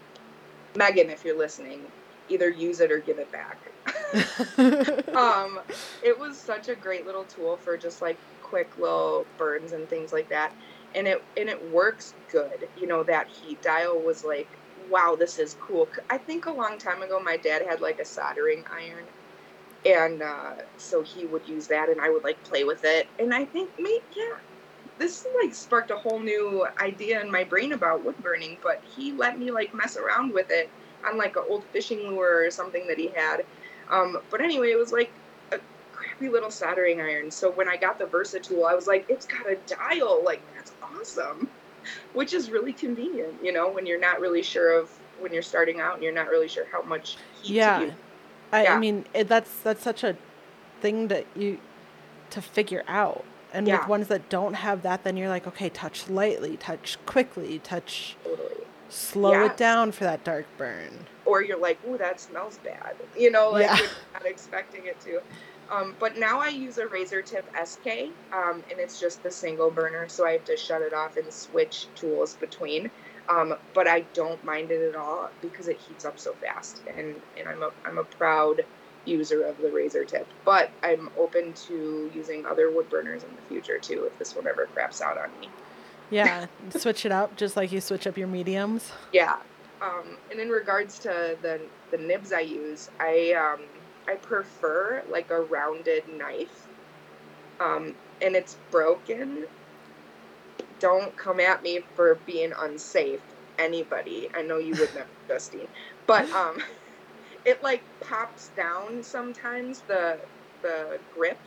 Megan, 0.75 1.09
if 1.09 1.25
you're 1.25 1.37
listening, 1.37 1.81
either 2.29 2.49
use 2.49 2.79
it 2.79 2.91
or 2.91 2.99
give 2.99 3.19
it 3.19 3.31
back. 3.31 3.57
um, 5.15 5.59
it 6.03 6.17
was 6.17 6.37
such 6.37 6.69
a 6.69 6.75
great 6.75 7.05
little 7.05 7.25
tool 7.25 7.57
for 7.57 7.77
just 7.77 8.01
like 8.01 8.17
quick 8.41 8.77
little 8.77 9.25
burns 9.37 9.73
and 9.73 9.89
things 9.89 10.13
like 10.13 10.29
that, 10.29 10.53
and 10.95 11.07
it 11.07 11.23
and 11.35 11.49
it 11.49 11.71
works 11.71 12.13
good. 12.31 12.69
You 12.79 12.87
know 12.87 13.03
that 13.03 13.27
heat 13.27 13.61
dial 13.61 13.99
was 13.99 14.23
like, 14.23 14.47
wow, 14.89 15.15
this 15.17 15.39
is 15.39 15.57
cool. 15.59 15.87
I 16.09 16.17
think 16.17 16.45
a 16.45 16.51
long 16.51 16.77
time 16.77 17.01
ago, 17.01 17.19
my 17.19 17.37
dad 17.37 17.63
had 17.67 17.81
like 17.81 17.99
a 17.99 18.05
soldering 18.05 18.63
iron, 18.71 19.03
and 19.85 20.21
uh, 20.21 20.53
so 20.77 21.01
he 21.01 21.25
would 21.25 21.47
use 21.47 21.67
that, 21.67 21.89
and 21.89 21.99
I 22.01 22.09
would 22.09 22.23
like 22.23 22.41
play 22.43 22.63
with 22.63 22.83
it, 22.83 23.07
and 23.19 23.33
I 23.33 23.45
think, 23.45 23.69
mate, 23.79 24.03
yeah. 24.15 24.37
This 24.99 25.25
like 25.43 25.55
sparked 25.55 25.91
a 25.91 25.95
whole 25.95 26.19
new 26.19 26.67
idea 26.79 27.19
in 27.21 27.31
my 27.31 27.43
brain 27.43 27.73
about 27.73 28.03
wood 28.05 28.17
burning, 28.21 28.57
but 28.61 28.81
he 28.95 29.11
let 29.11 29.39
me 29.39 29.49
like 29.51 29.73
mess 29.73 29.97
around 29.97 30.33
with 30.33 30.47
it 30.51 30.69
on 31.05 31.17
like 31.17 31.35
an 31.35 31.43
old 31.49 31.63
fishing 31.73 31.99
lure 32.09 32.45
or 32.45 32.51
something 32.51 32.87
that 32.87 32.97
he 32.99 33.07
had, 33.07 33.43
um, 33.89 34.17
but 34.29 34.41
anyway, 34.41 34.69
it 34.71 34.77
was 34.77 34.91
like 34.91 35.11
a 35.51 35.59
crappy 35.91 36.29
little 36.29 36.51
soldering 36.51 37.01
iron. 37.01 37.31
So 37.31 37.51
when 37.51 37.67
I 37.67 37.77
got 37.77 37.99
the 37.99 38.05
Versa-Tool, 38.05 38.65
I 38.65 38.73
was 38.73 38.87
like, 38.87 39.05
it's 39.09 39.25
got 39.25 39.49
a 39.49 39.55
dial. 39.67 40.21
Like, 40.23 40.41
that's 40.55 40.71
awesome. 40.81 41.49
Which 42.13 42.33
is 42.33 42.49
really 42.49 42.71
convenient, 42.73 43.33
you 43.43 43.51
know, 43.51 43.69
when 43.69 43.85
you're 43.85 43.99
not 43.99 44.21
really 44.21 44.41
sure 44.41 44.79
of 44.79 44.89
when 45.19 45.33
you're 45.33 45.41
starting 45.41 45.81
out 45.81 45.95
and 45.95 46.03
you're 46.03 46.13
not 46.13 46.27
really 46.27 46.47
sure 46.47 46.65
how 46.71 46.81
much 46.83 47.17
heat 47.41 47.55
Yeah. 47.55 47.79
to 47.79 47.85
use. 47.85 47.93
I, 48.53 48.63
Yeah. 48.63 48.75
I 48.75 48.79
mean, 48.79 49.05
it, 49.13 49.27
that's 49.27 49.51
that's 49.63 49.83
such 49.83 50.03
a 50.03 50.15
thing 50.79 51.07
that 51.09 51.25
you 51.35 51.59
to 52.29 52.41
figure 52.41 52.83
out. 52.87 53.25
And 53.51 53.67
Yeah. 53.67 53.79
with 53.79 53.87
ones 53.87 54.07
that 54.07 54.29
don't 54.29 54.53
have 54.55 54.81
that, 54.83 55.03
then 55.03 55.17
you're 55.17 55.29
like, 55.29 55.45
okay, 55.47 55.69
touch 55.69 56.09
lightly, 56.09 56.55
touch 56.57 56.97
quickly, 57.05 57.59
touch 57.59 58.15
Totally. 58.23 58.65
slow 58.89 59.31
Yes. 59.31 59.51
it 59.51 59.57
down 59.57 59.91
for 59.91 60.03
that 60.05 60.23
dark 60.23 60.45
burn. 60.57 61.05
Or 61.25 61.43
you're 61.43 61.57
like, 61.59 61.77
ooh, 61.87 61.97
that 61.97 62.19
smells 62.19 62.57
bad. 62.63 62.95
You 63.17 63.31
know, 63.31 63.49
like 63.49 63.65
Yeah. 63.65 63.77
you're 63.77 63.89
not 64.13 64.25
expecting 64.25 64.85
it 64.85 64.99
to. 65.01 65.21
Um, 65.71 65.95
but 65.99 66.17
now 66.17 66.39
I 66.39 66.49
use 66.49 66.77
a 66.77 66.87
razor 66.87 67.21
tip 67.21 67.45
SK, 67.63 68.11
um, 68.33 68.63
and 68.69 68.79
it's 68.79 68.99
just 68.99 69.23
the 69.23 69.31
single 69.31 69.71
burner, 69.71 70.07
so 70.09 70.25
I 70.27 70.33
have 70.33 70.45
to 70.45 70.57
shut 70.57 70.81
it 70.81 70.93
off 70.93 71.17
and 71.17 71.31
switch 71.31 71.87
tools 71.95 72.35
between. 72.35 72.91
Um, 73.29 73.55
but 73.73 73.87
I 73.87 74.01
don't 74.13 74.43
mind 74.43 74.71
it 74.71 74.81
at 74.81 74.95
all 74.95 75.29
because 75.41 75.67
it 75.67 75.77
heats 75.77 76.03
up 76.03 76.19
so 76.19 76.33
fast, 76.33 76.81
and, 76.95 77.15
and 77.37 77.47
I'm 77.47 77.63
a 77.63 77.71
I'm 77.85 77.97
a 77.97 78.03
proud 78.03 78.61
user 79.05 79.43
of 79.43 79.57
the 79.59 79.71
razor 79.71 80.03
tip. 80.03 80.27
But 80.43 80.71
I'm 80.81 81.09
open 81.17 81.53
to 81.53 82.11
using 82.13 82.45
other 82.45 82.71
wood 82.71 82.89
burners 82.89 83.23
in 83.23 83.29
the 83.35 83.41
future 83.43 83.79
too 83.79 84.05
if 84.05 84.17
this 84.19 84.35
one 84.35 84.47
ever 84.47 84.65
craps 84.67 85.01
out 85.01 85.17
on 85.17 85.29
me. 85.39 85.49
Yeah, 86.09 86.47
switch 86.69 87.05
it 87.05 87.11
up 87.11 87.35
just 87.37 87.55
like 87.55 87.71
you 87.71 87.81
switch 87.81 88.07
up 88.07 88.17
your 88.17 88.27
mediums. 88.27 88.91
Yeah. 89.11 89.37
Um, 89.81 90.17
and 90.31 90.39
in 90.39 90.49
regards 90.49 90.99
to 90.99 91.37
the 91.41 91.61
the 91.91 91.97
nibs 91.97 92.33
I 92.33 92.41
use, 92.41 92.89
I 92.99 93.33
um, 93.33 93.65
I 94.07 94.15
prefer 94.15 95.03
like 95.09 95.31
a 95.31 95.41
rounded 95.41 96.03
knife. 96.17 96.67
Um, 97.59 97.95
and 98.21 98.35
it's 98.35 98.57
broken. 98.71 99.45
Don't 100.83 101.17
come 101.17 101.41
at 101.41 101.63
me 101.63 101.81
for 101.95 102.23
being 102.27 102.53
unsafe. 102.59 103.21
Anybody, 103.59 104.29
I 104.35 104.43
know 104.43 104.59
you 104.59 104.77
would 104.79 104.93
never, 104.95 105.09
Justine, 105.31 105.69
but 106.07 106.29
um, 106.31 106.59
it 107.45 107.63
like 107.63 107.85
pops 108.01 108.51
down 108.57 109.03
sometimes 109.03 109.83
the 109.87 110.21
the 110.63 110.99
grip, 111.11 111.39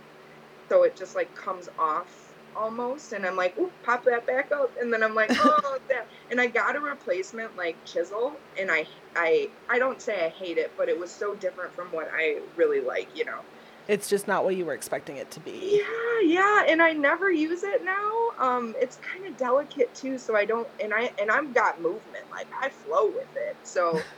so 0.71 0.85
it 0.85 0.97
just 0.97 1.17
like 1.17 1.35
comes 1.35 1.69
off 1.79 2.13
almost, 2.55 3.13
and 3.13 3.27
I'm 3.27 3.37
like, 3.37 3.57
ooh, 3.59 3.73
pop 3.85 4.05
that 4.07 4.27
back 4.27 4.51
up, 4.53 4.73
and 4.81 4.93
then 4.93 5.03
I'm 5.05 5.15
like, 5.15 5.33
oh, 5.39 5.79
that, 5.91 6.09
and 6.31 6.41
I 6.41 6.49
got 6.49 6.77
a 6.77 6.81
replacement 6.81 7.57
like 7.57 7.81
chisel, 7.87 8.43
and 8.59 8.71
I 8.73 8.87
I 9.17 9.53
I 9.71 9.79
don't 9.81 10.03
say 10.03 10.27
I 10.27 10.31
hate 10.31 10.59
it, 10.59 10.75
but 10.79 10.89
it 10.91 10.99
was 10.99 11.17
so 11.17 11.37
different 11.37 11.75
from 11.75 11.89
what 11.93 12.09
I 12.15 12.41
really 12.57 12.83
like, 12.83 13.11
you 13.15 13.25
know. 13.27 13.43
It's 13.89 14.09
just 14.09 14.27
not 14.27 14.45
what 14.45 14.57
you 14.57 14.65
were 14.65 14.75
expecting 14.75 15.17
it 15.17 15.31
to 15.33 15.41
be. 15.41 15.81
Yeah, 15.81 16.21
yeah, 16.23 16.65
and 16.69 16.83
I 16.83 16.93
never 16.93 17.31
use 17.31 17.63
it 17.63 17.85
now. 17.85 18.31
Um, 18.39 18.75
it's 18.81 18.97
kind 18.97 19.25
of 19.27 19.37
delicate 19.37 19.95
too, 19.95 20.19
so 20.19 20.35
I 20.37 20.45
don't, 20.45 20.69
and 20.81 20.93
I 20.93 21.13
and 21.21 21.31
I've 21.31 21.55
got 21.55 21.81
movement, 21.81 22.25
like 22.31 22.49
I 22.61 22.69
flow 22.69 23.07
with 23.07 23.35
it, 23.37 23.57
so. 23.63 24.01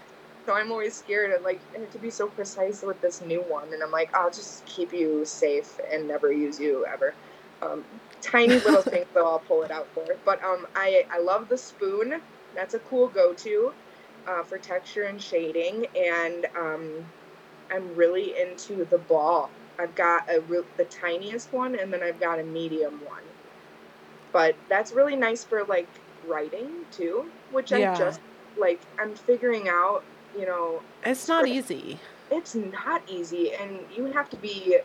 So 0.47 0.55
I'm 0.55 0.73
always 0.73 0.95
scared 0.95 1.33
of 1.33 1.43
like 1.43 1.61
and 1.75 1.91
to 1.93 1.99
be 1.99 2.09
so 2.09 2.29
precise 2.29 2.81
with 2.81 2.99
this 3.03 3.21
new 3.21 3.43
one, 3.43 3.71
and 3.75 3.83
I'm 3.83 3.91
like, 3.91 4.15
I'll 4.15 4.31
just 4.31 4.65
keep 4.65 4.95
you 4.95 5.27
safe 5.27 5.79
and 5.93 6.09
never 6.09 6.33
use 6.33 6.59
you 6.59 6.87
ever. 6.87 7.13
Um, 7.61 7.85
tiny 8.23 8.55
little 8.65 8.81
things 8.81 9.05
though, 9.13 9.27
I'll 9.27 9.41
pull 9.41 9.63
it 9.63 9.71
out 9.71 9.87
for. 9.89 10.07
But 10.25 10.43
um, 10.43 10.67
I 10.75 11.05
I 11.11 11.21
love 11.21 11.51
the 11.51 11.59
spoon. 11.59 12.23
That's 12.55 12.73
a 12.73 12.79
cool 12.79 13.09
go-to 13.09 13.75
uh, 14.27 14.43
for 14.43 14.57
texture 14.57 15.03
and 15.03 15.21
shading, 15.21 15.87
and 15.95 16.47
um, 16.57 17.05
I'm 17.71 17.95
really 17.95 18.41
into 18.41 18.85
the 18.87 18.99
ball. 18.99 19.51
I've 19.79 19.95
got 19.95 20.29
a 20.29 20.41
real, 20.41 20.65
the 20.77 20.85
tiniest 20.85 21.53
one, 21.53 21.75
and 21.79 21.93
then 21.93 22.03
I've 22.03 22.19
got 22.21 22.41
a 22.41 22.43
medium 22.43 23.01
one. 23.05 23.23
But 24.33 24.57
that's 24.69 24.93
really 24.93 25.17
nice 25.17 25.45
for 25.45 25.65
like 25.65 25.89
writing 26.27 26.85
too, 26.91 27.31
which 27.53 27.71
Yeah. 27.73 27.95
I 27.95 27.97
just 27.99 28.21
like. 28.57 28.81
I'm 28.99 29.15
figuring 29.15 29.69
out. 29.69 30.03
You 30.37 30.47
know, 30.47 30.83
It's 31.05 31.27
not 31.27 31.47
easy. 31.49 31.99
it's 32.31 32.55
not 32.55 33.03
easy, 33.09 33.55
and 33.55 33.81
you 33.97 34.07
have 34.07 34.29
to 34.31 34.37
be 34.37 34.79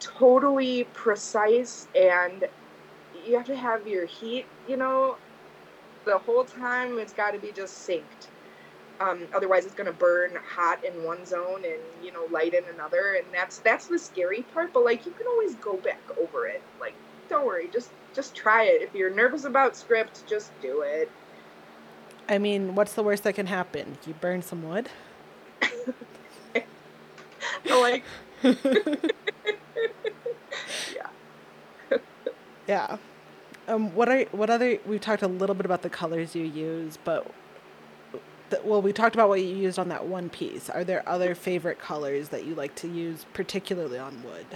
totally 0.00 0.84
precise, 0.92 1.86
and 1.94 2.48
you 3.24 3.36
have 3.36 3.46
to 3.46 3.56
have 3.56 3.86
your 3.86 4.06
heat. 4.06 4.46
You 4.66 4.76
know, 4.76 5.16
the 6.04 6.18
whole 6.18 6.44
time 6.44 6.98
it's 6.98 7.12
got 7.12 7.30
to 7.32 7.38
be 7.38 7.52
just 7.52 7.88
synced. 7.88 8.29
Um, 9.00 9.26
otherwise, 9.34 9.64
it's 9.64 9.74
gonna 9.74 9.92
burn 9.92 10.32
hot 10.46 10.84
in 10.84 10.92
one 11.04 11.24
zone 11.24 11.64
and 11.64 11.80
you 12.02 12.12
know 12.12 12.26
light 12.30 12.54
in 12.54 12.64
another, 12.74 13.14
and 13.14 13.26
that's 13.32 13.58
that's 13.58 13.86
the 13.86 13.98
scary 13.98 14.42
part. 14.54 14.72
But 14.72 14.84
like, 14.84 15.06
you 15.06 15.12
can 15.12 15.26
always 15.26 15.54
go 15.56 15.76
back 15.78 16.02
over 16.20 16.46
it. 16.46 16.62
Like, 16.80 16.94
don't 17.28 17.46
worry, 17.46 17.68
just 17.72 17.90
just 18.14 18.34
try 18.34 18.64
it. 18.64 18.82
If 18.82 18.94
you're 18.94 19.10
nervous 19.10 19.44
about 19.44 19.76
script, 19.76 20.24
just 20.28 20.50
do 20.60 20.82
it. 20.82 21.10
I 22.28 22.38
mean, 22.38 22.74
what's 22.74 22.92
the 22.92 23.02
worst 23.02 23.24
that 23.24 23.34
can 23.34 23.46
happen? 23.46 23.98
You 24.06 24.14
burn 24.14 24.42
some 24.42 24.62
wood? 24.62 24.88
Like, 27.68 28.04
yeah. 28.42 28.54
Yeah. 32.66 32.96
Um, 33.68 33.94
what 33.94 34.08
are 34.08 34.22
what 34.32 34.50
other? 34.50 34.78
We've 34.86 35.00
talked 35.00 35.22
a 35.22 35.28
little 35.28 35.54
bit 35.54 35.66
about 35.66 35.82
the 35.82 35.90
colors 35.90 36.34
you 36.34 36.44
use, 36.44 36.98
but 37.02 37.26
th- 38.50 38.62
well, 38.64 38.82
we 38.82 38.92
talked 38.92 39.14
about 39.14 39.28
what 39.28 39.40
you 39.40 39.54
used 39.54 39.78
on 39.78 39.88
that 39.88 40.06
one 40.06 40.28
piece. 40.28 40.68
Are 40.68 40.84
there 40.84 41.08
other 41.08 41.34
favorite 41.34 41.78
colors 41.78 42.28
that 42.30 42.44
you 42.44 42.54
like 42.54 42.74
to 42.76 42.88
use, 42.88 43.24
particularly 43.32 43.98
on 43.98 44.22
wood? 44.22 44.46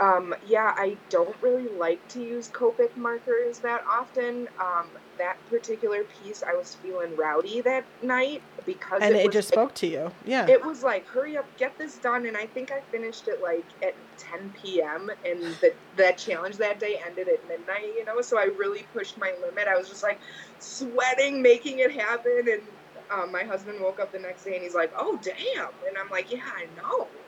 Um, 0.00 0.34
yeah, 0.46 0.74
I 0.76 0.96
don't 1.08 1.36
really 1.40 1.68
like 1.68 2.06
to 2.08 2.20
use 2.20 2.48
Copic 2.48 2.96
markers 2.96 3.60
that 3.60 3.84
often. 3.88 4.48
Um, 4.58 4.86
that 5.18 5.36
particular 5.48 6.02
piece, 6.04 6.42
I 6.42 6.54
was 6.54 6.74
feeling 6.74 7.14
rowdy 7.14 7.60
that 7.60 7.84
night 8.02 8.42
because 8.66 9.00
And 9.00 9.14
it 9.14 9.26
was, 9.26 9.32
just 9.32 9.48
spoke 9.48 9.72
to 9.74 9.86
you. 9.86 10.10
Yeah. 10.24 10.48
It 10.48 10.64
was 10.64 10.82
like, 10.82 11.06
hurry 11.06 11.36
up, 11.36 11.46
get 11.56 11.78
this 11.78 11.98
done, 11.98 12.26
and 12.26 12.36
I 12.36 12.46
think 12.46 12.72
I 12.72 12.80
finished 12.90 13.28
it 13.28 13.40
like 13.40 13.64
at 13.84 13.94
10 14.18 14.52
p.m. 14.60 15.10
and 15.24 15.40
the, 15.60 15.72
that 15.96 16.18
challenge 16.18 16.56
that 16.56 16.80
day 16.80 17.00
ended 17.06 17.28
at 17.28 17.46
midnight. 17.46 17.92
You 17.96 18.04
know, 18.04 18.20
so 18.20 18.36
I 18.36 18.44
really 18.44 18.86
pushed 18.92 19.16
my 19.16 19.32
limit. 19.40 19.68
I 19.68 19.76
was 19.76 19.88
just 19.88 20.02
like 20.02 20.18
sweating, 20.58 21.40
making 21.40 21.78
it 21.78 21.92
happen, 21.92 22.48
and 22.50 22.62
um, 23.14 23.32
my 23.32 23.44
husband 23.44 23.80
woke 23.80 24.00
up 24.00 24.12
the 24.12 24.18
next 24.18 24.44
day 24.44 24.54
and 24.54 24.62
he's 24.62 24.74
like, 24.74 24.92
"Oh, 24.98 25.18
damn!" 25.22 25.68
And 25.88 25.96
I'm 25.98 26.10
like, 26.10 26.30
"Yeah, 26.30 26.48
I 26.56 26.66
know." 26.66 27.10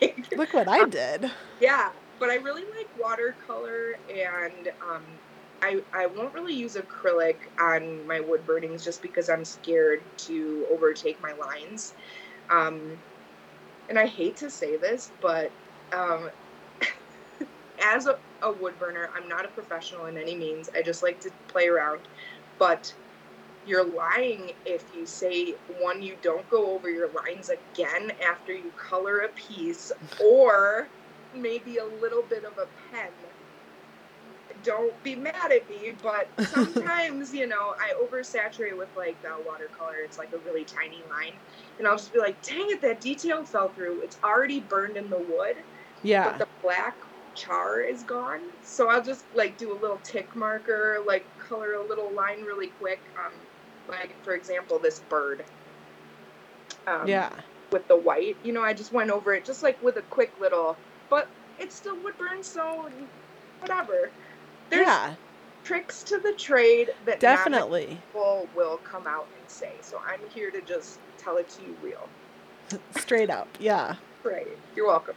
Like, 0.00 0.28
Look 0.36 0.54
what 0.54 0.68
I 0.68 0.84
did. 0.84 1.28
yeah, 1.60 1.90
but 2.20 2.30
I 2.30 2.36
really 2.36 2.62
like 2.62 2.88
watercolor, 2.96 3.96
and 4.08 4.68
um, 4.80 5.18
I 5.60 5.80
I 5.92 6.06
won't 6.06 6.34
really 6.34 6.54
use 6.54 6.76
acrylic 6.76 7.38
on 7.60 8.06
my 8.06 8.20
wood 8.20 8.46
burnings 8.46 8.84
just 8.84 9.02
because 9.02 9.28
I'm 9.28 9.44
scared 9.44 10.04
to 10.18 10.66
overtake 10.70 11.20
my 11.20 11.32
lines. 11.32 11.94
Um, 12.48 13.02
and 13.88 13.98
I 13.98 14.06
hate 14.06 14.36
to 14.38 14.50
say 14.50 14.76
this, 14.76 15.12
but 15.20 15.56
um, 15.92 16.30
as 17.82 18.06
a, 18.06 18.18
a 18.42 18.52
wood 18.52 18.78
burner, 18.78 19.10
I'm 19.16 19.28
not 19.28 19.44
a 19.44 19.48
professional 19.48 20.06
in 20.06 20.16
any 20.18 20.36
means. 20.36 20.68
I 20.76 20.82
just 20.82 21.02
like 21.02 21.20
to 21.20 21.30
play 21.48 21.68
around, 21.68 22.08
but 22.58 22.92
you're 23.68 23.84
lying 23.84 24.50
if 24.64 24.84
you 24.94 25.04
say 25.06 25.54
one 25.80 26.02
you 26.02 26.16
don't 26.22 26.48
go 26.48 26.74
over 26.74 26.90
your 26.90 27.10
lines 27.12 27.50
again 27.50 28.10
after 28.26 28.52
you 28.52 28.72
color 28.72 29.18
a 29.20 29.28
piece 29.28 29.92
or 30.24 30.88
maybe 31.34 31.76
a 31.76 31.84
little 31.84 32.22
bit 32.22 32.44
of 32.44 32.52
a 32.58 32.66
pen 32.90 33.12
don't 34.62 35.00
be 35.02 35.14
mad 35.14 35.52
at 35.52 35.68
me 35.68 35.92
but 36.02 36.30
sometimes 36.48 37.32
you 37.32 37.46
know 37.46 37.74
i 37.78 37.92
oversaturate 38.02 38.76
with 38.76 38.88
like 38.96 39.20
the 39.22 39.28
watercolor 39.46 39.96
it's 40.04 40.18
like 40.18 40.32
a 40.32 40.38
really 40.38 40.64
tiny 40.64 41.04
line 41.10 41.38
and 41.78 41.86
i'll 41.86 41.96
just 41.96 42.12
be 42.12 42.18
like 42.18 42.40
dang 42.42 42.66
it 42.70 42.80
that 42.80 43.00
detail 43.00 43.44
fell 43.44 43.68
through 43.68 44.00
it's 44.00 44.18
already 44.24 44.60
burned 44.60 44.96
in 44.96 45.10
the 45.10 45.18
wood 45.18 45.56
Yeah. 46.02 46.30
but 46.30 46.38
the 46.38 46.46
black 46.62 46.98
char 47.34 47.80
is 47.80 48.02
gone. 48.02 48.40
So 48.62 48.88
I'll 48.90 49.02
just 49.02 49.26
like 49.32 49.56
do 49.58 49.72
a 49.72 49.78
little 49.78 49.98
tick 50.02 50.34
marker, 50.34 50.98
like 51.06 51.30
color 51.38 51.74
a 51.74 51.86
little 51.86 52.12
line 52.12 52.42
really 52.42 52.68
quick. 52.68 53.00
Um, 53.16 53.32
like 53.88 54.14
for 54.24 54.34
example, 54.34 54.78
this 54.78 55.00
bird. 55.08 55.44
Um, 56.86 57.06
yeah. 57.06 57.30
With 57.70 57.86
the 57.88 57.96
white, 57.96 58.36
you 58.42 58.52
know, 58.52 58.62
I 58.62 58.72
just 58.72 58.92
went 58.92 59.10
over 59.10 59.34
it 59.34 59.44
just 59.44 59.62
like 59.62 59.82
with 59.82 59.96
a 59.96 60.02
quick 60.02 60.32
little, 60.40 60.76
but 61.10 61.28
it 61.58 61.72
still 61.72 61.96
would 62.02 62.16
burn. 62.16 62.42
So 62.42 62.88
whatever. 63.60 64.10
There's 64.70 64.86
yeah. 64.86 65.14
tricks 65.64 66.02
to 66.04 66.18
the 66.18 66.32
trade 66.32 66.90
that 67.06 67.20
Definitely. 67.20 67.98
people 68.12 68.48
will 68.54 68.78
come 68.78 69.06
out 69.06 69.26
and 69.38 69.50
say. 69.50 69.72
So 69.80 70.00
I'm 70.06 70.20
here 70.30 70.50
to 70.50 70.60
just 70.62 70.98
tell 71.16 71.36
it 71.36 71.48
to 71.50 71.62
you 71.62 71.76
real. 71.82 72.08
Straight 72.96 73.30
up. 73.30 73.48
Yeah. 73.58 73.96
Right. 74.22 74.48
You're 74.76 74.86
welcome. 74.86 75.16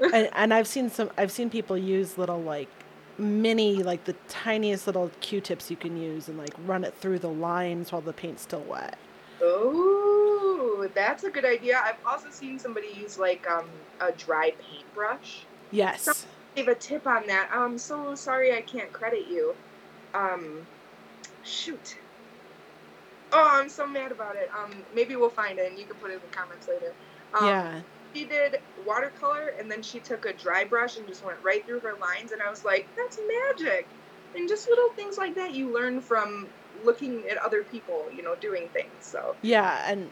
and, 0.00 0.30
and 0.34 0.54
I've 0.54 0.66
seen 0.66 0.90
some 0.90 1.10
I've 1.16 1.32
seen 1.32 1.50
people 1.50 1.76
use 1.76 2.18
little 2.18 2.40
like 2.40 2.68
mini 3.18 3.82
like 3.82 4.04
the 4.04 4.14
tiniest 4.28 4.86
little 4.86 5.10
q-tips 5.20 5.70
you 5.70 5.76
can 5.76 5.96
use 5.96 6.28
and 6.28 6.36
like 6.38 6.54
run 6.66 6.84
it 6.84 6.94
through 6.94 7.18
the 7.18 7.30
lines 7.30 7.92
while 7.92 8.02
the 8.02 8.12
paint's 8.12 8.42
still 8.42 8.62
wet. 8.62 8.98
Oh, 9.42 10.88
that's 10.94 11.24
a 11.24 11.30
good 11.30 11.44
idea. 11.44 11.80
I've 11.82 11.96
also 12.06 12.30
seen 12.30 12.58
somebody 12.58 12.88
use 12.88 13.18
like 13.18 13.48
um 13.50 13.68
a 14.00 14.12
dry 14.12 14.52
paintbrush. 14.60 15.40
Yes. 15.70 16.26
Give 16.54 16.68
a 16.68 16.74
tip 16.74 17.06
on 17.06 17.26
that. 17.26 17.50
I'm 17.52 17.76
so 17.76 18.14
sorry 18.14 18.56
I 18.56 18.62
can't 18.62 18.92
credit 18.92 19.26
you. 19.28 19.54
Um, 20.14 20.66
shoot. 21.44 21.98
Oh, 23.32 23.48
I'm 23.50 23.68
so 23.68 23.86
mad 23.86 24.12
about 24.12 24.36
it. 24.36 24.50
Um, 24.56 24.72
maybe 24.94 25.16
we'll 25.16 25.28
find 25.28 25.58
it 25.58 25.68
and 25.68 25.78
you 25.78 25.84
can 25.84 25.96
put 25.96 26.10
it 26.10 26.14
in 26.14 26.20
the 26.20 26.34
comments 26.34 26.68
later. 26.68 26.94
Um, 27.34 27.46
yeah. 27.46 27.80
She 28.16 28.24
did 28.24 28.60
watercolor 28.86 29.52
and 29.58 29.70
then 29.70 29.82
she 29.82 30.00
took 30.00 30.24
a 30.24 30.32
dry 30.32 30.64
brush 30.64 30.96
and 30.96 31.06
just 31.06 31.22
went 31.22 31.36
right 31.42 31.66
through 31.66 31.80
her 31.80 31.94
lines 32.00 32.32
and 32.32 32.40
I 32.40 32.48
was 32.48 32.64
like, 32.64 32.88
that's 32.96 33.18
magic. 33.50 33.86
And 34.34 34.48
just 34.48 34.70
little 34.70 34.88
things 34.90 35.18
like 35.18 35.34
that 35.34 35.54
you 35.54 35.72
learn 35.72 36.00
from 36.00 36.48
looking 36.82 37.28
at 37.28 37.36
other 37.36 37.62
people, 37.62 38.06
you 38.14 38.22
know, 38.22 38.34
doing 38.36 38.70
things. 38.70 38.90
So 39.00 39.36
Yeah, 39.42 39.84
and 39.86 40.08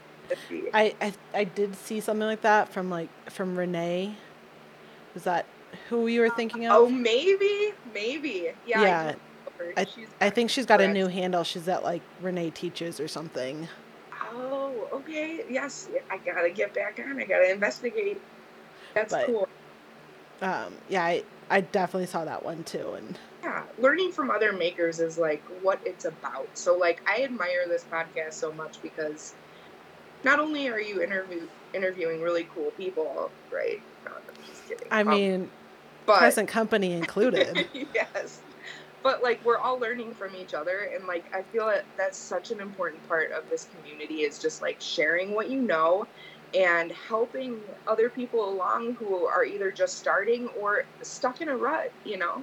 I, 0.75 0.95
I 1.01 1.15
I 1.33 1.45
did 1.45 1.75
see 1.77 2.01
something 2.01 2.27
like 2.27 2.43
that 2.43 2.69
from 2.69 2.91
like 2.91 3.09
from 3.31 3.59
Renee. 3.59 4.17
Was 5.15 5.25
that 5.25 5.47
who 5.89 6.07
you 6.07 6.21
were 6.21 6.31
thinking 6.31 6.67
of? 6.67 6.73
oh, 6.73 6.89
maybe, 6.91 7.73
maybe, 7.95 8.51
yeah. 8.67 8.83
Yeah, 8.83 9.01
I, 9.01 9.13
do 9.13 9.19
know 9.19 9.73
her. 9.77 9.87
She's 9.87 10.09
I 10.21 10.29
think 10.29 10.51
she's 10.51 10.67
got 10.67 10.83
a 10.83 10.89
new 10.89 11.07
handle. 11.07 11.43
She's 11.43 11.69
at 11.69 11.83
like 11.83 12.03
Renee 12.21 12.51
Teaches 12.51 13.01
or 13.01 13.09
something. 13.09 13.67
Oh, 14.35 14.89
okay. 14.93 15.45
Yes, 15.49 15.89
I 16.11 16.19
gotta 16.19 16.51
get 16.51 16.75
back 16.75 16.99
on. 17.05 17.19
I 17.21 17.25
gotta 17.25 17.51
investigate. 17.51 18.21
That's 18.95 19.13
But- 19.13 19.27
cool. 19.27 19.49
Um, 20.43 20.75
yeah, 20.89 21.05
I, 21.05 21.23
I 21.49 21.61
definitely 21.61 22.07
saw 22.07 22.25
that 22.25 22.45
one 22.45 22.65
too. 22.65 22.93
And 22.95 23.19
Yeah, 23.43 23.63
learning 23.79 24.11
from 24.13 24.31
other 24.31 24.53
makers 24.53 24.99
is 25.01 25.17
like 25.17 25.43
what 25.63 25.81
it's 25.87 26.05
about. 26.05 26.49
So 26.55 26.77
like 26.77 27.01
I 27.09 27.23
admire 27.23 27.67
this 27.69 27.85
podcast 27.91 28.33
so 28.35 28.53
much 28.53 28.83
because 28.83 29.35
not 30.25 30.41
only 30.41 30.69
are 30.69 30.81
you 30.81 31.03
interview 31.03 31.47
interviewing 31.73 32.21
really 32.21 32.49
cool 32.55 32.73
people, 32.73 33.31
right? 33.53 33.81
No, 34.05 34.13
I'm 34.13 34.45
just 34.47 34.69
kidding. 34.69 34.89
I 34.91 35.01
Um, 35.03 35.09
mean, 35.09 35.51
but 36.07 36.19
present 36.19 36.49
company 36.49 36.93
included. 36.93 37.67
yes. 37.95 38.41
But 39.05 39.23
like 39.23 39.45
we're 39.45 39.59
all 39.59 39.79
learning 39.79 40.15
from 40.15 40.35
each 40.35 40.55
other 40.55 40.91
and 40.95 41.07
like 41.07 41.25
I 41.33 41.43
feel 41.43 41.67
that 41.67 41.85
that's 41.97 42.19
such 42.19 42.51
an 42.51 42.59
important 42.61 43.07
part 43.07 43.31
of 43.31 43.49
this 43.51 43.69
community 43.77 44.23
is 44.23 44.39
just 44.41 44.63
like 44.63 44.81
sharing 44.81 45.33
what 45.33 45.49
you 45.51 45.61
know 45.61 46.09
and 46.55 46.91
helping 46.91 47.61
other 47.87 48.09
people 48.09 48.49
along 48.49 48.95
who 48.95 49.27
are 49.27 49.45
either 49.45 49.71
just 49.71 49.99
starting 49.99 50.49
or 50.61 50.85
stuck 51.03 51.41
in 51.43 51.49
a 51.49 51.57
rut, 51.57 51.93
you 52.05 52.17
know. 52.17 52.43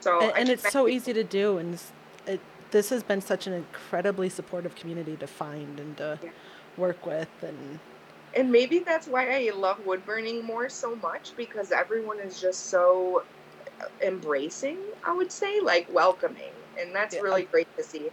So 0.00 0.20
and, 0.22 0.32
and 0.38 0.48
it's 0.48 0.68
so 0.68 0.86
think- 0.86 0.96
easy 0.96 1.12
to 1.12 1.22
do 1.22 1.58
and 1.58 1.78
it, 2.26 2.40
this 2.70 2.88
has 2.90 3.02
been 3.02 3.20
such 3.20 3.46
an 3.46 3.52
incredibly 3.52 4.28
supportive 4.28 4.74
community 4.74 5.16
to 5.16 5.26
find 5.26 5.78
and 5.78 5.96
to 5.98 6.18
Yeah. 6.22 6.30
work 6.78 7.04
with 7.04 7.28
and 7.42 7.78
And 8.34 8.52
maybe 8.52 8.78
that's 8.78 9.06
why 9.06 9.36
I 9.36 9.50
love 9.50 9.84
wood 9.84 10.04
burning 10.06 10.44
more 10.44 10.68
so 10.68 10.94
much 10.96 11.32
because 11.36 11.72
everyone 11.72 12.20
is 12.20 12.40
just 12.40 12.66
so 12.66 13.24
embracing, 14.02 14.78
I 15.04 15.12
would 15.12 15.32
say, 15.32 15.60
like 15.60 15.86
welcoming. 15.92 16.52
And 16.80 16.94
that's 16.94 17.14
Yeah. 17.14 17.20
really 17.20 17.44
great 17.44 17.68
to 17.76 17.82
see. 17.82 18.10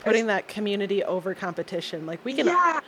putting 0.00 0.26
that 0.26 0.48
community 0.48 1.02
over 1.04 1.34
competition 1.34 2.06
like 2.06 2.24
we 2.24 2.32
can 2.32 2.46
yeah, 2.46 2.80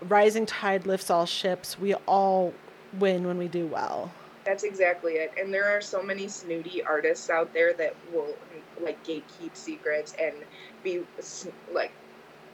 rising 0.00 0.46
tide 0.46 0.86
lifts 0.86 1.10
all 1.10 1.26
ships 1.26 1.78
we 1.78 1.94
all 2.06 2.54
win 2.92 3.26
when 3.26 3.38
we 3.38 3.48
do 3.48 3.66
well 3.66 4.12
that's 4.44 4.64
exactly 4.64 5.14
it. 5.14 5.32
And 5.38 5.54
there 5.54 5.66
are 5.68 5.80
so 5.80 6.02
many 6.02 6.26
snooty 6.28 6.82
artists 6.82 7.30
out 7.30 7.52
there 7.52 7.74
that 7.74 7.94
will 8.12 8.36
like 8.80 9.02
gatekeep 9.04 9.54
secrets 9.54 10.14
and 10.20 10.34
be 10.82 11.02
like 11.72 11.92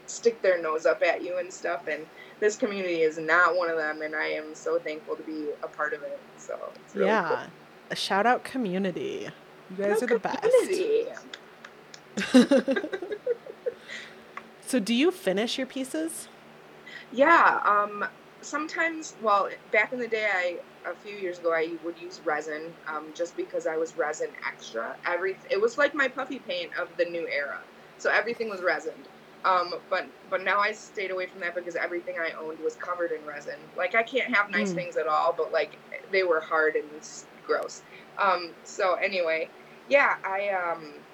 stick 0.06 0.40
their 0.42 0.60
nose 0.60 0.86
up 0.86 1.02
at 1.02 1.22
you 1.22 1.38
and 1.38 1.52
stuff. 1.52 1.86
And 1.88 2.06
this 2.40 2.56
community 2.56 3.02
is 3.02 3.18
not 3.18 3.56
one 3.56 3.70
of 3.70 3.76
them. 3.78 4.02
And 4.02 4.14
I 4.14 4.26
am 4.26 4.54
so 4.54 4.78
thankful 4.78 5.16
to 5.16 5.22
be 5.22 5.48
a 5.62 5.68
part 5.68 5.94
of 5.94 6.02
it. 6.02 6.20
So 6.36 6.74
it's 6.84 6.94
really 6.94 7.06
yeah 7.06 7.22
cool. 7.26 7.46
A 7.90 7.96
shout 7.96 8.26
out 8.26 8.44
community 8.44 9.28
you 9.70 9.76
guys 9.76 10.02
are 10.02 10.06
the 10.06 10.18
best 10.18 10.42
so 14.60 14.78
do 14.78 14.94
you 14.94 15.10
finish 15.10 15.58
your 15.58 15.66
pieces 15.66 16.28
Yeah, 17.12 17.60
um, 17.64 18.04
sometimes, 18.42 19.14
well, 19.22 19.48
back 19.72 19.92
in 19.92 19.98
the 19.98 20.08
day, 20.08 20.28
I 20.32 20.58
a 20.90 20.94
few 20.94 21.16
years 21.16 21.38
ago, 21.38 21.52
I 21.52 21.72
would 21.84 22.00
use 22.00 22.20
resin, 22.24 22.72
um, 22.86 23.06
just 23.14 23.36
because 23.36 23.66
I 23.66 23.76
was 23.76 23.96
resin 23.96 24.28
extra. 24.46 24.96
Every 25.06 25.36
it 25.50 25.60
was 25.60 25.76
like 25.76 25.94
my 25.94 26.08
puffy 26.08 26.38
paint 26.38 26.70
of 26.78 26.88
the 26.96 27.04
new 27.04 27.26
era, 27.28 27.58
so 27.98 28.10
everything 28.10 28.48
was 28.48 28.60
resined. 28.60 29.04
Um, 29.44 29.74
but 29.90 30.06
but 30.30 30.42
now 30.42 30.60
I 30.60 30.72
stayed 30.72 31.10
away 31.10 31.26
from 31.26 31.40
that 31.40 31.54
because 31.54 31.76
everything 31.76 32.16
I 32.18 32.32
owned 32.40 32.58
was 32.60 32.76
covered 32.76 33.12
in 33.12 33.24
resin. 33.26 33.58
Like 33.76 33.94
I 33.94 34.02
can't 34.02 34.34
have 34.34 34.50
nice 34.50 34.70
Mm. 34.70 34.72
things 34.72 34.96
at 34.96 35.06
all, 35.06 35.34
but 35.36 35.52
like 35.52 35.76
they 36.10 36.22
were 36.22 36.40
hard 36.40 36.76
and 36.76 36.86
gross. 37.48 37.84
Um, 38.22 38.56
so 38.64 38.94
anyway, 38.96 39.52
yeah, 39.88 40.14
I 40.24 40.50
um. 40.50 41.04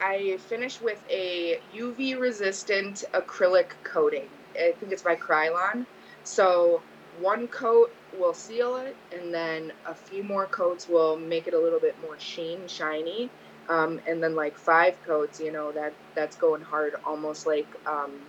I 0.00 0.38
finished 0.48 0.80
with 0.82 1.04
a 1.10 1.60
UV 1.74 2.18
resistant 2.20 3.04
acrylic 3.14 3.72
coating. 3.84 4.30
I 4.56 4.74
think 4.80 4.92
it's 4.92 5.02
by 5.02 5.16
Krylon. 5.16 5.86
So 6.24 6.86
one 7.12 7.48
coat 7.48 7.96
will 8.12 8.34
seal 8.34 8.76
it, 8.78 9.00
and 9.12 9.34
then 9.34 9.72
a 9.86 9.96
few 9.96 10.24
more 10.24 10.48
coats 10.48 10.88
will 10.88 11.18
make 11.18 11.48
it 11.48 11.54
a 11.54 11.60
little 11.60 11.80
bit 11.80 11.98
more 12.00 12.18
sheen, 12.18 12.68
shiny. 12.68 13.34
Um, 13.68 14.00
and 14.06 14.22
then 14.22 14.36
like 14.36 14.58
five 14.58 15.02
coats, 15.02 15.40
you 15.40 15.52
know, 15.52 15.72
that 15.72 15.96
that's 16.16 16.36
going 16.36 16.62
hard, 16.62 16.94
almost 17.04 17.46
like 17.46 17.74
um, 17.86 18.27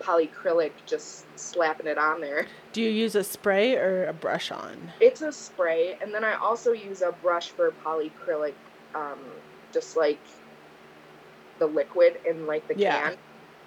polyacrylic, 0.00 0.72
just 0.86 1.24
slapping 1.38 1.86
it 1.86 1.98
on 1.98 2.20
there. 2.20 2.46
do 2.72 2.82
you 2.82 2.90
use 2.90 3.14
a 3.14 3.24
spray 3.24 3.76
or 3.76 4.06
a 4.06 4.12
brush 4.12 4.50
on 4.50 4.92
It's 5.00 5.22
a 5.22 5.32
spray, 5.32 5.98
and 6.00 6.12
then 6.12 6.24
I 6.24 6.34
also 6.34 6.72
use 6.72 7.02
a 7.02 7.12
brush 7.12 7.48
for 7.50 7.72
polyacrylic, 7.84 8.54
um, 8.94 9.18
just 9.72 9.96
like 9.96 10.20
the 11.58 11.66
liquid 11.66 12.18
in 12.28 12.46
like 12.46 12.66
the 12.68 12.76
Yeah. 12.76 13.10
can. 13.10 13.16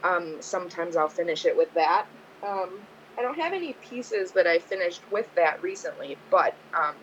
Um, 0.04 0.42
sometimes 0.42 0.96
I'll 0.96 1.10
finish 1.10 1.46
it 1.46 1.58
with 1.58 1.74
that. 1.74 2.06
Um, 2.44 2.80
I 3.18 3.22
don't 3.22 3.38
have 3.38 3.52
any 3.52 3.74
pieces 3.74 4.32
that 4.32 4.48
I 4.48 4.60
finished 4.60 5.02
with 5.12 5.34
that 5.36 5.62
recently, 5.62 6.18
but 6.30 6.54
um, 6.74 6.96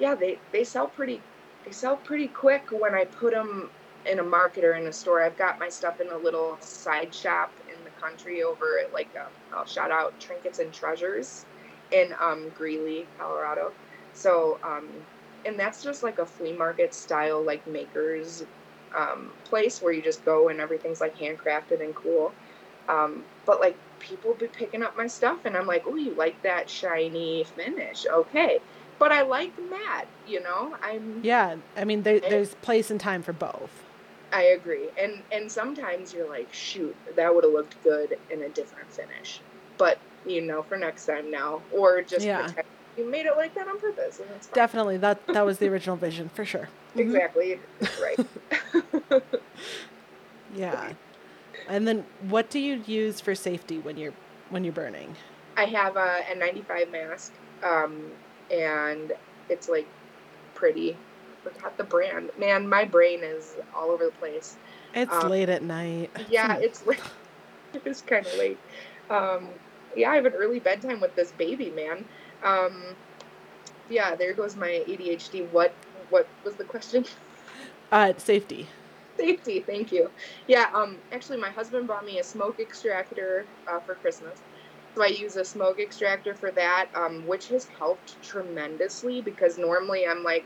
yeah, 0.00 0.14
they 0.14 0.38
they 0.52 0.64
sell 0.64 0.88
pretty 0.88 1.20
they 1.64 1.70
sell 1.70 1.96
pretty 1.96 2.26
quick 2.28 2.64
when 2.70 2.94
I 2.94 3.04
put 3.04 3.32
them 3.32 3.70
in 4.04 4.18
a 4.18 4.22
market 4.22 4.64
or 4.64 4.74
in 4.74 4.86
a 4.86 4.92
store. 4.92 5.22
I've 5.22 5.38
got 5.38 5.58
my 5.58 5.68
stuff 5.68 6.00
in 6.00 6.08
a 6.08 6.16
little 6.16 6.56
side 6.60 7.14
shop 7.14 7.52
country 8.06 8.42
over 8.42 8.78
at 8.82 8.92
like 8.92 9.08
um, 9.16 9.30
I'll 9.54 9.66
shout 9.66 9.90
out 9.90 10.18
Trinkets 10.20 10.58
and 10.58 10.72
Treasures 10.72 11.44
in 11.90 12.14
um, 12.20 12.50
Greeley, 12.56 13.06
Colorado. 13.18 13.72
So 14.12 14.58
um, 14.62 14.88
and 15.44 15.58
that's 15.58 15.82
just 15.82 16.02
like 16.02 16.18
a 16.18 16.26
flea 16.26 16.52
market 16.52 16.94
style 16.94 17.42
like 17.42 17.66
makers 17.66 18.44
um, 18.94 19.32
place 19.44 19.82
where 19.82 19.92
you 19.92 20.02
just 20.02 20.24
go 20.24 20.48
and 20.48 20.60
everything's 20.60 21.00
like 21.00 21.16
handcrafted 21.18 21.82
and 21.82 21.94
cool. 21.94 22.32
Um, 22.88 23.24
but 23.44 23.60
like 23.60 23.76
people 23.98 24.34
be 24.34 24.46
picking 24.46 24.82
up 24.82 24.96
my 24.96 25.06
stuff 25.06 25.44
and 25.44 25.56
I'm 25.56 25.66
like, 25.66 25.84
oh, 25.86 25.96
you 25.96 26.14
like 26.14 26.40
that 26.42 26.70
shiny 26.70 27.44
finish? 27.44 28.06
Okay. 28.06 28.58
But 28.98 29.12
I 29.12 29.22
like 29.22 29.52
matte, 29.70 30.08
you 30.26 30.42
know. 30.42 30.74
I'm 30.82 31.20
yeah 31.22 31.56
i 31.76 31.84
mean 31.84 32.02
there, 32.02 32.20
there's 32.20 32.54
place 32.56 32.90
and 32.90 32.98
time 32.98 33.22
for 33.22 33.32
both 33.34 33.85
I 34.36 34.42
agree. 34.42 34.88
And 34.98 35.22
and 35.32 35.50
sometimes 35.50 36.12
you're 36.12 36.28
like, 36.28 36.52
shoot, 36.52 36.94
that 37.16 37.34
would 37.34 37.42
have 37.44 37.54
looked 37.54 37.82
good 37.82 38.18
in 38.30 38.42
a 38.42 38.50
different 38.50 38.92
finish. 38.92 39.40
But 39.78 39.98
you 40.26 40.42
know, 40.42 40.62
for 40.62 40.76
next 40.76 41.06
time 41.06 41.30
now, 41.30 41.62
or 41.72 42.02
just 42.02 42.26
Yeah. 42.26 42.42
pretend 42.44 42.66
you 42.98 43.10
made 43.10 43.24
it 43.24 43.36
like 43.36 43.54
that 43.54 43.66
on 43.66 43.78
purpose, 43.80 44.20
definitely 44.52 44.98
that 44.98 45.26
that 45.28 45.44
was 45.46 45.58
the 45.58 45.68
original 45.72 45.96
vision 45.96 46.28
for 46.34 46.44
sure 46.44 46.68
Mhm. 46.94 47.06
exactly 47.06 47.60
right. 48.00 48.18
yeah 50.56 50.92
and 51.68 51.86
then 51.86 52.04
what 52.28 52.48
do 52.48 52.58
you 52.58 52.82
use 52.86 53.20
for 53.20 53.34
safety 53.34 53.78
when 53.78 53.96
you're 53.98 54.14
when 54.50 54.64
you're 54.64 54.72
burning 54.72 55.14
I 55.58 55.64
have 55.66 55.96
a 55.96 56.20
N95 56.30 56.90
mask, 56.90 57.32
um, 57.62 58.10
and 58.50 59.12
it's 59.48 59.68
like 59.70 59.86
pretty. 60.54 60.96
Forgot 61.54 61.76
the 61.76 61.84
brand. 61.84 62.30
Man, 62.38 62.68
my 62.68 62.84
brain 62.84 63.20
is 63.22 63.54
all 63.74 63.90
over 63.90 64.06
the 64.06 64.10
place. 64.12 64.56
it's 64.94 65.12
Um, 65.12 65.30
late 65.30 65.48
at 65.48 65.62
night 65.62 66.10
Yeah, 66.28 66.56
it's 66.60 66.84
late. 66.86 67.00
it's 67.84 68.00
kind 68.02 68.26
of 68.26 68.34
late. 68.34 68.58
Um, 69.10 69.48
yeah, 69.94 70.10
I 70.10 70.16
have 70.16 70.26
an 70.26 70.32
early 70.32 70.58
bedtime 70.58 71.00
with 71.00 71.14
this 71.14 71.32
baby, 71.32 71.70
man. 71.70 72.04
Um, 72.42 72.82
yeah, 73.88 74.16
there 74.16 74.32
goes 74.32 74.56
my 74.56 74.84
ADHD. 74.88 75.48
What 75.52 75.72
what 76.10 76.26
was 76.44 76.54
the 76.56 76.64
question? 76.64 77.04
uh 77.92 78.12
safety 78.16 78.66
Safety, 79.16 79.60
thank 79.60 79.92
you. 79.92 80.10
Yeah, 80.46 80.68
um, 80.74 80.98
actually, 81.12 81.38
my 81.38 81.48
husband 81.48 81.86
bought 81.86 82.04
me 82.04 82.18
a 82.18 82.24
smoke 82.24 82.60
extractor 82.60 83.46
uh, 83.66 83.80
for 83.80 83.94
Christmas. 83.94 84.40
So 84.94 85.02
I 85.02 85.06
use 85.06 85.36
a 85.36 85.44
smoke 85.44 85.78
extractor 85.78 86.34
for 86.34 86.50
that, 86.50 86.88
um, 86.94 87.26
which 87.26 87.48
has 87.48 87.66
helped 87.66 88.20
tremendously 88.22 89.22
because 89.22 89.56
normally 89.56 90.06
I'm 90.06 90.22
like, 90.22 90.44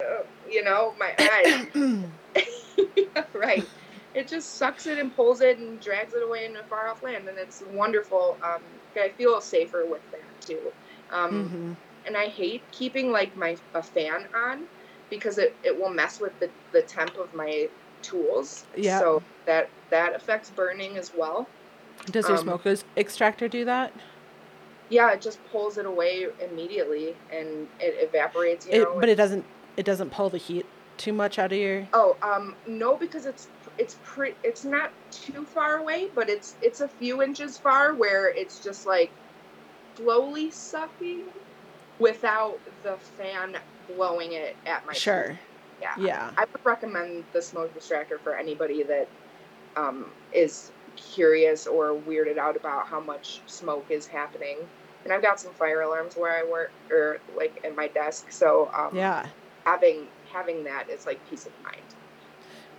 uh, 0.00 0.22
you 0.48 0.64
know, 0.64 0.94
my 0.98 1.14
eyes. 1.18 2.44
right. 3.34 3.64
It 4.14 4.26
just 4.26 4.56
sucks 4.56 4.86
it 4.86 4.98
and 4.98 5.14
pulls 5.14 5.40
it 5.40 5.58
and 5.58 5.80
drags 5.80 6.14
it 6.14 6.22
away 6.22 6.44
in 6.44 6.56
a 6.56 6.62
far 6.64 6.88
off 6.88 7.02
land, 7.02 7.28
and 7.28 7.38
it's 7.38 7.62
wonderful. 7.72 8.36
Um, 8.42 8.60
I 8.96 9.10
feel 9.10 9.40
safer 9.40 9.84
with 9.86 10.02
that 10.10 10.20
too. 10.40 10.58
Um, 11.12 11.32
Mhm. 11.32 11.76
and 12.06 12.16
I 12.16 12.26
hate 12.26 12.62
keeping 12.72 13.12
like 13.12 13.36
my 13.36 13.56
a 13.74 13.82
fan 13.82 14.26
on 14.34 14.64
because 15.10 15.38
it, 15.38 15.54
it 15.62 15.78
will 15.78 15.90
mess 15.90 16.20
with 16.20 16.38
the, 16.40 16.50
the 16.72 16.82
temp 16.82 17.16
of 17.18 17.32
my 17.34 17.68
tools. 18.02 18.64
Yeah. 18.76 18.98
So 18.98 19.22
that 19.46 19.68
that 19.90 20.14
affects 20.14 20.50
burning 20.50 20.96
as 20.96 21.12
well. 21.16 21.46
Does 22.10 22.28
your 22.28 22.38
Um, 22.38 22.44
smoke 22.44 22.66
extractor 22.96 23.48
do 23.48 23.64
that? 23.66 23.92
Yeah, 24.88 25.12
it 25.12 25.20
just 25.20 25.38
pulls 25.52 25.78
it 25.78 25.86
away 25.86 26.26
immediately 26.50 27.14
and 27.32 27.68
it 27.78 28.08
evaporates. 28.08 28.66
You 28.66 28.72
It, 28.72 28.82
know. 28.82 28.96
but 28.98 29.08
it 29.08 29.14
doesn't. 29.16 29.44
It 29.76 29.84
doesn't 29.84 30.10
pull 30.10 30.30
the 30.30 30.38
heat 30.38 30.70
too 30.96 31.12
much 31.12 31.38
out 31.38 31.52
of 31.52 31.58
your. 31.58 31.88
oh, 31.92 32.16
um, 32.22 32.56
no, 32.66 32.96
because 32.98 33.26
it's 33.26 33.50
it's 33.78 33.98
pre 34.02 34.34
it's 34.42 34.64
not 34.64 34.92
too 35.10 35.46
far 35.46 35.78
away, 35.78 36.10
but 36.14 36.28
it's 36.30 36.56
it's 36.60 36.80
a 36.80 36.88
few 36.88 37.22
inches 37.22 37.58
far 37.58 37.94
where 37.96 38.28
it's 38.34 38.60
just 38.60 38.86
like 38.86 39.14
slowly 39.96 40.50
sucking 40.50 41.32
without 41.98 42.60
the 42.82 42.98
fan 42.98 43.56
blowing 43.88 44.32
it 44.32 44.56
at 44.66 44.86
my 44.86 44.94
Sure. 44.94 45.28
feet. 45.28 45.38
Yeah. 45.80 45.96
Yeah. 45.98 46.32
I 46.36 46.42
would 46.42 46.62
recommend 46.70 47.26
the 47.32 47.42
smoke 47.42 47.74
distractor 47.74 48.20
for 48.22 48.36
anybody 48.36 48.84
that 48.84 49.12
um, 49.76 50.14
is 50.32 50.72
curious 50.96 51.66
or 51.66 52.00
weirded 52.00 52.38
out 52.38 52.56
about 52.56 52.88
how 52.88 53.00
much 53.00 53.42
smoke 53.46 53.88
is 53.90 54.06
happening. 54.08 54.70
And 55.04 55.12
I've 55.14 55.22
got 55.22 55.40
some 55.40 55.54
fire 55.54 55.80
alarms 55.82 56.14
where 56.16 56.32
I 56.38 56.48
work, 56.48 56.72
or 56.90 57.20
like 57.28 57.60
at 57.64 57.74
my 57.76 57.88
desk. 57.88 58.32
So 58.32 58.70
um, 58.76 58.92
Yeah. 58.92 59.30
Having 59.70 60.06
having 60.32 60.64
that 60.64 60.88
is 60.90 61.06
like 61.06 61.18
peace 61.30 61.46
of 61.46 61.52
mind. 61.62 61.76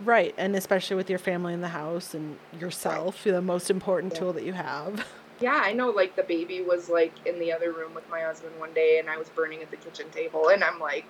Right, 0.04 0.34
and 0.38 0.56
especially 0.56 0.96
with 0.96 1.10
your 1.10 1.20
family 1.20 1.54
in 1.54 1.62
the 1.62 1.70
house 1.70 2.14
and 2.14 2.38
yourself, 2.60 3.24
the 3.24 3.42
most 3.42 3.70
important 3.70 4.14
Yeah. 4.14 4.20
tool 4.20 4.34
that 4.34 4.44
you 4.44 4.54
have. 4.54 5.06
Yeah, 5.40 5.60
I 5.64 5.74
know. 5.74 5.90
Like 5.90 6.16
the 6.16 6.24
baby 6.24 6.62
was 6.62 6.90
like 6.90 7.14
in 7.26 7.40
the 7.40 7.52
other 7.52 7.72
room 7.72 7.94
with 7.94 8.08
my 8.10 8.22
husband 8.22 8.60
one 8.60 8.74
day, 8.74 9.00
and 9.00 9.10
I 9.10 9.18
was 9.18 9.30
burning 9.30 9.62
at 9.62 9.72
the 9.72 9.78
kitchen 9.78 10.08
table, 10.12 10.50
and 10.50 10.64
I'm 10.64 10.80
like, 10.80 11.06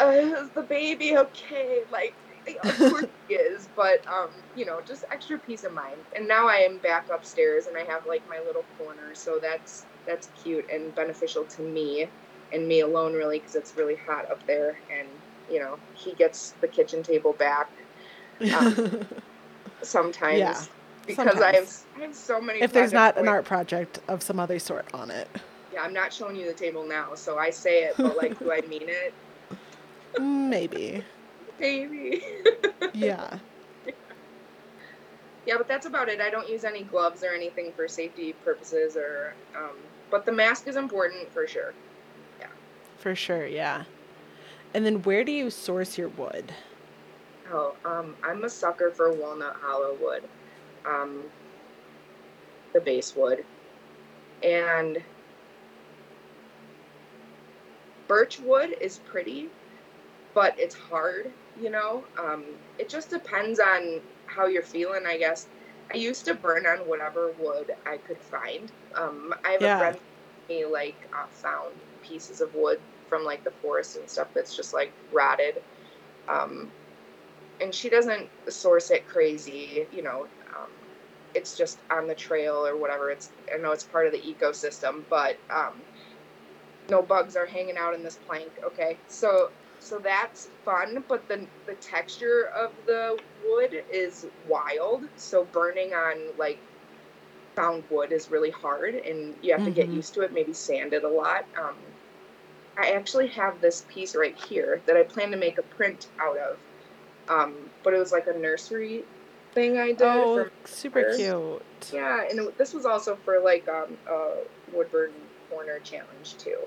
uh, 0.00 0.04
"Is 0.04 0.50
the 0.50 0.62
baby 0.62 1.16
okay?" 1.16 1.82
Like, 1.90 2.14
of 2.62 2.78
course 2.78 3.06
he 3.28 3.34
is, 3.34 3.68
but 3.76 4.06
um, 4.08 4.30
you 4.56 4.64
know, 4.66 4.80
just 4.86 5.04
extra 5.10 5.38
peace 5.38 5.64
of 5.64 5.72
mind. 5.72 6.00
And 6.16 6.26
now 6.28 6.48
I 6.48 6.56
am 6.56 6.78
back 6.78 7.06
upstairs, 7.10 7.66
and 7.66 7.76
I 7.76 7.84
have 7.84 8.06
like 8.06 8.26
my 8.28 8.40
little 8.46 8.64
corner, 8.78 9.14
so 9.14 9.38
that's 9.40 9.86
that's 10.06 10.28
cute 10.42 10.66
and 10.70 10.94
beneficial 10.94 11.44
to 11.44 11.62
me, 11.62 12.08
and 12.52 12.66
me 12.66 12.80
alone 12.80 13.12
really, 13.14 13.38
because 13.38 13.54
it's 13.56 13.76
really 13.76 13.96
hot 13.96 14.30
up 14.30 14.44
there, 14.46 14.78
and 14.92 15.08
you 15.50 15.58
know, 15.58 15.78
he 15.94 16.12
gets 16.14 16.54
the 16.60 16.68
kitchen 16.68 17.02
table 17.02 17.32
back 17.34 17.68
Um, 18.56 19.06
sometimes. 19.82 20.38
Yeah, 20.38 20.60
Because 21.06 21.40
I 21.40 21.54
have. 21.56 21.72
I 21.96 22.00
have 22.02 22.14
so 22.14 22.40
many. 22.40 22.60
if 22.60 22.72
there's 22.72 22.92
not 22.92 23.16
an 23.18 23.26
art 23.28 23.44
project 23.44 24.00
of 24.08 24.22
some 24.22 24.38
other 24.40 24.58
sort 24.58 24.86
on 24.94 25.10
it. 25.10 25.28
Yeah, 25.72 25.82
I'm 25.82 25.92
not 25.92 26.12
showing 26.12 26.36
you 26.36 26.46
the 26.46 26.54
table 26.54 26.84
now, 26.86 27.14
so 27.14 27.38
I 27.38 27.50
say 27.50 27.84
it, 27.84 27.94
but 27.96 28.16
like, 28.16 28.38
do 28.38 28.52
I 28.52 28.60
mean 28.68 28.88
it? 28.88 29.14
Maybe. 30.20 31.04
Maybe. 31.60 32.22
Yeah. 32.94 33.38
yeah, 35.46 35.56
but 35.56 35.68
that's 35.68 35.86
about 35.86 36.08
it. 36.08 36.20
I 36.20 36.30
don't 36.30 36.48
use 36.48 36.64
any 36.64 36.82
gloves 36.82 37.22
or 37.22 37.32
anything 37.32 37.72
for 37.72 37.86
safety 37.88 38.32
purposes, 38.44 38.96
or 38.96 39.34
um, 39.56 39.76
but 40.10 40.24
the 40.26 40.32
mask 40.32 40.66
is 40.68 40.76
important 40.76 41.32
for 41.32 41.46
sure. 41.46 41.72
For 43.00 43.16
sure, 43.16 43.46
yeah. 43.46 43.86
And 44.74 44.86
then 44.86 45.02
where 45.02 45.24
do 45.24 45.32
you 45.32 45.50
source 45.50 45.98
your 45.98 46.08
wood? 46.08 46.54
Oh, 47.50 47.76
um, 47.84 48.18
I'm 48.22 48.44
a 48.44 48.50
sucker 48.50 48.92
for 48.92 49.12
walnut 49.14 49.56
hollow 49.60 49.94
wood, 49.94 50.30
um, 50.84 51.32
the 52.74 52.80
base 52.80 53.14
wood, 53.16 53.46
and 54.42 55.04
birch 58.08 58.38
wood 58.40 58.76
is 58.80 58.98
pretty, 58.98 59.52
but 60.34 60.54
it's 60.58 60.74
hard. 60.74 61.34
You 61.54 61.70
know, 61.70 62.08
um, 62.18 62.60
it 62.78 62.88
just 62.90 63.10
depends 63.10 63.60
on 63.60 64.02
how 64.26 64.46
you're 64.46 64.62
feeling, 64.62 65.06
I 65.06 65.18
guess. 65.18 65.48
I 65.92 65.98
used 65.98 66.24
to 66.26 66.34
burn 66.34 66.66
on 66.66 66.88
whatever 66.88 67.32
wood 67.32 67.72
I 67.86 67.98
could 67.98 68.22
find. 68.22 68.72
Um, 68.94 69.34
I 69.44 69.50
have 69.52 69.62
Yeah. 69.62 69.64
a 69.64 69.70
friend 69.70 69.96
who 70.48 70.54
me 70.54 70.66
like 70.66 71.08
uh, 71.12 71.28
found 71.30 71.82
pieces 72.02 72.40
of 72.40 72.54
wood 72.54 72.82
from 73.10 73.24
like 73.24 73.44
the 73.44 73.52
forest 73.62 73.96
and 73.96 74.10
stuff 74.10 74.30
that's 74.34 74.56
just 74.56 74.74
like 74.74 74.96
rotted. 75.12 75.64
Um, 76.28 76.74
and 77.60 77.74
she 77.74 77.90
doesn't 77.90 78.32
source 78.50 78.90
it 78.90 79.06
crazy, 79.06 79.88
you 79.92 80.02
know. 80.02 80.28
Um, 80.56 80.88
it's 81.34 81.56
just 81.56 81.82
on 81.92 82.08
the 82.08 82.16
trail 82.16 82.66
or 82.66 82.78
whatever. 82.78 83.10
It's 83.10 83.34
I 83.54 83.58
know 83.58 83.72
it's 83.72 83.84
part 83.84 84.06
of 84.06 84.12
the 84.12 84.22
ecosystem, 84.22 85.06
but 85.08 85.38
um, 85.54 85.86
no 86.90 87.02
bugs 87.02 87.36
are 87.36 87.46
hanging 87.46 87.76
out 87.76 87.94
in 87.94 88.02
this 88.02 88.16
plank. 88.16 88.56
Okay, 88.66 89.02
so 89.06 89.50
so 89.78 89.98
that's 89.98 90.46
fun, 90.64 91.04
but 91.08 91.28
the 91.28 91.50
the 91.66 91.76
texture 91.76 92.50
of 92.56 92.76
the 92.86 93.22
wood 93.42 93.74
is 93.92 94.24
wild. 94.44 95.04
So 95.16 95.44
burning 95.44 95.92
on 95.94 96.36
like 96.36 96.62
found 97.56 97.86
wood 97.90 98.12
is 98.12 98.30
really 98.30 98.50
hard, 98.50 98.94
and 98.96 99.38
you 99.42 99.52
have 99.52 99.64
to 99.64 99.72
get 99.72 99.90
Mhm. 99.90 99.92
used 99.92 100.14
to 100.14 100.22
it. 100.22 100.32
Maybe 100.32 100.54
sand 100.54 100.94
it 100.94 101.04
a 101.04 101.10
lot. 101.10 101.48
Um, 101.58 101.89
I 102.78 102.92
actually 102.92 103.28
have 103.28 103.60
this 103.60 103.84
piece 103.88 104.14
right 104.14 104.36
here 104.36 104.80
that 104.86 104.96
I 104.96 105.02
plan 105.02 105.30
to 105.30 105.36
make 105.36 105.58
a 105.58 105.62
print 105.62 106.08
out 106.20 106.36
of. 106.36 106.58
Um, 107.28 107.54
but 107.82 107.94
it 107.94 107.98
was 107.98 108.12
like 108.12 108.26
a 108.26 108.36
nursery 108.36 109.04
thing 109.52 109.78
I 109.78 109.88
did. 109.88 110.02
Oh, 110.02 110.44
for 110.44 110.52
super 110.64 111.14
cute. 111.16 111.62
yeah, 111.92 112.26
and 112.28 112.38
it, 112.40 112.58
this 112.58 112.74
was 112.74 112.86
also 112.86 113.16
for 113.16 113.40
like 113.40 113.68
um, 113.68 113.96
a 114.08 114.38
Woodburn 114.72 115.12
Corner 115.48 115.78
challenge 115.80 116.36
too. 116.38 116.58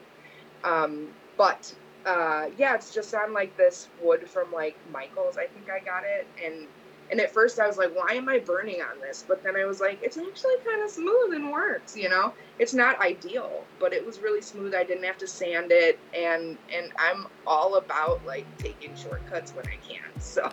Um, 0.63 1.09
but 1.37 1.73
uh, 2.05 2.49
yeah, 2.57 2.75
it's 2.75 2.93
just 2.93 3.13
on 3.13 3.33
like 3.33 3.55
this 3.57 3.89
wood 4.01 4.29
from 4.29 4.51
like 4.51 4.77
Michaels. 4.91 5.37
I 5.37 5.47
think 5.47 5.69
I 5.69 5.83
got 5.83 6.03
it, 6.05 6.27
and 6.43 6.67
and 7.13 7.21
at 7.21 7.31
first 7.31 7.59
I 7.59 7.67
was 7.67 7.77
like, 7.77 7.95
why 7.95 8.15
am 8.15 8.27
I 8.27 8.39
burning 8.39 8.81
on 8.81 8.99
this? 8.99 9.23
But 9.27 9.43
then 9.43 9.55
I 9.55 9.65
was 9.65 9.79
like, 9.79 9.99
it's 10.01 10.17
actually 10.17 10.55
kind 10.65 10.81
of 10.81 10.89
smooth 10.89 11.33
and 11.35 11.51
works. 11.51 11.95
You 11.95 12.09
know, 12.09 12.33
it's 12.57 12.73
not 12.73 12.99
ideal, 12.99 13.63
but 13.79 13.93
it 13.93 14.03
was 14.03 14.19
really 14.19 14.41
smooth. 14.41 14.73
I 14.73 14.83
didn't 14.83 15.03
have 15.03 15.19
to 15.19 15.27
sand 15.27 15.67
it, 15.69 15.99
and 16.17 16.57
and 16.75 16.91
I'm 16.97 17.27
all 17.45 17.75
about 17.75 18.25
like 18.25 18.47
taking 18.57 18.95
shortcuts 18.95 19.51
when 19.51 19.63
I 19.67 19.77
can. 19.87 20.01
So 20.19 20.51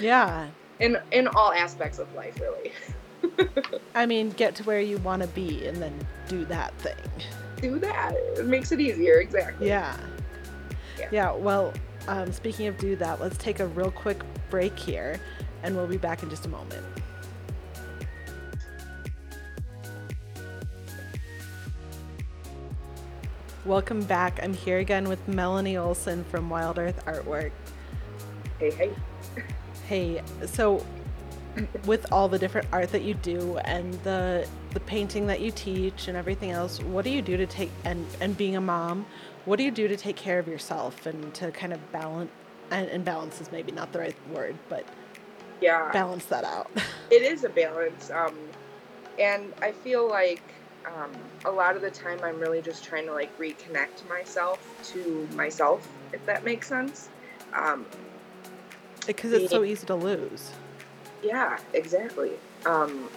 Yeah. 0.00 0.48
in 0.80 0.96
in 1.12 1.28
all 1.28 1.52
aspects 1.52 1.98
of 1.98 2.10
life, 2.14 2.40
really. 2.40 2.72
I 3.94 4.06
mean, 4.06 4.30
get 4.30 4.54
to 4.54 4.62
where 4.62 4.80
you 4.80 4.96
want 4.98 5.20
to 5.20 5.28
be 5.28 5.66
and 5.66 5.76
then 5.82 5.92
do 6.28 6.46
that 6.46 6.72
thing. 6.78 6.94
Do 7.60 7.78
that. 7.80 8.14
It 8.38 8.46
makes 8.46 8.72
it 8.72 8.80
easier. 8.80 9.16
Exactly. 9.20 9.68
Yeah. 9.68 9.94
Yeah. 10.98 11.08
Yeah, 11.10 11.32
well, 11.32 11.74
um, 12.06 12.32
speaking 12.32 12.68
of 12.68 12.78
do 12.78 12.96
that, 12.96 13.20
let's 13.20 13.36
take 13.36 13.60
a 13.60 13.66
real 13.66 13.90
quick 13.90 14.22
break 14.48 14.78
here 14.78 15.20
and 15.62 15.76
we'll 15.76 15.86
be 15.86 15.96
back 15.96 16.22
in 16.22 16.30
just 16.30 16.46
a 16.46 16.48
moment. 16.48 16.84
Welcome 23.64 24.02
back. 24.04 24.40
I'm 24.42 24.54
here 24.54 24.78
again 24.78 25.08
with 25.08 25.26
Melanie 25.28 25.74
Oleson 25.74 26.24
from 26.26 26.48
Wild 26.48 26.78
Earth 26.78 27.04
Artwork. 27.04 27.50
Hey, 28.58 28.70
hey. 28.70 28.92
Hey, 29.86 30.22
so 30.46 30.84
with 31.84 32.10
all 32.12 32.28
the 32.28 32.38
different 32.38 32.68
art 32.72 32.92
that 32.92 33.02
you 33.02 33.14
do 33.14 33.58
and 33.58 33.94
the 34.04 34.46
the 34.74 34.80
painting 34.80 35.26
that 35.26 35.40
you 35.40 35.50
teach 35.50 36.08
and 36.08 36.16
everything 36.16 36.50
else, 36.50 36.80
what 36.82 37.04
do 37.04 37.10
you 37.10 37.22
do 37.22 37.36
to 37.36 37.46
take 37.46 37.70
and 37.84 38.06
and 38.20 38.36
being 38.36 38.56
a 38.56 38.60
mom, 38.60 39.06
what 39.44 39.56
do 39.56 39.64
you 39.64 39.70
do 39.70 39.88
to 39.88 39.96
take 39.96 40.16
care 40.16 40.38
of 40.38 40.48
yourself 40.48 41.06
and 41.06 41.34
to 41.34 41.50
kind 41.50 41.72
of 41.72 41.92
balance 41.92 42.30
and, 42.70 42.88
and 42.88 43.04
balance 43.04 43.40
is 43.40 43.50
maybe 43.50 43.72
not 43.72 43.92
the 43.92 43.98
right 43.98 44.16
word, 44.32 44.56
but 44.68 44.84
Yeah. 45.60 45.90
balance 45.92 46.26
that 46.26 46.44
out. 46.44 46.70
it 47.10 47.22
is 47.22 47.44
a 47.44 47.48
balance 47.48 48.10
um 48.10 48.34
and 49.18 49.52
i 49.62 49.72
feel 49.72 50.08
like 50.08 50.42
um, 50.86 51.10
a 51.44 51.50
lot 51.50 51.76
of 51.76 51.82
the 51.82 51.90
time 51.90 52.18
i'm 52.22 52.38
really 52.38 52.62
just 52.62 52.84
trying 52.84 53.04
to 53.06 53.12
like 53.12 53.36
reconnect 53.38 54.08
myself 54.08 54.58
to 54.84 55.28
myself 55.34 55.86
if 56.12 56.24
that 56.26 56.44
makes 56.44 56.68
sense 56.68 57.08
um, 57.54 57.84
because 59.06 59.32
it's 59.32 59.50
so 59.50 59.64
easy 59.64 59.86
to 59.86 59.94
lose. 59.94 60.52
yeah 61.22 61.58
exactly 61.74 62.32
um, 62.66 63.08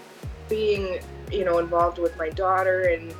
being 0.49 0.99
you 1.31 1.45
know 1.45 1.59
involved 1.59 1.97
with 1.97 2.17
my 2.17 2.29
daughter 2.29 2.83
and 2.83 3.13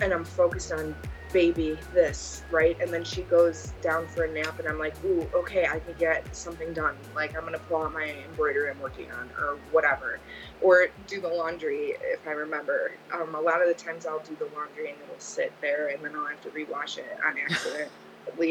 and 0.00 0.12
i'm 0.12 0.24
focused 0.24 0.72
on 0.72 0.94
baby 1.32 1.78
this 1.94 2.42
right 2.50 2.76
and 2.80 2.92
then 2.92 3.02
she 3.04 3.22
goes 3.22 3.72
down 3.80 4.06
for 4.06 4.24
a 4.24 4.32
nap 4.32 4.58
and 4.58 4.68
i'm 4.68 4.78
like 4.78 4.94
ooh 5.04 5.26
okay 5.34 5.66
i 5.66 5.78
can 5.78 5.94
get 5.98 6.34
something 6.34 6.72
done 6.72 6.94
like 7.14 7.36
i'm 7.36 7.44
gonna 7.44 7.58
pull 7.58 7.82
out 7.82 7.92
my 7.92 8.14
embroidery 8.28 8.70
i'm 8.70 8.80
working 8.80 9.10
on 9.12 9.30
or 9.38 9.56
whatever 9.70 10.20
or 10.60 10.88
do 11.06 11.20
the 11.20 11.28
laundry 11.28 11.94
if 12.02 12.26
i 12.26 12.32
remember 12.32 12.92
um, 13.14 13.34
a 13.34 13.40
lot 13.40 13.62
of 13.62 13.68
the 13.68 13.74
times 13.74 14.04
i'll 14.06 14.20
do 14.20 14.36
the 14.36 14.48
laundry 14.54 14.90
and 14.90 14.98
it'll 15.04 15.18
sit 15.18 15.52
there 15.60 15.88
and 15.88 16.04
then 16.04 16.14
i'll 16.14 16.26
have 16.26 16.40
to 16.42 16.50
rewash 16.50 16.98
it 16.98 17.18
on 17.26 17.38
accident 17.38 17.90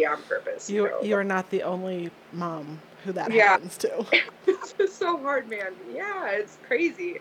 on 0.09 0.21
purpose 0.23 0.69
You 0.69 0.83
know? 0.83 1.01
you're 1.03 1.23
not 1.23 1.49
the 1.49 1.63
only 1.63 2.11
mom 2.33 2.79
who 3.03 3.11
that 3.13 3.31
Yeah. 3.31 3.49
happens 3.51 3.77
to. 3.77 4.05
it's 4.47 4.73
just 4.73 4.97
so 4.97 5.17
hard, 5.17 5.49
man. 5.49 5.73
Yeah, 5.93 6.29
it's 6.31 6.57
crazy. 6.67 7.19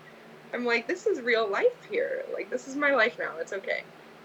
I'm 0.52 0.64
like, 0.64 0.86
this 0.86 1.06
is 1.06 1.20
real 1.20 1.48
life 1.50 1.66
here. 1.90 2.24
Like, 2.34 2.50
this 2.50 2.68
is 2.68 2.76
my 2.76 2.92
life 2.92 3.18
now. 3.18 3.32
It's 3.40 3.52
okay. 3.52 3.82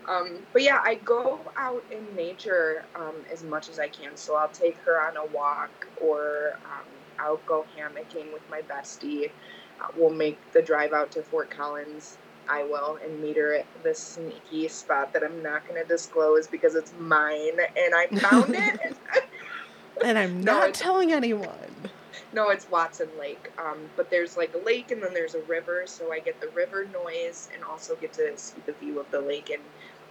Um, 0.07 0.39
but 0.53 0.61
yeah, 0.61 0.81
I 0.83 0.95
go 0.95 1.39
out 1.57 1.83
in 1.91 2.15
nature 2.15 2.85
um, 2.95 3.15
as 3.31 3.43
much 3.43 3.69
as 3.69 3.79
I 3.79 3.87
can. 3.87 4.15
So 4.15 4.35
I'll 4.35 4.49
take 4.49 4.77
her 4.79 5.01
on 5.01 5.17
a 5.17 5.25
walk, 5.25 5.87
or 6.01 6.59
um, 6.65 6.85
I'll 7.19 7.41
go 7.47 7.65
hammocking 7.77 8.31
with 8.33 8.43
my 8.49 8.61
bestie. 8.61 9.31
Uh, 9.81 9.87
we'll 9.97 10.13
make 10.13 10.37
the 10.53 10.61
drive 10.61 10.93
out 10.93 11.11
to 11.13 11.21
Fort 11.23 11.49
Collins. 11.49 12.17
I 12.47 12.63
will 12.63 12.99
and 13.03 13.21
meet 13.21 13.37
her 13.37 13.55
at 13.55 13.65
this 13.83 13.97
sneaky 13.97 14.67
spot 14.67 15.11
that 15.13 15.23
I'm 15.23 15.41
not 15.41 15.67
going 15.67 15.81
to 15.81 15.87
disclose 15.87 16.45
because 16.45 16.75
it's 16.75 16.93
mine 16.99 17.57
and 17.59 17.95
I 17.95 18.05
found 18.07 18.53
it. 18.55 18.95
and 20.03 20.17
I'm 20.17 20.43
not 20.43 20.69
it's- 20.69 20.79
telling 20.79 21.11
anyone. 21.11 21.49
No, 22.33 22.49
it's 22.49 22.69
Watson 22.69 23.07
Lake. 23.17 23.51
Um, 23.57 23.77
but 23.95 24.09
there's 24.09 24.35
like 24.37 24.53
a 24.53 24.57
lake 24.65 24.91
and 24.91 25.01
then 25.01 25.13
there's 25.13 25.35
a 25.35 25.41
river, 25.43 25.83
so 25.85 26.11
I 26.11 26.19
get 26.19 26.39
the 26.41 26.49
river 26.49 26.85
noise 26.85 27.49
and 27.53 27.63
also 27.63 27.95
get 27.95 28.11
to 28.13 28.37
see 28.37 28.57
the 28.65 28.73
view 28.73 28.99
of 28.99 29.09
the 29.09 29.21
lake 29.21 29.49
and 29.49 29.61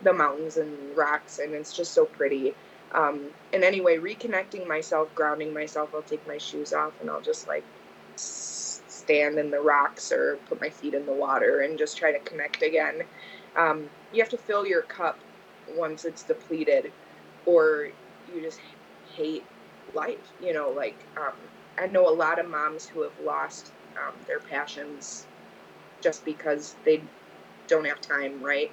the 0.04 0.12
mountains 0.12 0.56
and 0.56 0.96
rocks, 0.96 1.38
and 1.38 1.54
it's 1.54 1.72
just 1.72 1.94
so 1.94 2.06
pretty. 2.06 2.56
Um, 2.92 3.32
and 3.52 3.64
anyway, 3.64 3.98
reconnecting 3.98 4.66
myself, 4.68 5.14
grounding 5.14 5.52
myself, 5.54 5.90
I'll 5.94 6.02
take 6.02 6.26
my 6.26 6.38
shoes 6.38 6.72
off 6.72 6.94
and 7.00 7.10
I'll 7.10 7.22
just 7.22 7.48
like 7.48 7.66
stand 8.16 9.38
in 9.38 9.50
the 9.50 9.60
rocks 9.60 10.12
or 10.12 10.40
put 10.46 10.60
my 10.60 10.70
feet 10.70 10.94
in 10.94 11.06
the 11.06 11.12
water 11.12 11.60
and 11.60 11.78
just 11.78 11.98
try 11.98 12.12
to 12.12 12.20
connect 12.20 12.62
again. 12.62 13.02
Um, 13.56 13.90
you 14.12 14.22
have 14.22 14.30
to 14.30 14.38
fill 14.38 14.66
your 14.66 14.82
cup 14.82 15.24
once 15.66 16.04
it's 16.04 16.24
depleted, 16.24 16.92
or 17.46 17.88
you 18.26 18.42
just 18.42 18.60
hate 19.16 19.48
life. 19.92 20.32
You 20.38 20.52
know, 20.52 20.70
like 20.70 21.08
um, 21.16 21.34
I 21.78 21.86
know 21.86 22.08
a 22.08 22.14
lot 22.14 22.38
of 22.38 22.48
moms 22.48 22.86
who 22.86 23.02
have 23.02 23.18
lost 23.18 23.72
um, 23.96 24.14
their 24.26 24.40
passions 24.40 25.26
just 26.02 26.24
because 26.24 26.76
they 26.84 27.04
don't 27.68 27.86
have 27.86 28.00
time, 28.00 28.42
right? 28.42 28.72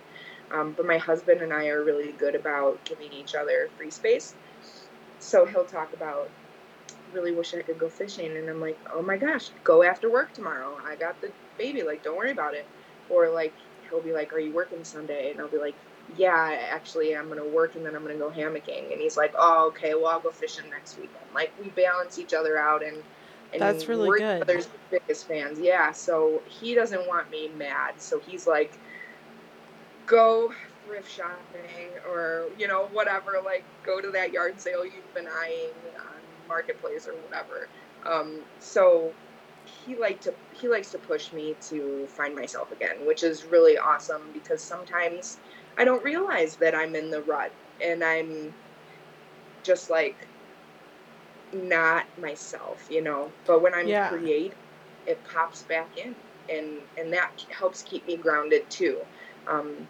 Um, 0.52 0.74
but 0.76 0.86
my 0.86 0.97
husband 0.97 1.41
and 1.41 1.54
I 1.54 1.68
are 1.68 1.84
really 1.84 2.12
good 2.14 2.36
about 2.36 2.84
giving 2.86 3.12
each 3.12 3.36
other 3.36 3.70
free 3.78 3.91
space. 3.91 4.36
So 5.20 5.45
he'll 5.45 5.66
talk 5.66 5.93
about, 5.93 6.30
really 7.14 7.32
wish 7.32 7.54
I 7.54 7.62
could 7.62 7.78
go 7.78 7.89
fishing. 7.89 8.36
And 8.36 8.49
I'm 8.49 8.60
like, 8.60 8.78
oh 8.93 9.02
my 9.02 9.18
gosh, 9.18 9.49
go 9.64 9.84
after 9.84 10.10
work 10.10 10.34
tomorrow. 10.34 10.78
I 10.86 10.95
got 10.95 11.20
the 11.22 11.32
baby. 11.58 11.84
Like, 11.84 12.04
don't 12.04 12.18
worry 12.18 12.32
about 12.32 12.54
it. 12.54 12.66
Or 13.10 13.30
like, 13.30 13.54
he'll 13.89 14.02
be 14.02 14.14
like, 14.14 14.34
are 14.34 14.39
you 14.39 14.52
working 14.54 14.84
Sunday? 14.84 15.32
And 15.32 15.39
I'll 15.39 15.47
be 15.47 15.58
like, 15.58 15.76
yeah, 16.18 16.58
actually, 16.70 17.16
I'm 17.16 17.28
going 17.28 17.39
to 17.39 17.47
work 17.47 17.76
and 17.76 17.86
then 17.86 17.95
I'm 17.95 18.04
going 18.04 18.18
to 18.18 18.20
go 18.20 18.30
hammocking. 18.30 18.91
And 18.91 18.99
he's 18.99 19.16
like, 19.16 19.34
oh, 19.38 19.68
okay, 19.68 19.93
well, 19.93 20.08
I'll 20.08 20.20
go 20.20 20.32
fishing 20.32 20.70
next 20.70 20.97
weekend. 20.97 21.16
Like, 21.34 21.54
we 21.62 21.70
balance 21.70 22.20
each 22.20 22.34
other 22.34 22.58
out 22.58 22.84
and, 22.84 22.97
and 23.54 23.62
That's 23.62 23.88
really 23.88 24.08
we're 24.08 24.18
good. 24.18 24.41
other's 24.41 24.68
biggest 24.89 25.28
fans. 25.28 25.60
Yeah. 25.60 25.91
So 25.91 26.41
he 26.47 26.74
doesn't 26.74 27.08
want 27.08 27.30
me 27.30 27.49
mad. 27.58 28.02
So 28.02 28.20
he's 28.20 28.47
like, 28.47 28.78
go 30.12 30.51
thrift 30.84 31.09
shopping 31.09 31.95
or, 32.05 32.51
you 32.57 32.68
know, 32.68 32.88
whatever. 32.89 33.34
Like, 33.45 33.68
go 33.84 34.01
to 34.01 34.12
that 34.14 34.34
yard 34.34 34.62
sale 34.62 34.86
you've 34.86 35.14
been 35.16 35.28
eyeing 35.28 35.84
on 36.16 36.24
Marketplace 36.47 37.07
or 37.07 37.16
whatever. 37.22 37.72
Um, 38.05 38.47
so 38.59 39.18
he 39.66 39.95
like 39.97 40.22
to 40.22 40.36
he 40.51 40.68
likes 40.70 40.91
to 40.91 40.99
push 40.99 41.34
me 41.34 41.57
to 41.70 42.07
find 42.18 42.36
myself 42.36 42.72
again, 42.72 43.05
which 43.05 43.24
is 43.24 43.45
really 43.45 43.78
awesome 43.78 44.32
because 44.34 44.66
sometimes 44.68 45.39
I 45.78 45.86
don't 45.86 46.03
realize 46.03 46.57
that 46.57 46.76
I'm 46.76 46.95
in 46.95 47.12
the 47.12 47.24
rut 47.24 47.55
and 47.82 48.03
I'm 48.03 48.55
just 49.64 49.89
like 49.89 50.30
not 51.53 52.07
myself, 52.18 52.86
you 52.89 53.01
know. 53.03 53.36
But 53.45 53.62
when 53.62 53.74
I'm 53.74 53.88
Yeah. 53.88 54.07
creative, 54.07 54.57
it 55.05 55.24
pops 55.24 55.64
back 55.64 55.97
in, 55.97 56.16
and 56.49 56.88
and 56.97 57.14
that 57.14 57.32
helps 57.49 57.84
keep 57.84 58.05
me 58.07 58.18
grounded 58.18 58.70
too. 58.70 59.07
Um, 59.47 59.89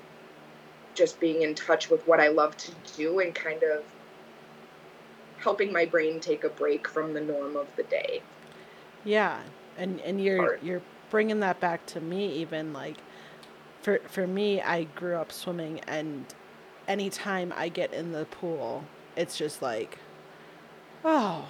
just 0.96 1.20
being 1.20 1.42
in 1.42 1.56
touch 1.56 1.90
with 1.90 2.06
what 2.08 2.20
I 2.20 2.28
love 2.30 2.56
to 2.58 2.72
do 2.98 3.20
and 3.20 3.34
kind 3.34 3.64
of 3.64 3.84
helping 5.38 5.72
my 5.74 5.86
brain 5.86 6.20
take 6.20 6.44
a 6.44 6.50
break 6.50 6.88
from 6.88 7.14
the 7.14 7.22
norm 7.22 7.56
of 7.56 7.68
the 7.76 7.84
day. 7.84 8.22
Yeah, 9.04 9.40
and 9.78 10.00
and 10.02 10.24
you're 10.24 10.38
Hard. 10.38 10.60
you're 10.64 10.82
bringing 11.10 11.40
that 11.42 11.60
back 11.60 11.86
to 11.88 12.00
me 12.00 12.32
even 12.36 12.72
like 12.74 12.98
for 13.82 14.00
for 14.08 14.26
me 14.28 14.62
I 14.62 14.84
grew 14.84 15.16
up 15.16 15.32
swimming 15.32 15.80
and 15.88 16.26
anytime 16.88 17.54
I 17.56 17.68
get 17.70 17.94
in 17.94 18.12
the 18.14 18.26
pool 18.26 18.86
it's 19.18 19.38
just 19.38 19.62
like 19.62 19.98
oh 21.04 21.46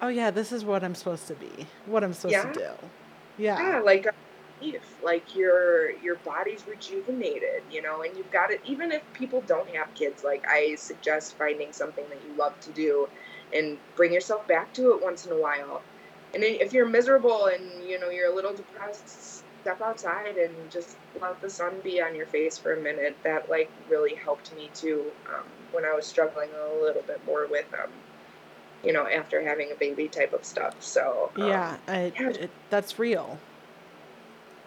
oh 0.00 0.08
yeah 0.08 0.30
this 0.30 0.52
is 0.52 0.64
what 0.64 0.84
I'm 0.84 0.94
supposed 0.94 1.26
to 1.28 1.34
be 1.34 1.66
what 1.86 2.04
I'm 2.04 2.12
supposed 2.12 2.34
Yeah. 2.34 2.52
to 2.52 2.58
do 2.58 2.70
yeah 3.38 3.70
yeah 3.70 3.80
like 3.80 4.06
a 4.06 4.12
relief 4.62 4.96
like 5.02 5.34
your 5.34 5.90
your 6.02 6.16
body's 6.16 6.66
rejuvenated 6.66 7.62
you 7.70 7.82
know 7.82 8.02
and 8.02 8.16
you've 8.16 8.30
got 8.30 8.50
it 8.50 8.60
even 8.64 8.92
if 8.92 9.02
people 9.12 9.42
don't 9.46 9.68
have 9.74 9.92
kids 9.94 10.22
like 10.22 10.44
i 10.48 10.74
suggest 10.76 11.36
finding 11.36 11.72
something 11.72 12.04
that 12.08 12.18
you 12.26 12.36
love 12.38 12.58
to 12.60 12.70
do 12.70 13.08
and 13.52 13.76
bring 13.96 14.12
yourself 14.12 14.46
back 14.48 14.72
to 14.74 14.92
it 14.92 15.02
once 15.02 15.26
in 15.26 15.32
a 15.32 15.36
while. 15.36 15.82
And 16.34 16.42
if 16.42 16.72
you're 16.72 16.88
miserable 16.88 17.46
and 17.46 17.62
you 17.86 18.00
know 18.00 18.08
you're 18.08 18.30
a 18.30 18.34
little 18.34 18.54
depressed 18.54 19.44
step 19.60 19.80
outside 19.82 20.36
and 20.36 20.54
just 20.70 20.96
let 21.20 21.40
the 21.42 21.50
sun 21.50 21.74
be 21.84 22.00
on 22.00 22.14
your 22.16 22.26
face 22.26 22.56
for 22.56 22.72
a 22.72 22.80
minute. 22.80 23.16
That 23.22 23.50
like 23.50 23.70
really 23.88 24.14
helped 24.14 24.54
me 24.56 24.70
too 24.74 25.04
um, 25.28 25.44
when 25.72 25.84
i 25.84 25.94
was 25.94 26.06
struggling 26.06 26.48
a 26.50 26.82
little 26.82 27.02
bit 27.02 27.20
more 27.26 27.46
with 27.50 27.66
um, 27.74 27.90
you 28.82 28.92
know 28.92 29.06
after 29.06 29.42
having 29.42 29.70
a 29.72 29.74
baby 29.74 30.08
type 30.08 30.32
of 30.32 30.44
stuff. 30.44 30.74
So 30.80 31.30
um, 31.36 31.46
yeah 31.46 31.76
I, 31.86 32.12
yeah. 32.18 32.30
it, 32.30 32.50
that's 32.70 32.98
real 32.98 33.38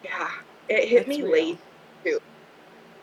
Yeah, 0.06 0.30
it 0.70 0.88
hit 0.88 1.08
me 1.08 1.22
real. 1.22 1.32
late 1.32 1.58
too. 2.03 2.20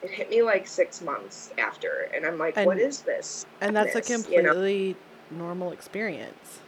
It 0.02 0.10
hit 0.10 0.30
me 0.30 0.42
like 0.42 0.66
six 0.66 1.00
months 1.00 1.52
after, 1.58 2.08
and 2.14 2.24
I'm 2.24 2.38
like, 2.38 2.56
"What 2.56 2.78
And- 2.78 2.80
is 2.80 3.00
this?" 3.02 3.44
and 3.60 3.74
that's 3.74 3.94
a 3.94 3.98
Madness, 3.98 4.28
you 4.30 4.42
know? 4.42 4.52
completely 4.52 4.96
normal 5.30 5.72
experience 5.72 6.60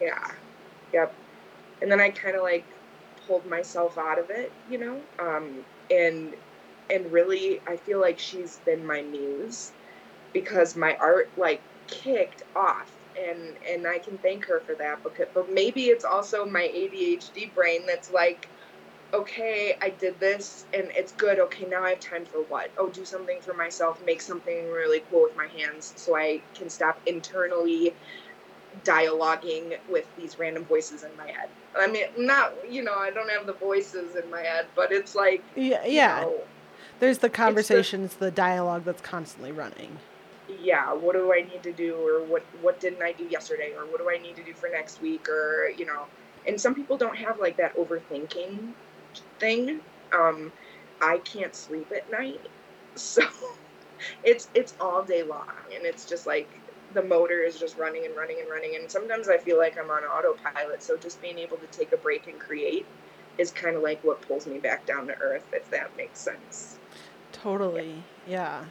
Yeah, 0.00 0.30
yep. 0.92 1.14
And 1.80 1.90
then 1.90 2.00
I 2.00 2.10
kind 2.10 2.34
of 2.36 2.42
like 2.42 2.64
pulled 3.26 3.46
myself 3.46 3.96
out 3.96 4.18
of 4.18 4.28
it, 4.30 4.50
you 4.68 4.78
know, 4.78 5.00
um, 5.18 5.64
and 5.90 6.34
and 6.90 7.10
really, 7.12 7.60
I 7.66 7.76
feel 7.76 8.00
like 8.00 8.18
she's 8.18 8.56
been 8.64 8.84
my 8.84 9.02
muse 9.02 9.72
because 10.32 10.76
my 10.76 10.96
art 10.96 11.30
like 11.36 11.60
kicked 11.86 12.42
off. 12.54 12.90
And, 13.14 13.56
and 13.68 13.86
I 13.86 13.98
can 13.98 14.16
thank 14.18 14.46
her 14.46 14.60
for 14.60 14.74
that 14.76 15.02
because 15.02 15.28
but 15.34 15.52
maybe 15.52 15.84
it's 15.88 16.04
also 16.04 16.46
my 16.46 16.62
ADHD 16.62 17.54
brain 17.54 17.82
that's 17.86 18.10
like 18.10 18.48
okay, 19.12 19.76
I 19.80 19.90
did 19.90 20.18
this 20.20 20.64
and 20.72 20.88
it's 20.94 21.12
good. 21.12 21.38
Okay, 21.38 21.66
now 21.66 21.84
I 21.84 21.90
have 21.90 22.00
time 22.00 22.24
for 22.24 22.38
what? 22.44 22.70
Oh, 22.78 22.88
do 22.88 23.04
something 23.04 23.40
for 23.40 23.54
myself, 23.54 24.04
make 24.04 24.20
something 24.20 24.70
really 24.70 25.02
cool 25.10 25.24
with 25.24 25.36
my 25.36 25.46
hands 25.46 25.92
so 25.96 26.16
I 26.16 26.42
can 26.54 26.70
stop 26.70 27.00
internally 27.06 27.94
dialoguing 28.84 29.76
with 29.90 30.06
these 30.16 30.38
random 30.38 30.64
voices 30.64 31.02
in 31.02 31.14
my 31.16 31.26
head. 31.26 31.48
I 31.76 31.86
mean, 31.86 32.06
not, 32.16 32.54
you 32.70 32.82
know, 32.82 32.94
I 32.94 33.10
don't 33.10 33.30
have 33.30 33.46
the 33.46 33.52
voices 33.52 34.16
in 34.16 34.30
my 34.30 34.40
head, 34.40 34.66
but 34.74 34.92
it's 34.92 35.14
like, 35.14 35.42
yeah 35.56 35.84
yeah 35.84 36.20
know, 36.22 36.40
there's 37.00 37.18
the 37.18 37.30
conversations 37.30 38.14
the 38.14 38.30
dialogue 38.30 38.84
that's 38.84 39.02
constantly 39.02 39.52
running 39.52 39.98
yeah, 40.60 40.92
what 40.92 41.14
do 41.14 41.32
I 41.32 41.42
need 41.42 41.62
to 41.62 41.72
do 41.72 41.94
or 41.96 42.24
what 42.24 42.42
what 42.60 42.80
didn't 42.80 43.02
I 43.02 43.12
do 43.12 43.24
yesterday 43.24 43.72
or 43.76 43.86
what 43.86 43.98
do 43.98 44.10
I 44.10 44.18
need 44.18 44.36
to 44.36 44.42
do 44.42 44.52
for 44.52 44.68
next 44.68 45.00
week 45.00 45.28
or, 45.28 45.70
you 45.76 45.86
know, 45.86 46.06
and 46.46 46.60
some 46.60 46.74
people 46.74 46.96
don't 46.96 47.16
have 47.16 47.38
like 47.38 47.56
that 47.56 47.76
overthinking 47.76 48.72
thing. 49.38 49.80
Um 50.12 50.52
I 51.00 51.18
can't 51.18 51.54
sleep 51.54 51.92
at 51.94 52.10
night. 52.10 52.40
So 52.94 53.22
it's 54.22 54.48
it's 54.52 54.74
all 54.78 55.02
day 55.02 55.22
long 55.22 55.48
and 55.74 55.86
it's 55.86 56.04
just 56.04 56.26
like 56.26 56.46
the 56.92 57.02
motor 57.02 57.38
is 57.40 57.58
just 57.58 57.78
running 57.78 58.04
and 58.04 58.14
running 58.14 58.38
and 58.40 58.50
running 58.50 58.76
and 58.76 58.90
sometimes 58.90 59.30
I 59.30 59.38
feel 59.38 59.56
like 59.56 59.78
I'm 59.78 59.90
on 59.90 60.02
autopilot. 60.04 60.82
So 60.82 60.98
just 60.98 61.22
being 61.22 61.38
able 61.38 61.56
to 61.56 61.66
take 61.68 61.92
a 61.92 61.96
break 61.96 62.26
and 62.26 62.38
create 62.38 62.84
is 63.38 63.50
kind 63.50 63.76
of 63.76 63.82
like 63.82 64.02
what 64.04 64.20
pulls 64.20 64.46
me 64.46 64.58
back 64.58 64.84
down 64.84 65.06
to 65.06 65.16
earth 65.18 65.44
if 65.54 65.70
that 65.70 65.96
makes 65.96 66.18
sense. 66.18 66.78
Totally. 67.32 68.02
Yeah. 68.26 68.64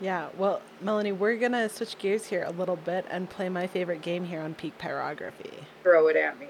Yeah. 0.00 0.28
Well, 0.36 0.62
Melanie, 0.80 1.12
we're 1.12 1.36
going 1.36 1.52
to 1.52 1.68
switch 1.68 1.98
gears 1.98 2.26
here 2.26 2.44
a 2.44 2.52
little 2.52 2.76
bit 2.76 3.04
and 3.10 3.28
play 3.28 3.48
my 3.48 3.66
favorite 3.66 4.02
game 4.02 4.24
here 4.24 4.40
on 4.40 4.54
Peak 4.54 4.78
Pyrography. 4.78 5.64
Throw 5.82 6.08
it 6.08 6.16
at 6.16 6.38
me. 6.38 6.48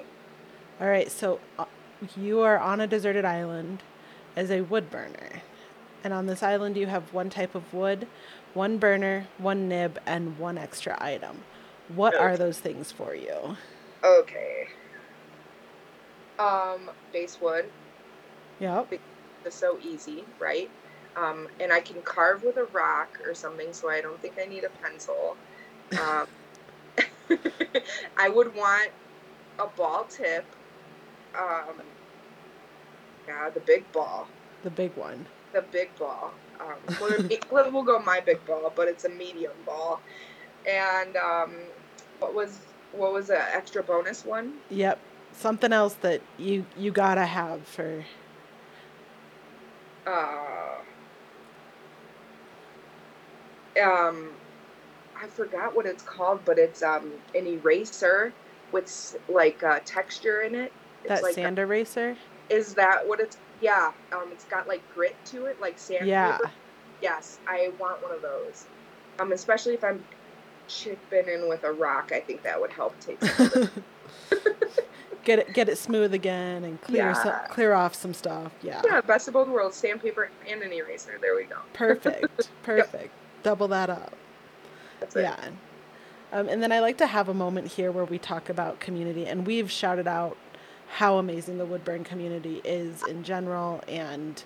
All 0.81 0.89
right. 0.89 1.11
So 1.11 1.41
uh, 1.59 1.65
you 2.17 2.41
are 2.41 2.59
on 2.59 2.81
a 2.81 2.87
deserted 2.87 3.25
island 3.25 3.83
as 4.37 4.51
a 4.51 4.61
wood 4.63 4.91
burner. 4.91 5.43
And 6.05 6.13
on 6.13 6.27
this 6.27 6.43
island, 6.43 6.77
you 6.77 6.87
have 6.87 7.13
one 7.13 7.29
type 7.29 7.55
of 7.55 7.73
wood, 7.75 8.07
one 8.55 8.79
burner, 8.79 9.27
one 9.39 9.69
nib, 9.69 9.99
and 10.07 10.39
one 10.39 10.57
extra 10.57 10.97
item. 11.01 11.43
What 11.95 12.15
are 12.15 12.37
those 12.37 12.59
things 12.59 12.93
for 12.93 13.15
you? 13.15 13.57
Okay. 14.05 14.69
Um, 16.39 16.91
base 17.13 17.41
wood, 17.41 17.69
Yep. 18.61 18.93
is 19.45 19.55
so 19.55 19.79
easy, 19.83 20.25
right? 20.39 20.71
Um, 21.17 21.49
and 21.59 21.73
I 21.73 21.81
can 21.81 22.01
carve 22.03 22.45
with 22.45 22.59
a 22.59 22.65
rock 22.67 23.19
or 23.27 23.35
something, 23.35 23.73
so 23.73 23.91
I 23.91 24.01
don't 24.01 24.21
think 24.23 24.35
I 24.41 24.45
need 24.45 24.63
a 24.63 24.69
pencil. 24.83 25.37
Um, 26.01 26.29
I 28.17 28.29
would 28.29 28.55
want 28.55 28.91
a 29.59 29.67
ball 29.67 30.05
tip. 30.05 30.45
Um, 31.39 31.83
yeah, 33.27 33.51
the 33.51 33.61
big 33.61 33.91
ball. 33.93 34.27
The 34.63 34.71
big 34.71 34.95
one. 34.97 35.27
The 35.53 35.63
big 35.63 35.97
ball. 35.97 36.33
Um, 36.61 36.97
we'll, 37.51 37.71
we'll 37.71 37.83
go 37.83 37.99
my 38.01 38.21
big 38.21 38.45
ball, 38.47 38.73
but 38.75 38.89
it's 38.89 39.05
a 39.05 39.09
medium 39.09 39.53
ball. 39.65 40.01
And 40.67 41.17
um, 41.17 41.55
what 42.19 42.35
was 42.35 42.59
what 42.93 43.13
was 43.13 43.29
the 43.29 43.55
extra 43.55 43.83
bonus 43.83 44.25
one? 44.25 44.55
Yep. 44.71 44.99
Something 45.33 45.73
else 45.73 45.95
that 45.95 46.21
you 46.39 46.65
you 46.77 46.91
gotta 46.91 47.25
have 47.25 47.65
for 47.67 48.05
uh 50.07 50.75
um 53.83 54.31
I 55.21 55.27
forgot 55.27 55.75
what 55.77 55.87
it's 55.87 56.03
called, 56.03 56.41
but 56.45 56.59
it's 56.59 56.83
um 56.83 57.13
an 57.35 57.47
eraser 57.47 58.33
with 58.73 59.19
like 59.29 59.63
uh, 59.63 59.81
texture 59.85 60.43
in 60.43 60.55
it. 60.55 60.73
That 61.09 61.23
like 61.23 61.35
sand 61.35 61.59
eraser. 61.59 62.17
Is 62.49 62.75
that 62.75 63.07
what 63.07 63.21
it's? 63.21 63.37
Yeah. 63.61 63.93
Um, 64.13 64.29
it's 64.33 64.45
got 64.45 64.69
like 64.69 64.83
grit 64.95 65.17
to 65.27 65.47
it, 65.47 65.61
like 65.61 65.79
sand. 65.79 66.07
Yeah. 66.07 66.39
Yes, 67.01 67.39
I 67.47 67.73
want 67.79 68.03
one 68.03 68.13
of 68.13 68.23
those. 68.23 68.67
Um, 69.21 69.33
especially 69.33 69.75
if 69.75 69.85
I'm 69.85 70.03
chipping 70.69 71.29
in 71.29 71.49
with 71.49 71.65
a 71.65 71.73
rock, 71.73 72.13
I 72.13 72.21
think 72.21 72.43
that 72.43 72.61
would 72.61 72.73
help 72.73 72.99
take. 73.01 73.21
get 75.25 75.41
it, 75.41 75.53
get 75.53 75.69
it 75.69 75.79
smooth 75.79 76.15
again, 76.15 76.65
and 76.65 76.81
clear 76.81 77.07
yeah. 77.07 77.13
so, 77.13 77.39
clear 77.51 77.75
off 77.75 77.95
some 77.95 78.15
stuff. 78.15 78.53
Yeah. 78.63 78.83
Yeah, 78.85 79.01
best 79.01 79.29
of 79.29 79.35
both 79.35 79.49
worlds: 79.49 79.77
sandpaper 79.77 80.31
and 80.49 80.63
an 80.63 80.73
eraser. 80.73 81.19
There 81.21 81.37
we 81.37 81.45
go. 81.45 81.59
Perfect. 81.73 82.49
Perfect. 82.63 83.05
yep. 83.05 83.13
Double 83.43 83.69
that 83.69 83.91
up. 83.91 84.15
That's 85.01 85.17
it. 85.17 85.23
Yeah. 85.23 85.49
Um, 86.33 86.49
and 86.49 86.63
then 86.63 86.73
I 86.73 86.81
like 86.81 86.99
to 86.99 87.07
have 87.07 87.29
a 87.29 87.35
moment 87.35 87.69
here 87.69 87.91
where 87.91 88.05
we 88.05 88.19
talk 88.19 88.49
about 88.49 88.81
community, 88.81 89.27
and 89.27 89.47
we've 89.47 89.71
shouted 89.71 90.07
out 90.07 90.37
how 90.89 91.19
amazing 91.19 91.59
the 91.59 91.67
Woodburn 91.67 92.05
community 92.05 92.61
is 92.65 93.03
in 93.07 93.23
general, 93.23 93.83
and 93.87 94.43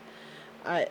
uh, 0.65 0.85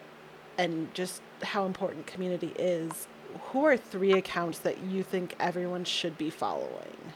and 0.58 0.94
just 0.94 1.22
how 1.44 1.66
important 1.66 2.08
community 2.08 2.54
is. 2.58 3.08
Who 3.52 3.66
are 3.66 3.78
three 3.78 4.14
accounts 4.14 4.60
that 4.60 4.80
you 4.84 5.04
think 5.04 5.36
everyone 5.40 5.86
should 5.86 6.18
be 6.18 6.30
following? 6.30 7.14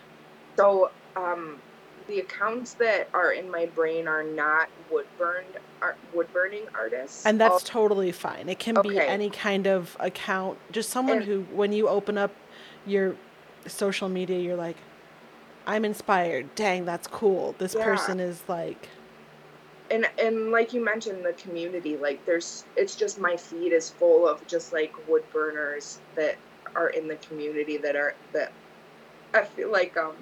So, 0.55 0.91
um, 1.17 1.59
the 2.07 2.19
accounts 2.19 2.73
that 2.75 3.09
are 3.13 3.33
in 3.33 3.49
my 3.49 3.65
brain 3.65 4.07
are 4.07 4.23
not 4.23 4.69
wood 4.91 5.07
burned 5.17 5.47
art, 5.81 5.97
wood 6.13 6.27
artists, 6.73 7.25
and 7.25 7.39
that's 7.39 7.63
totally 7.63 8.11
fine. 8.11 8.47
It 8.47 8.59
can 8.59 8.77
okay. 8.77 8.89
be 8.89 8.99
any 8.99 9.29
kind 9.29 9.67
of 9.67 9.97
account, 9.99 10.57
just 10.71 10.89
someone 10.89 11.17
and, 11.17 11.25
who, 11.25 11.41
when 11.53 11.73
you 11.73 11.87
open 11.87 12.17
up 12.17 12.33
your 12.85 13.15
social 13.67 14.09
media, 14.09 14.39
you're 14.39 14.55
like, 14.55 14.77
I'm 15.67 15.85
inspired. 15.85 16.53
Dang, 16.55 16.85
that's 16.85 17.07
cool. 17.07 17.55
This 17.57 17.75
yeah. 17.75 17.83
person 17.83 18.19
is 18.19 18.41
like 18.47 18.89
and 19.91 20.07
and 20.19 20.51
like 20.51 20.73
you 20.73 20.83
mentioned 20.83 21.23
the 21.23 21.33
community 21.33 21.97
like 21.97 22.25
there's 22.25 22.65
it's 22.75 22.95
just 22.95 23.19
my 23.19 23.35
feed 23.35 23.71
is 23.71 23.89
full 23.89 24.27
of 24.27 24.45
just 24.47 24.73
like 24.73 24.93
wood 25.07 25.23
burners 25.31 25.99
that 26.15 26.35
are 26.75 26.89
in 26.89 27.07
the 27.07 27.15
community 27.17 27.77
that 27.77 27.95
are 27.95 28.15
that 28.33 28.51
I 29.33 29.43
feel 29.43 29.71
like 29.71 29.95
um 29.97 30.15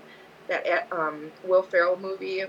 that 0.47 0.87
um 0.91 1.31
Will 1.45 1.63
Ferrell 1.63 1.97
movie 1.97 2.43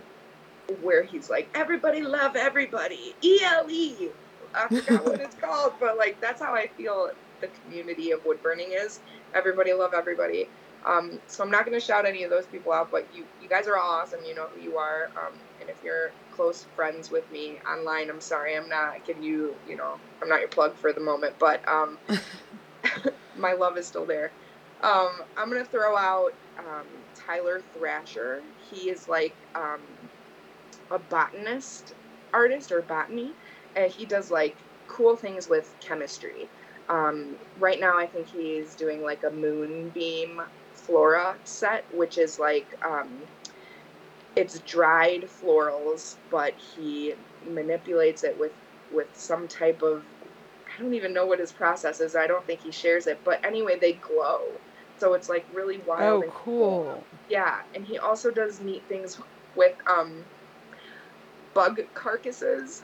where 0.83 1.03
he's 1.03 1.31
like 1.31 1.49
everybody 1.55 2.01
love 2.01 2.37
everybody 2.37 3.15
ELE 3.23 4.11
I 4.55 4.69
forgot 4.69 5.05
what 5.05 5.21
it's 5.21 5.35
called 5.41 5.75
but 5.79 5.97
like 5.97 6.21
that's 6.21 6.43
how 6.43 6.55
I 6.55 6.67
feel 6.77 7.11
the 7.41 7.49
community 7.63 8.11
of 8.11 8.25
wood 8.25 8.43
burning 8.43 8.73
is 8.73 9.01
everybody 9.35 9.73
love 9.73 9.95
everybody 9.95 10.49
um, 10.87 11.19
so 11.27 11.43
I'm 11.43 11.51
not 11.51 11.65
going 11.65 11.79
to 11.79 11.85
shout 11.85 12.05
any 12.05 12.25
of 12.25 12.31
those 12.31 12.47
people 12.47 12.73
out, 12.73 12.91
but 12.91 13.07
you, 13.15 13.25
you 13.43 13.49
guys 13.49 13.67
are 13.67 13.77
all 13.77 13.91
awesome. 13.91 14.21
You 14.25 14.35
know 14.35 14.47
who 14.55 14.61
you 14.61 14.77
are. 14.77 15.11
Um, 15.17 15.33
and 15.61 15.71
if 15.71 15.83
you're 15.83 16.11
close 16.33 16.67
friends 16.77 17.11
with 17.11 17.31
me 17.33 17.59
online, 17.69 18.11
I'm 18.11 18.21
sorry, 18.21 18.57
I'm 18.57 18.69
not 18.69 19.05
giving 19.07 19.23
you, 19.23 19.55
you 19.69 19.77
know, 19.77 19.99
I'm 20.21 20.29
not 20.29 20.41
your 20.41 20.49
plug 20.49 20.75
for 20.77 20.93
the 20.93 21.01
moment, 21.01 21.35
but 21.39 21.67
um, 21.67 21.99
my 23.39 23.55
love 23.55 23.79
is 23.79 23.87
still 23.87 24.05
there. 24.05 24.31
Um, 24.83 25.23
I'm 25.39 25.49
going 25.49 25.65
to 25.65 25.71
throw 25.71 25.97
out 25.97 26.35
um, 26.59 26.87
Tyler 27.15 27.63
Thrasher. 27.77 28.43
He 28.71 28.91
is 28.91 29.09
like 29.09 29.35
um, 29.55 29.81
a 30.91 30.99
botanist 30.99 31.95
artist 32.35 32.71
or 32.73 32.83
botany, 32.83 33.33
and 33.75 33.91
he 33.91 34.05
does 34.05 34.31
like 34.31 34.57
cool 34.87 35.17
things 35.17 35.49
with 35.49 35.75
chemistry. 35.81 36.49
Um, 36.91 37.37
right 37.59 37.81
now, 37.81 37.99
I 37.99 38.07
think 38.07 38.27
he's 38.27 38.75
doing 38.75 39.03
like 39.03 39.25
a 39.25 39.31
moonbeam 39.31 40.43
flora 40.87 41.37
set, 41.45 41.85
which 41.95 42.19
is 42.19 42.39
like 42.39 42.67
um, 42.85 43.09
it's 44.37 44.59
dried 44.61 45.23
florals, 45.23 46.17
but 46.31 46.55
he 46.55 47.15
manipulates 47.49 48.25
it 48.25 48.39
with 48.39 48.53
with 48.93 49.09
some 49.15 49.49
type 49.49 49.83
of 49.83 50.05
I 50.77 50.83
don't 50.83 50.95
even 50.95 51.13
know 51.13 51.27
what 51.27 51.39
his 51.39 51.53
process 51.53 52.01
is. 52.01 52.17
I 52.17 52.27
don't 52.27 52.45
think 52.47 52.61
he 52.63 52.71
shares 52.73 53.07
it, 53.07 53.21
but 53.25 53.45
anyway, 53.45 53.79
they 53.79 53.93
glow. 53.95 54.41
So 54.99 55.15
it's 55.15 55.29
like 55.29 55.45
really 55.53 55.79
wild. 55.79 56.25
Oh, 56.25 56.31
cool. 56.31 56.85
cool. 56.85 57.05
Yeah, 57.29 57.63
and 57.75 57.85
he 57.85 57.99
also 57.99 58.31
does 58.31 58.61
neat 58.61 58.83
things 58.89 59.19
with 59.57 59.75
um 59.87 60.25
bug 61.55 61.81
carcasses. 61.95 62.83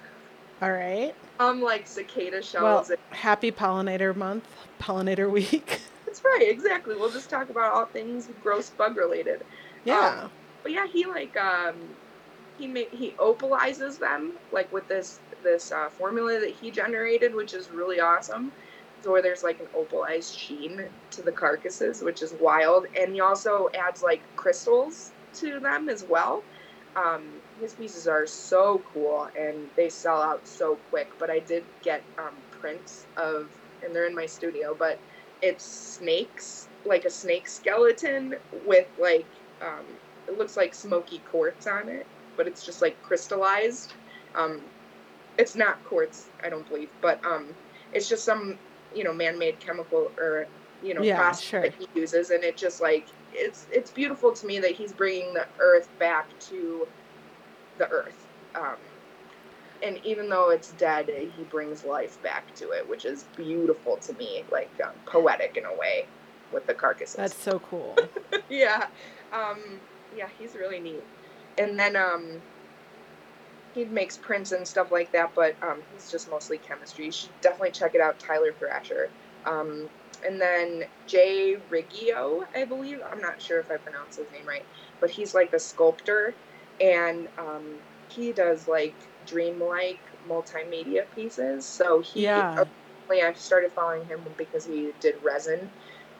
All 0.62 0.72
right. 0.72 1.14
Um, 1.38 1.62
like 1.62 1.86
cicada 1.86 2.42
shells. 2.42 2.88
Well, 2.90 2.98
and- 3.10 3.18
happy 3.18 3.50
pollinator 3.50 4.14
month, 4.14 4.46
pollinator 4.80 5.30
week. 5.52 5.80
That's 6.10 6.24
right, 6.24 6.48
exactly. 6.48 6.96
We'll 6.96 7.12
just 7.12 7.30
talk 7.30 7.50
about 7.50 7.72
all 7.72 7.86
things 7.86 8.28
gross 8.42 8.68
bug 8.68 8.96
related. 8.96 9.44
Yeah. 9.84 10.22
Um, 10.24 10.30
but 10.64 10.72
yeah, 10.72 10.84
he 10.92 11.06
like 11.06 11.36
um, 11.36 11.76
he 12.58 12.66
made 12.66 12.88
he 12.90 13.12
opalizes 13.12 13.96
them 14.00 14.32
like 14.50 14.72
with 14.72 14.88
this 14.88 15.20
this 15.44 15.70
uh, 15.70 15.88
formula 15.88 16.40
that 16.40 16.50
he 16.50 16.72
generated, 16.72 17.32
which 17.32 17.54
is 17.54 17.70
really 17.70 18.00
awesome. 18.00 18.50
So 19.02 19.12
where 19.12 19.22
there's 19.22 19.44
like 19.44 19.60
an 19.60 19.66
opalized 19.66 20.36
sheen 20.36 20.82
to 21.12 21.22
the 21.22 21.30
carcasses, 21.30 22.02
which 22.02 22.22
is 22.22 22.34
wild, 22.40 22.86
and 22.98 23.12
he 23.14 23.20
also 23.20 23.68
adds 23.78 24.02
like 24.02 24.20
crystals 24.34 25.12
to 25.34 25.60
them 25.60 25.88
as 25.88 26.02
well. 26.02 26.42
Um, 26.96 27.22
his 27.60 27.72
pieces 27.74 28.08
are 28.08 28.26
so 28.26 28.82
cool 28.92 29.28
and 29.38 29.56
they 29.76 29.88
sell 29.88 30.20
out 30.20 30.44
so 30.44 30.76
quick. 30.90 31.08
But 31.20 31.30
I 31.30 31.38
did 31.38 31.62
get 31.82 32.02
um, 32.18 32.34
prints 32.50 33.06
of, 33.16 33.46
and 33.84 33.94
they're 33.94 34.08
in 34.08 34.14
my 34.14 34.26
studio, 34.26 34.74
but 34.76 34.98
it's 35.42 35.64
snakes, 35.64 36.68
like 36.84 37.04
a 37.04 37.10
snake 37.10 37.48
skeleton 37.48 38.36
with 38.66 38.86
like 38.98 39.26
um, 39.60 39.84
it 40.28 40.38
looks 40.38 40.56
like 40.56 40.74
smoky 40.74 41.18
quartz 41.30 41.66
on 41.66 41.88
it, 41.88 42.06
but 42.36 42.46
it's 42.46 42.64
just 42.64 42.82
like 42.82 43.00
crystallized. 43.02 43.92
Um, 44.34 44.60
it's 45.38 45.54
not 45.56 45.82
quartz, 45.84 46.28
I 46.42 46.50
don't 46.50 46.66
believe, 46.68 46.90
but 47.00 47.24
um, 47.24 47.54
it's 47.92 48.08
just 48.08 48.24
some 48.24 48.58
you 48.94 49.04
know 49.04 49.12
man-made 49.12 49.60
chemical 49.60 50.10
or 50.18 50.46
you 50.82 50.94
know 50.94 51.02
yeah, 51.02 51.16
process 51.16 51.42
sure. 51.42 51.62
that 51.62 51.74
he 51.74 51.88
uses, 51.94 52.30
and 52.30 52.44
it 52.44 52.56
just 52.56 52.80
like 52.80 53.06
it's 53.32 53.66
it's 53.72 53.90
beautiful 53.90 54.32
to 54.32 54.46
me 54.46 54.58
that 54.60 54.72
he's 54.72 54.92
bringing 54.92 55.34
the 55.34 55.46
earth 55.58 55.88
back 55.98 56.26
to 56.40 56.86
the 57.78 57.88
earth. 57.88 58.26
Um, 58.54 58.76
and 59.82 59.98
even 60.04 60.28
though 60.28 60.50
it's 60.50 60.72
dead, 60.72 61.08
he 61.08 61.42
brings 61.44 61.84
life 61.84 62.22
back 62.22 62.54
to 62.56 62.70
it, 62.70 62.88
which 62.88 63.04
is 63.04 63.24
beautiful 63.36 63.96
to 63.98 64.12
me, 64.14 64.44
like 64.50 64.70
um, 64.84 64.92
poetic 65.06 65.56
in 65.56 65.64
a 65.64 65.74
way, 65.74 66.06
with 66.52 66.66
the 66.66 66.74
carcasses. 66.74 67.16
That's 67.16 67.34
so 67.34 67.58
cool. 67.60 67.96
yeah, 68.48 68.86
um, 69.32 69.58
yeah, 70.16 70.28
he's 70.38 70.54
really 70.54 70.80
neat. 70.80 71.04
And 71.58 71.78
then 71.78 71.96
um, 71.96 72.40
he 73.74 73.84
makes 73.84 74.16
prints 74.16 74.52
and 74.52 74.66
stuff 74.66 74.90
like 74.90 75.12
that, 75.12 75.34
but 75.34 75.54
um, 75.62 75.82
he's 75.92 76.10
just 76.10 76.30
mostly 76.30 76.58
chemistry. 76.58 77.06
You 77.06 77.12
should 77.12 77.40
definitely 77.40 77.72
check 77.72 77.94
it 77.94 78.00
out, 78.00 78.18
Tyler 78.18 78.52
Thrasher. 78.58 79.10
Um, 79.46 79.88
and 80.26 80.40
then 80.40 80.84
Jay 81.06 81.56
Riggio, 81.70 82.46
I 82.54 82.64
believe. 82.64 83.00
I'm 83.10 83.20
not 83.20 83.40
sure 83.40 83.58
if 83.58 83.70
I 83.70 83.76
pronounced 83.76 84.18
his 84.18 84.30
name 84.32 84.46
right, 84.46 84.64
but 85.00 85.10
he's 85.10 85.34
like 85.34 85.52
a 85.54 85.58
sculptor, 85.58 86.34
and 86.80 87.28
um, 87.38 87.76
he 88.08 88.32
does 88.32 88.68
like 88.68 88.94
dreamlike 89.30 90.00
multimedia 90.28 91.02
pieces. 91.14 91.66
So 91.66 92.00
he, 92.00 92.22
yeah. 92.22 92.64
I 93.10 93.32
started 93.34 93.72
following 93.72 94.06
him 94.06 94.20
because 94.36 94.64
he 94.64 94.92
did 95.00 95.16
resin, 95.22 95.70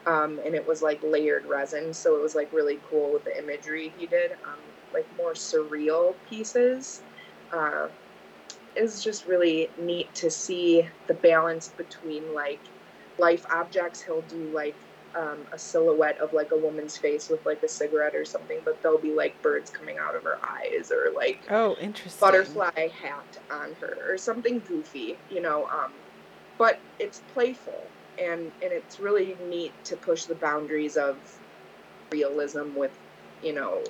um, 0.05 0.39
and 0.45 0.55
it 0.55 0.67
was 0.67 0.81
like 0.81 0.99
layered 1.03 1.45
resin. 1.45 1.93
So 1.93 2.15
it 2.17 2.21
was 2.21 2.35
like 2.35 2.49
really 2.51 2.79
cool 2.89 3.13
with 3.13 3.23
the 3.23 3.37
imagery 3.37 3.93
he 3.95 4.07
did, 4.07 4.31
um, 4.31 4.59
like 4.93 5.05
more 5.15 5.33
surreal 5.33 6.15
pieces. 6.27 7.01
Uh, 7.53 7.87
it's 8.75 9.03
just 9.03 9.25
really 9.25 9.69
neat 9.77 10.13
to 10.15 10.29
see 10.29 10.87
the 11.07 11.13
balance 11.13 11.69
between 11.69 12.33
like 12.33 12.61
life 13.17 13.43
objects. 13.53 14.01
He'll 14.01 14.21
do 14.23 14.51
like 14.53 14.75
um, 15.15 15.39
a 15.51 15.59
silhouette 15.59 16.19
of 16.19 16.33
like 16.33 16.51
a 16.51 16.57
woman's 16.57 16.97
face 16.97 17.29
with 17.29 17.45
like 17.45 17.61
a 17.63 17.67
cigarette 17.67 18.15
or 18.15 18.25
something, 18.25 18.59
but 18.63 18.81
there'll 18.81 18.97
be 18.97 19.13
like 19.13 19.41
birds 19.41 19.69
coming 19.69 19.97
out 19.97 20.15
of 20.15 20.23
her 20.23 20.37
eyes 20.43 20.91
or 20.91 21.11
like 21.15 21.41
oh, 21.49 21.75
interesting 21.79 22.19
butterfly 22.19 22.87
hat 22.87 23.37
on 23.51 23.73
her 23.81 23.97
or 24.07 24.17
something 24.17 24.59
goofy, 24.67 25.17
you 25.29 25.41
know. 25.41 25.67
Um, 25.67 25.91
but 26.57 26.79
it's 26.99 27.21
playful 27.33 27.87
and 28.19 28.51
and 28.61 28.71
it's 28.71 28.99
really 28.99 29.37
neat 29.47 29.73
to 29.85 29.95
push 29.95 30.25
the 30.25 30.35
boundaries 30.35 30.97
of 30.97 31.17
realism 32.11 32.75
with 32.75 32.91
you 33.41 33.53
know 33.53 33.81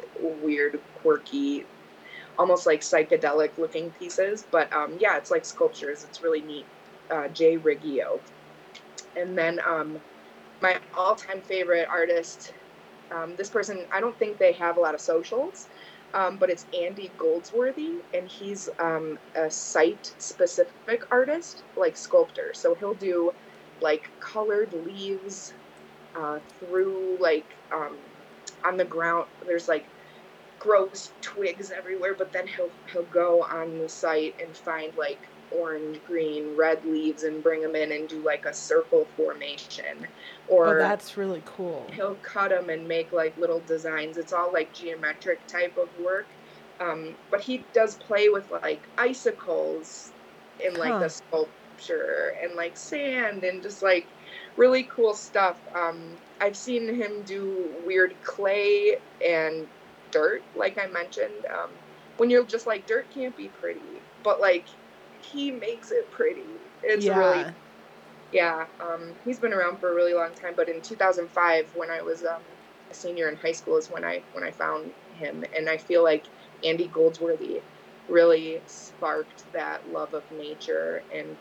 weird, 0.42 0.80
quirky, 1.02 1.66
almost 2.38 2.66
like 2.66 2.82
psychedelic 2.82 3.58
looking 3.58 3.92
pieces. 3.92 4.46
But 4.50 4.72
um, 4.74 4.98
yeah, 5.00 5.18
it's 5.18 5.32
like 5.32 5.46
sculptures. 5.46 6.06
It's 6.08 6.22
really 6.22 6.42
neat. 6.42 6.66
Uh, 7.10 7.28
Jay 7.28 7.58
Riggio, 7.58 8.20
and 9.18 9.38
then 9.38 9.60
um, 9.68 10.00
my 10.62 10.80
all-time 10.94 11.42
favorite 11.44 11.88
artist 11.90 12.54
Um, 13.12 13.36
this 13.38 13.50
person, 13.50 13.88
I 13.92 14.02
don't 14.02 14.18
think 14.20 14.40
they 14.40 14.54
have 14.54 14.78
a 14.78 14.82
lot 14.82 14.96
of 14.96 15.02
socials, 15.02 15.70
um, 16.14 16.40
but 16.40 16.50
it's 16.50 16.68
Andy 16.74 17.14
Goldsworthy, 17.18 18.04
and 18.14 18.28
he's 18.30 18.70
um, 18.80 19.20
a 19.36 19.50
site 19.52 20.16
specific 20.20 21.04
artist, 21.12 21.66
like 21.76 21.98
sculptor. 21.98 22.52
So 22.56 22.76
he'll 22.76 22.96
do 22.96 23.32
like 23.82 24.14
colored 24.22 24.74
leaves 24.74 25.54
uh, 26.16 26.40
through 26.60 27.18
like 27.22 27.60
um, 27.74 28.00
on 28.66 28.78
the 28.78 28.86
ground. 28.86 29.28
There's 29.46 29.68
like 29.68 29.90
gross 30.60 31.14
twigs 31.22 31.72
everywhere, 31.72 32.16
but 32.18 32.32
then 32.34 32.48
he'll 32.48 32.74
he'll 32.92 33.06
go 33.06 33.44
on 33.44 33.78
the 33.80 33.90
site 33.90 34.36
and 34.40 34.56
find 34.58 34.94
like 34.98 35.30
orange, 35.52 36.04
green, 36.04 36.56
red 36.58 36.86
leaves 36.86 37.24
and 37.24 37.44
bring 37.44 37.62
them 37.62 37.76
in 37.76 37.92
and 37.92 38.08
do 38.10 38.24
like 38.24 38.46
a 38.48 38.54
circle 38.54 39.10
formation. 39.16 40.08
Or 40.52 40.76
oh, 40.76 40.78
that's 40.80 41.16
really 41.16 41.42
cool. 41.46 41.88
He'll 41.94 42.16
cut 42.16 42.50
them 42.50 42.70
and 42.70 42.86
make 42.86 43.14
like 43.14 43.38
little 43.38 43.62
designs. 43.62 44.18
It's 44.18 44.34
all 44.34 44.52
like 44.52 44.74
geometric 44.74 45.48
type 45.48 45.78
of 45.78 45.88
work. 46.04 46.28
Um, 46.82 47.16
but 47.30 47.40
he 47.40 47.64
does 47.72 47.96
play 47.96 48.28
with 48.28 48.52
like 48.52 48.82
icicles 48.98 50.12
in 50.64 50.74
like 50.76 50.92
huh. 50.92 51.00
the 51.00 51.10
sculpture 51.10 52.36
and 52.44 52.56
like 52.56 52.76
sand 52.76 53.46
and 53.46 53.64
just 53.64 53.82
like 53.82 54.06
really 54.58 54.84
cool 54.84 55.14
stuff. 55.14 55.58
Um, 55.74 56.18
I've 56.42 56.58
seen 56.58 56.94
him 56.94 57.22
do 57.22 57.74
weird 57.86 58.14
clay 58.24 58.98
and 59.26 59.68
dirt, 60.12 60.44
like 60.58 60.78
I 60.78 60.88
mentioned. 60.88 61.46
Um, 61.50 61.70
when 62.18 62.30
you're 62.30 62.44
just 62.44 62.68
like, 62.68 62.86
dirt 62.88 63.06
can't 63.14 63.36
be 63.38 63.48
pretty, 63.48 63.80
but 64.22 64.42
like 64.42 64.66
he 65.22 65.50
makes 65.50 65.92
it 65.92 66.12
pretty. 66.12 66.42
It's 66.84 67.06
yeah. 67.06 67.18
really, 67.18 67.54
yeah. 68.32 68.66
Um, 68.80 69.14
he's 69.26 69.40
been 69.40 69.54
around 69.54 69.80
for 69.80 69.92
a 69.92 69.96
really 69.96 70.14
long 70.14 70.34
time, 70.34 70.54
but 70.56 70.70
in 70.70 70.82
2005, 70.82 71.76
when 71.76 71.90
I 71.90 72.02
was 72.02 72.24
um, 72.24 72.42
a 72.90 72.94
senior 72.94 73.30
in 73.30 73.36
high 73.36 73.52
school, 73.52 73.78
is 73.78 73.90
when 73.90 74.04
I 74.04 74.22
when 74.34 74.44
I 74.44 74.52
found 74.52 74.92
him, 75.16 75.44
and 75.56 75.70
I 75.70 75.78
feel 75.78 76.04
like 76.04 76.26
Andy 76.64 76.88
Goldsworthy 76.88 77.62
really 78.10 78.62
sparked 78.68 79.52
that 79.54 79.92
love 79.92 80.14
of 80.14 80.24
nature 80.32 81.04
and 81.14 81.38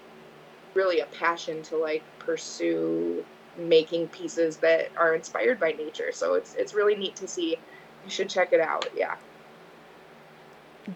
really 0.74 1.00
a 1.00 1.06
passion 1.06 1.62
to 1.62 1.76
like 1.76 2.02
pursue 2.18 3.24
making 3.58 4.08
pieces 4.08 4.58
that 4.58 4.88
are 4.96 5.14
inspired 5.14 5.58
by 5.58 5.72
nature. 5.72 6.12
So 6.12 6.34
it's 6.34 6.54
it's 6.54 6.74
really 6.74 6.96
neat 6.96 7.16
to 7.16 7.28
see. 7.28 7.56
You 8.04 8.10
should 8.10 8.30
check 8.30 8.52
it 8.52 8.60
out. 8.60 8.88
Yeah. 8.96 9.16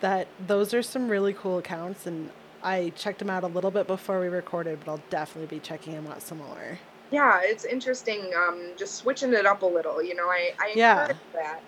That 0.00 0.28
those 0.44 0.72
are 0.72 0.82
some 0.82 1.08
really 1.08 1.32
cool 1.32 1.58
accounts 1.58 2.06
and 2.06 2.30
I 2.64 2.92
checked 2.96 3.20
him 3.20 3.30
out 3.30 3.44
a 3.44 3.48
little 3.48 3.70
bit 3.70 3.86
before 3.86 4.20
we 4.20 4.28
recorded, 4.28 4.80
but 4.80 4.90
I'll 4.90 5.02
definitely 5.10 5.54
be 5.54 5.60
checking 5.60 5.92
him 5.92 6.06
out 6.06 6.22
some 6.22 6.38
more. 6.38 6.78
Yeah, 7.10 7.40
it's 7.42 7.64
interesting. 7.64 8.32
Um, 8.34 8.72
just 8.76 8.96
switching 8.96 9.34
it 9.34 9.46
up 9.46 9.62
a 9.62 9.66
little. 9.66 10.02
You 10.02 10.14
know, 10.14 10.28
I 10.28 10.52
I 10.58 10.72
yeah. 10.74 11.12
that. 11.34 11.60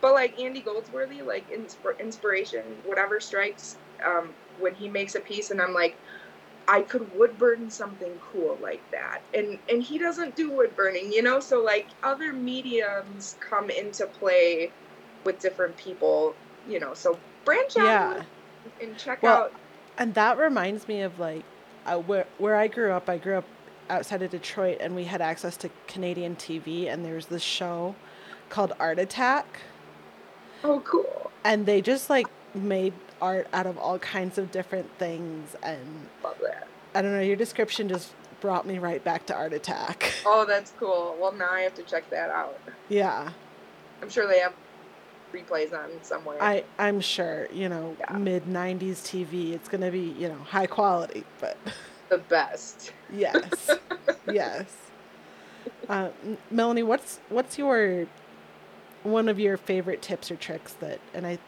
But 0.00 0.14
like 0.14 0.38
Andy 0.40 0.60
Goldsworthy, 0.60 1.20
like 1.20 1.50
insp- 1.50 1.98
inspiration, 1.98 2.62
whatever 2.86 3.20
strikes 3.20 3.76
um, 4.06 4.32
when 4.58 4.74
he 4.74 4.88
makes 4.88 5.16
a 5.16 5.20
piece, 5.20 5.50
and 5.50 5.60
I'm 5.60 5.74
like, 5.74 5.96
I 6.68 6.82
could 6.82 7.12
wood 7.18 7.36
burn 7.36 7.68
something 7.68 8.12
cool 8.32 8.56
like 8.62 8.88
that. 8.92 9.22
And 9.34 9.58
and 9.68 9.82
he 9.82 9.98
doesn't 9.98 10.36
do 10.36 10.50
wood 10.52 10.76
burning, 10.76 11.12
you 11.12 11.22
know? 11.22 11.40
So 11.40 11.60
like 11.60 11.88
other 12.04 12.32
mediums 12.32 13.36
come 13.40 13.70
into 13.70 14.06
play 14.06 14.70
with 15.24 15.40
different 15.40 15.76
people, 15.76 16.34
you 16.68 16.78
know. 16.78 16.94
So 16.94 17.18
branch 17.44 17.76
out 17.76 17.84
yeah. 17.84 18.22
and 18.80 18.96
check 18.96 19.22
well, 19.22 19.44
out 19.44 19.52
and 20.00 20.14
that 20.14 20.38
reminds 20.38 20.88
me 20.88 21.02
of 21.02 21.20
like 21.20 21.44
uh, 21.86 21.98
where 21.98 22.26
where 22.38 22.56
I 22.56 22.66
grew 22.66 22.90
up. 22.90 23.08
I 23.08 23.18
grew 23.18 23.36
up 23.36 23.44
outside 23.88 24.22
of 24.22 24.30
Detroit, 24.30 24.78
and 24.80 24.96
we 24.96 25.04
had 25.04 25.20
access 25.20 25.56
to 25.58 25.70
Canadian 25.86 26.34
TV, 26.34 26.92
and 26.92 27.04
there 27.04 27.14
was 27.14 27.26
this 27.26 27.42
show 27.42 27.94
called 28.48 28.72
Art 28.80 28.98
Attack. 28.98 29.60
Oh, 30.64 30.80
cool! 30.80 31.30
And 31.44 31.66
they 31.66 31.80
just 31.80 32.10
like 32.10 32.26
made 32.54 32.94
art 33.22 33.46
out 33.52 33.66
of 33.66 33.78
all 33.78 33.98
kinds 33.98 34.38
of 34.38 34.50
different 34.50 34.90
things, 34.98 35.54
and 35.62 36.08
love 36.24 36.38
that. 36.42 36.66
I 36.94 37.02
don't 37.02 37.12
know. 37.12 37.20
Your 37.20 37.36
description 37.36 37.88
just 37.88 38.12
brought 38.40 38.66
me 38.66 38.78
right 38.78 39.04
back 39.04 39.26
to 39.26 39.34
Art 39.34 39.52
Attack. 39.52 40.14
Oh, 40.24 40.46
that's 40.46 40.72
cool. 40.78 41.14
Well, 41.20 41.32
now 41.32 41.50
I 41.50 41.60
have 41.60 41.74
to 41.74 41.82
check 41.82 42.08
that 42.10 42.30
out. 42.30 42.58
Yeah. 42.88 43.30
I'm 44.02 44.08
sure 44.08 44.26
they 44.26 44.40
have 44.40 44.54
replays 45.32 45.72
on 45.72 45.90
somewhere. 46.02 46.42
I 46.42 46.64
I'm 46.78 47.00
sure 47.00 47.48
you 47.52 47.68
know 47.68 47.96
yeah. 47.98 48.16
mid 48.16 48.44
'90s 48.44 48.98
TV. 49.02 49.52
It's 49.52 49.68
gonna 49.68 49.90
be 49.90 50.14
you 50.18 50.28
know 50.28 50.38
high 50.38 50.66
quality, 50.66 51.24
but 51.40 51.56
the 52.08 52.18
best. 52.18 52.92
yes, 53.12 53.70
yes. 54.30 54.66
Uh, 55.90 56.08
Melanie, 56.50 56.84
what's 56.84 57.18
what's 57.28 57.58
your 57.58 58.06
one 59.02 59.28
of 59.28 59.38
your 59.38 59.56
favorite 59.56 60.02
tips 60.02 60.30
or 60.30 60.36
tricks 60.36 60.72
that 60.74 61.00
and 61.12 61.26
I 61.26 61.38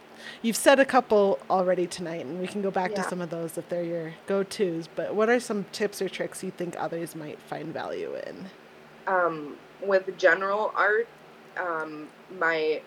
you've 0.41 0.57
said 0.57 0.81
a 0.81 0.85
couple 0.85 1.39
already 1.51 1.87
tonight 1.87 2.25
and 2.25 2.41
we 2.41 2.47
can 2.47 2.63
go 2.63 2.71
back 2.71 2.91
yeah. 2.91 3.03
to 3.03 3.09
some 3.09 3.21
of 3.21 3.31
those 3.31 3.59
if 3.59 3.69
they're 3.69 3.85
your 3.85 4.15
go-tos 4.27 4.89
but 4.95 5.15
what 5.15 5.29
are 5.29 5.41
some 5.41 5.65
tips 5.73 6.01
or 6.01 6.09
tricks 6.09 6.43
you 6.43 6.51
think 6.51 6.75
others 6.79 7.15
might 7.15 7.41
find 7.41 7.73
value 7.73 8.15
in 8.27 8.47
um, 9.07 9.57
with 9.83 10.17
general 10.17 10.73
art 10.77 11.09
um, 11.59 12.09
my 12.39 12.81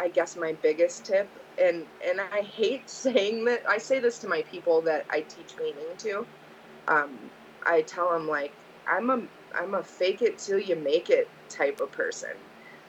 I 0.00 0.08
guess 0.08 0.36
my 0.36 0.54
biggest 0.54 1.04
tip 1.04 1.28
and 1.58 1.86
and 2.06 2.20
I 2.20 2.42
hate 2.42 2.88
saying 2.90 3.44
that 3.46 3.62
I 3.68 3.78
say 3.78 4.00
this 4.00 4.18
to 4.20 4.28
my 4.28 4.42
people 4.42 4.80
that 4.82 5.06
I 5.10 5.20
teach 5.22 5.56
painting 5.56 5.96
to. 5.98 6.26
Um, 6.88 7.18
I 7.66 7.82
tell 7.82 8.10
them 8.12 8.28
like 8.28 8.52
I'm 8.88 9.10
a 9.10 9.22
I'm 9.54 9.74
a 9.74 9.84
fake 9.84 10.22
it 10.22 10.38
till 10.38 10.58
you 10.58 10.76
make 10.76 11.10
it 11.10 11.28
type 11.48 11.80
of 11.80 11.92
person. 11.92 12.30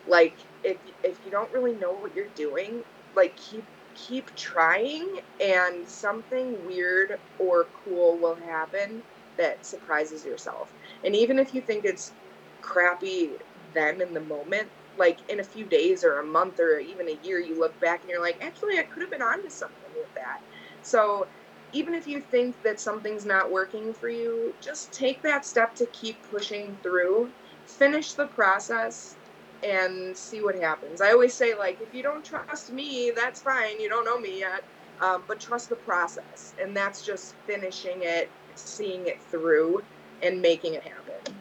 Like 0.07 0.35
if 0.63 0.77
if 1.03 1.19
you 1.25 1.31
don't 1.31 1.51
really 1.53 1.75
know 1.75 1.93
what 1.93 2.15
you're 2.15 2.27
doing, 2.35 2.83
like 3.15 3.35
keep 3.35 3.65
keep 3.95 4.33
trying 4.35 5.21
and 5.41 5.87
something 5.87 6.65
weird 6.65 7.19
or 7.39 7.67
cool 7.83 8.17
will 8.17 8.35
happen 8.35 9.03
that 9.37 9.65
surprises 9.65 10.25
yourself. 10.25 10.73
And 11.03 11.15
even 11.15 11.39
if 11.39 11.53
you 11.53 11.61
think 11.61 11.85
it's 11.85 12.13
crappy 12.61 13.31
then 13.73 14.01
in 14.01 14.13
the 14.13 14.21
moment, 14.21 14.69
like 14.97 15.17
in 15.29 15.39
a 15.39 15.43
few 15.43 15.65
days 15.65 16.03
or 16.03 16.19
a 16.19 16.23
month 16.23 16.59
or 16.59 16.79
even 16.79 17.07
a 17.07 17.17
year, 17.23 17.39
you 17.39 17.59
look 17.59 17.79
back 17.79 18.01
and 18.01 18.09
you're 18.09 18.21
like, 18.21 18.43
actually, 18.43 18.79
I 18.79 18.83
could 18.83 19.01
have 19.01 19.11
been 19.11 19.21
onto 19.21 19.49
something 19.49 19.91
with 19.95 20.13
that. 20.15 20.41
So 20.83 21.27
even 21.73 21.93
if 21.93 22.07
you 22.07 22.19
think 22.19 22.61
that 22.63 22.79
something's 22.79 23.25
not 23.25 23.51
working 23.51 23.93
for 23.93 24.09
you, 24.09 24.53
just 24.61 24.91
take 24.91 25.21
that 25.21 25.45
step 25.45 25.73
to 25.75 25.85
keep 25.87 26.21
pushing 26.29 26.77
through, 26.83 27.31
finish 27.65 28.13
the 28.13 28.27
process, 28.27 29.15
and 29.63 30.17
see 30.17 30.41
what 30.41 30.55
happens. 30.55 31.01
I 31.01 31.11
always 31.11 31.33
say, 31.33 31.55
like, 31.55 31.79
if 31.81 31.93
you 31.93 32.03
don't 32.03 32.25
trust 32.25 32.71
me, 32.71 33.11
that's 33.15 33.41
fine. 33.41 33.79
You 33.79 33.89
don't 33.89 34.05
know 34.05 34.19
me 34.19 34.39
yet. 34.39 34.63
Um, 35.01 35.23
but 35.27 35.39
trust 35.39 35.69
the 35.69 35.75
process. 35.75 36.53
And 36.61 36.75
that's 36.75 37.03
just 37.03 37.35
finishing 37.47 37.99
it, 38.01 38.29
seeing 38.55 39.07
it 39.07 39.21
through, 39.21 39.83
and 40.21 40.41
making 40.41 40.75
it 40.75 40.83
happen. 40.83 41.35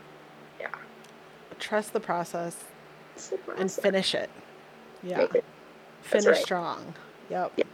Yeah. 0.59 0.69
Trust 1.59 1.93
the 1.93 2.01
process 2.01 2.65
and 3.57 3.71
finish 3.71 4.15
it. 4.15 4.31
Yeah. 5.03 5.27
It. 5.35 5.45
Finish 6.03 6.27
right. 6.27 6.37
strong. 6.37 6.95
Yep. 7.31 7.53
Yeah. 7.57 7.65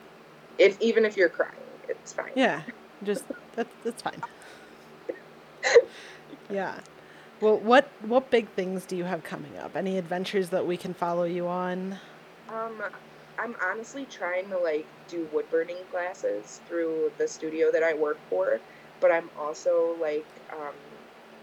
If 0.58 0.80
even 0.80 1.04
if 1.04 1.16
you're 1.16 1.28
crying, 1.28 1.52
it's 1.88 2.12
fine. 2.12 2.32
Yeah. 2.34 2.62
Just 3.02 3.24
that's 3.54 3.72
that's 3.84 4.02
fine. 4.02 4.22
yeah. 6.50 6.80
Well, 7.40 7.58
what 7.58 7.90
what 8.02 8.30
big 8.30 8.48
things 8.50 8.86
do 8.86 8.96
you 8.96 9.04
have 9.04 9.22
coming 9.22 9.56
up? 9.58 9.76
Any 9.76 9.98
adventures 9.98 10.50
that 10.50 10.66
we 10.66 10.76
can 10.76 10.94
follow 10.94 11.24
you 11.24 11.46
on? 11.46 11.98
Um, 12.48 12.82
I'm 13.38 13.54
honestly 13.62 14.06
trying 14.06 14.48
to 14.50 14.58
like 14.58 14.86
do 15.08 15.28
wood 15.32 15.50
burning 15.50 15.76
classes 15.90 16.60
through 16.68 17.12
the 17.18 17.28
studio 17.28 17.70
that 17.72 17.82
I 17.82 17.94
work 17.94 18.18
for, 18.30 18.60
but 19.00 19.12
I'm 19.12 19.28
also 19.38 19.96
like 20.00 20.26
um, 20.52 20.74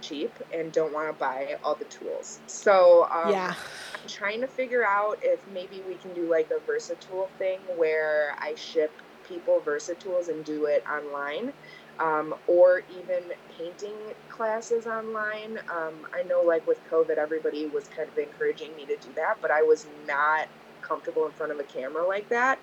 cheap 0.03 0.31
and 0.53 0.71
don't 0.71 0.93
want 0.93 1.07
to 1.07 1.13
buy 1.13 1.55
all 1.63 1.75
the 1.75 1.85
tools. 1.85 2.41
So 2.47 3.07
um, 3.13 3.31
yeah, 3.31 3.53
I'm 3.93 4.07
trying 4.07 4.41
to 4.41 4.47
figure 4.47 4.85
out 4.85 5.17
if 5.21 5.39
maybe 5.53 5.81
we 5.87 5.95
can 5.95 6.13
do 6.13 6.29
like 6.29 6.49
a 6.51 6.59
Versa-Tool 6.65 7.29
thing 7.37 7.59
where 7.77 8.35
I 8.39 8.55
ship 8.55 8.91
people 9.27 9.61
Versa-Tools 9.61 10.27
and 10.27 10.43
do 10.43 10.65
it 10.65 10.83
online. 10.91 11.53
Um, 11.99 12.33
or 12.47 12.81
even 12.99 13.21
painting 13.55 13.93
classes 14.27 14.87
online. 14.87 15.59
Um, 15.69 15.93
I 16.11 16.23
know, 16.23 16.41
like 16.41 16.65
with 16.65 16.79
COVID, 16.89 17.17
everybody 17.17 17.67
was 17.67 17.87
kind 17.87 18.09
of 18.09 18.17
encouraging 18.17 18.75
me 18.75 18.83
to 18.87 18.97
do 18.97 19.09
that, 19.15 19.35
but 19.43 19.51
I 19.51 19.61
was 19.61 19.85
not 20.07 20.47
comfortable 20.81 21.27
in 21.27 21.31
front 21.33 21.51
of 21.51 21.59
a 21.59 21.63
camera 21.63 22.05
like 22.07 22.27
that, 22.29 22.57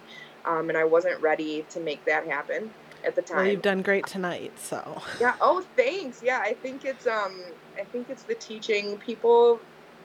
um, 0.45 0.69
and 0.69 0.77
I 0.77 0.83
wasn't 0.83 1.21
ready 1.23 1.65
to 1.71 1.79
make 1.79 2.05
that 2.07 2.27
happen 2.27 2.71
at 3.05 3.15
the 3.15 3.23
time. 3.23 3.39
Well, 3.39 3.47
you've 3.47 3.63
done 3.63 3.83
great 3.83 4.07
tonight, 4.07 4.53
so. 4.59 5.03
Yeah. 5.21 5.35
Oh, 5.41 5.65
thanks. 5.77 6.23
Yeah, 6.23 6.41
I 6.41 6.55
think 6.55 6.85
it's 6.85 7.07
um, 7.07 7.41
I 7.79 7.85
think 7.85 8.11
it's 8.11 8.25
the 8.25 8.35
teaching 8.35 8.99
people 8.99 9.61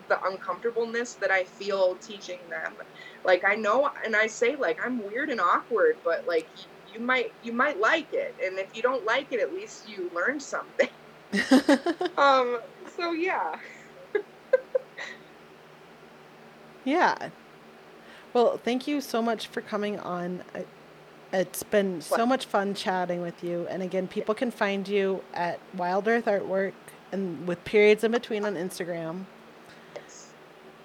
the 0.08 0.24
uncomfortableness 0.24 1.16
that 1.16 1.32
I 1.32 1.44
feel 1.44 1.96
teaching 1.96 2.40
them. 2.50 2.74
Like 3.24 3.44
I 3.44 3.56
know, 3.56 3.90
and 4.04 4.16
I 4.16 4.28
say 4.28 4.56
like 4.56 4.84
I'm 4.86 5.04
weird 5.04 5.30
and 5.30 5.42
awkward, 5.42 5.98
but 6.04 6.28
like 6.28 6.48
you 6.94 7.00
might 7.00 7.34
you 7.44 7.54
might 7.54 7.80
like 7.80 8.14
it, 8.14 8.36
and 8.44 8.58
if 8.60 8.76
you 8.76 8.82
don't 8.82 9.06
like 9.06 9.32
it, 9.32 9.40
at 9.40 9.54
least 9.54 9.90
you 9.90 10.12
learned 10.14 10.42
something. 10.42 10.90
um. 12.18 12.60
So 12.96 13.12
yeah. 13.12 13.56
Yeah. 16.86 17.30
Well, 18.32 18.58
thank 18.58 18.88
you 18.88 19.02
so 19.02 19.22
much 19.22 19.48
for 19.48 19.62
coming 19.62 20.00
on. 20.00 20.44
It's 21.34 21.64
been 21.64 22.02
so 22.02 22.26
much 22.26 22.46
fun 22.46 22.74
chatting 22.74 23.22
with 23.22 23.44
you. 23.44 23.68
And 23.70 23.84
again, 23.84 24.08
people 24.08 24.36
can 24.36 24.52
find 24.52 24.88
you 24.88 25.22
at 25.34 25.60
Wild 25.76 26.08
Earth 26.08 26.26
Artwork 26.26 26.74
and 27.12 27.48
with 27.48 27.64
periods 27.66 28.04
in 28.04 28.12
between 28.12 28.46
on 28.46 28.56
Instagram. 28.56 29.26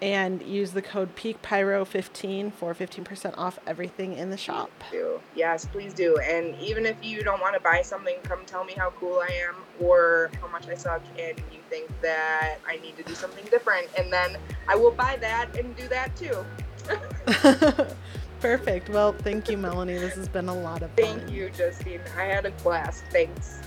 And 0.01 0.41
use 0.41 0.71
the 0.71 0.81
code 0.81 1.15
PeakPyro15 1.15 2.53
for 2.53 2.73
15% 2.73 3.37
off 3.37 3.59
everything 3.67 4.13
in 4.13 4.31
the 4.31 4.37
shop. 4.37 4.71
Do. 4.89 5.19
Yes, 5.35 5.65
please 5.65 5.93
do. 5.93 6.17
And 6.17 6.55
even 6.55 6.87
if 6.87 6.97
you 7.03 7.23
don't 7.23 7.39
want 7.39 7.53
to 7.53 7.61
buy 7.61 7.83
something, 7.83 8.15
come 8.23 8.43
tell 8.47 8.63
me 8.63 8.73
how 8.73 8.89
cool 8.99 9.19
I 9.19 9.31
am 9.47 9.55
or 9.79 10.31
how 10.41 10.47
much 10.47 10.67
I 10.67 10.73
suck 10.73 11.03
and 11.19 11.37
you 11.51 11.59
think 11.69 11.87
that 12.01 12.57
I 12.67 12.77
need 12.77 12.97
to 12.97 13.03
do 13.03 13.13
something 13.13 13.45
different. 13.51 13.89
And 13.95 14.11
then 14.11 14.37
I 14.67 14.75
will 14.75 14.89
buy 14.89 15.17
that 15.21 15.55
and 15.55 15.75
do 15.75 15.87
that 15.89 16.15
too. 16.15 16.43
Perfect. 18.41 18.89
Well, 18.89 19.13
thank 19.13 19.49
you, 19.49 19.57
Melanie. 19.57 19.93
This 19.93 20.15
has 20.15 20.27
been 20.27 20.49
a 20.49 20.55
lot 20.55 20.81
of 20.81 20.89
fun. 20.91 21.19
Thank 21.19 21.31
you, 21.31 21.51
Justine. 21.51 22.01
I 22.17 22.23
had 22.23 22.45
a 22.45 22.51
blast. 22.63 23.03
Thanks. 23.11 23.61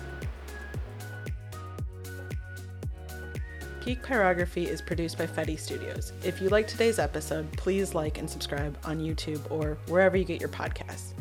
Peak 3.84 4.02
Pyrography 4.02 4.66
is 4.66 4.80
produced 4.80 5.16
by 5.18 5.26
Fetty 5.26 5.58
Studios. 5.58 6.12
If 6.24 6.40
you 6.40 6.48
like 6.48 6.66
today's 6.66 6.98
episode, 6.98 7.52
please 7.52 7.94
like 7.94 8.18
and 8.18 8.28
subscribe 8.28 8.76
on 8.84 8.98
YouTube 8.98 9.42
or 9.50 9.76
wherever 9.88 10.16
you 10.16 10.24
get 10.24 10.40
your 10.40 10.48
podcasts. 10.48 11.12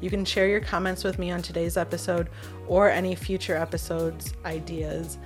You 0.00 0.08
can 0.08 0.24
share 0.24 0.48
your 0.48 0.60
comments 0.60 1.04
with 1.04 1.18
me 1.18 1.32
on 1.32 1.42
today's 1.42 1.76
episode 1.76 2.28
or 2.66 2.88
any 2.88 3.14
future 3.14 3.56
episodes 3.56 4.34
ideas 4.44 5.18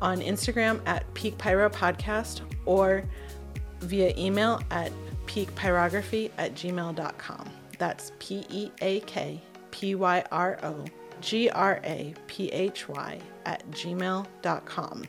on 0.00 0.20
Instagram 0.20 0.80
at 0.86 1.12
Peak 1.14 1.36
Pyro 1.36 1.68
Podcast 1.68 2.42
or 2.64 3.04
via 3.80 4.14
email 4.16 4.62
at 4.70 4.92
peakpyrography 5.30 6.32
at 6.38 6.54
gmail.com. 6.54 7.50
That's 7.78 8.10
P 8.18 8.44
E 8.50 8.70
A 8.82 9.00
K 9.00 9.40
P 9.70 9.94
Y 9.94 10.24
R 10.32 10.58
O 10.64 10.84
G 11.20 11.48
R 11.50 11.80
A 11.84 12.14
P 12.26 12.48
H 12.48 12.88
Y 12.88 13.20
at 13.46 13.68
gmail.com. 13.70 15.04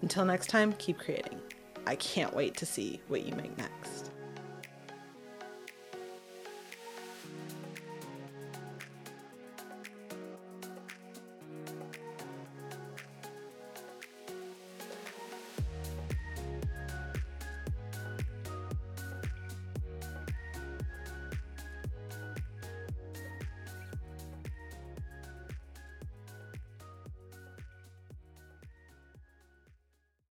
Until 0.00 0.24
next 0.24 0.46
time, 0.46 0.72
keep 0.74 0.98
creating. 0.98 1.40
I 1.86 1.96
can't 1.96 2.34
wait 2.34 2.56
to 2.56 2.66
see 2.66 3.00
what 3.08 3.24
you 3.24 3.34
make 3.34 3.56
next. 3.58 3.77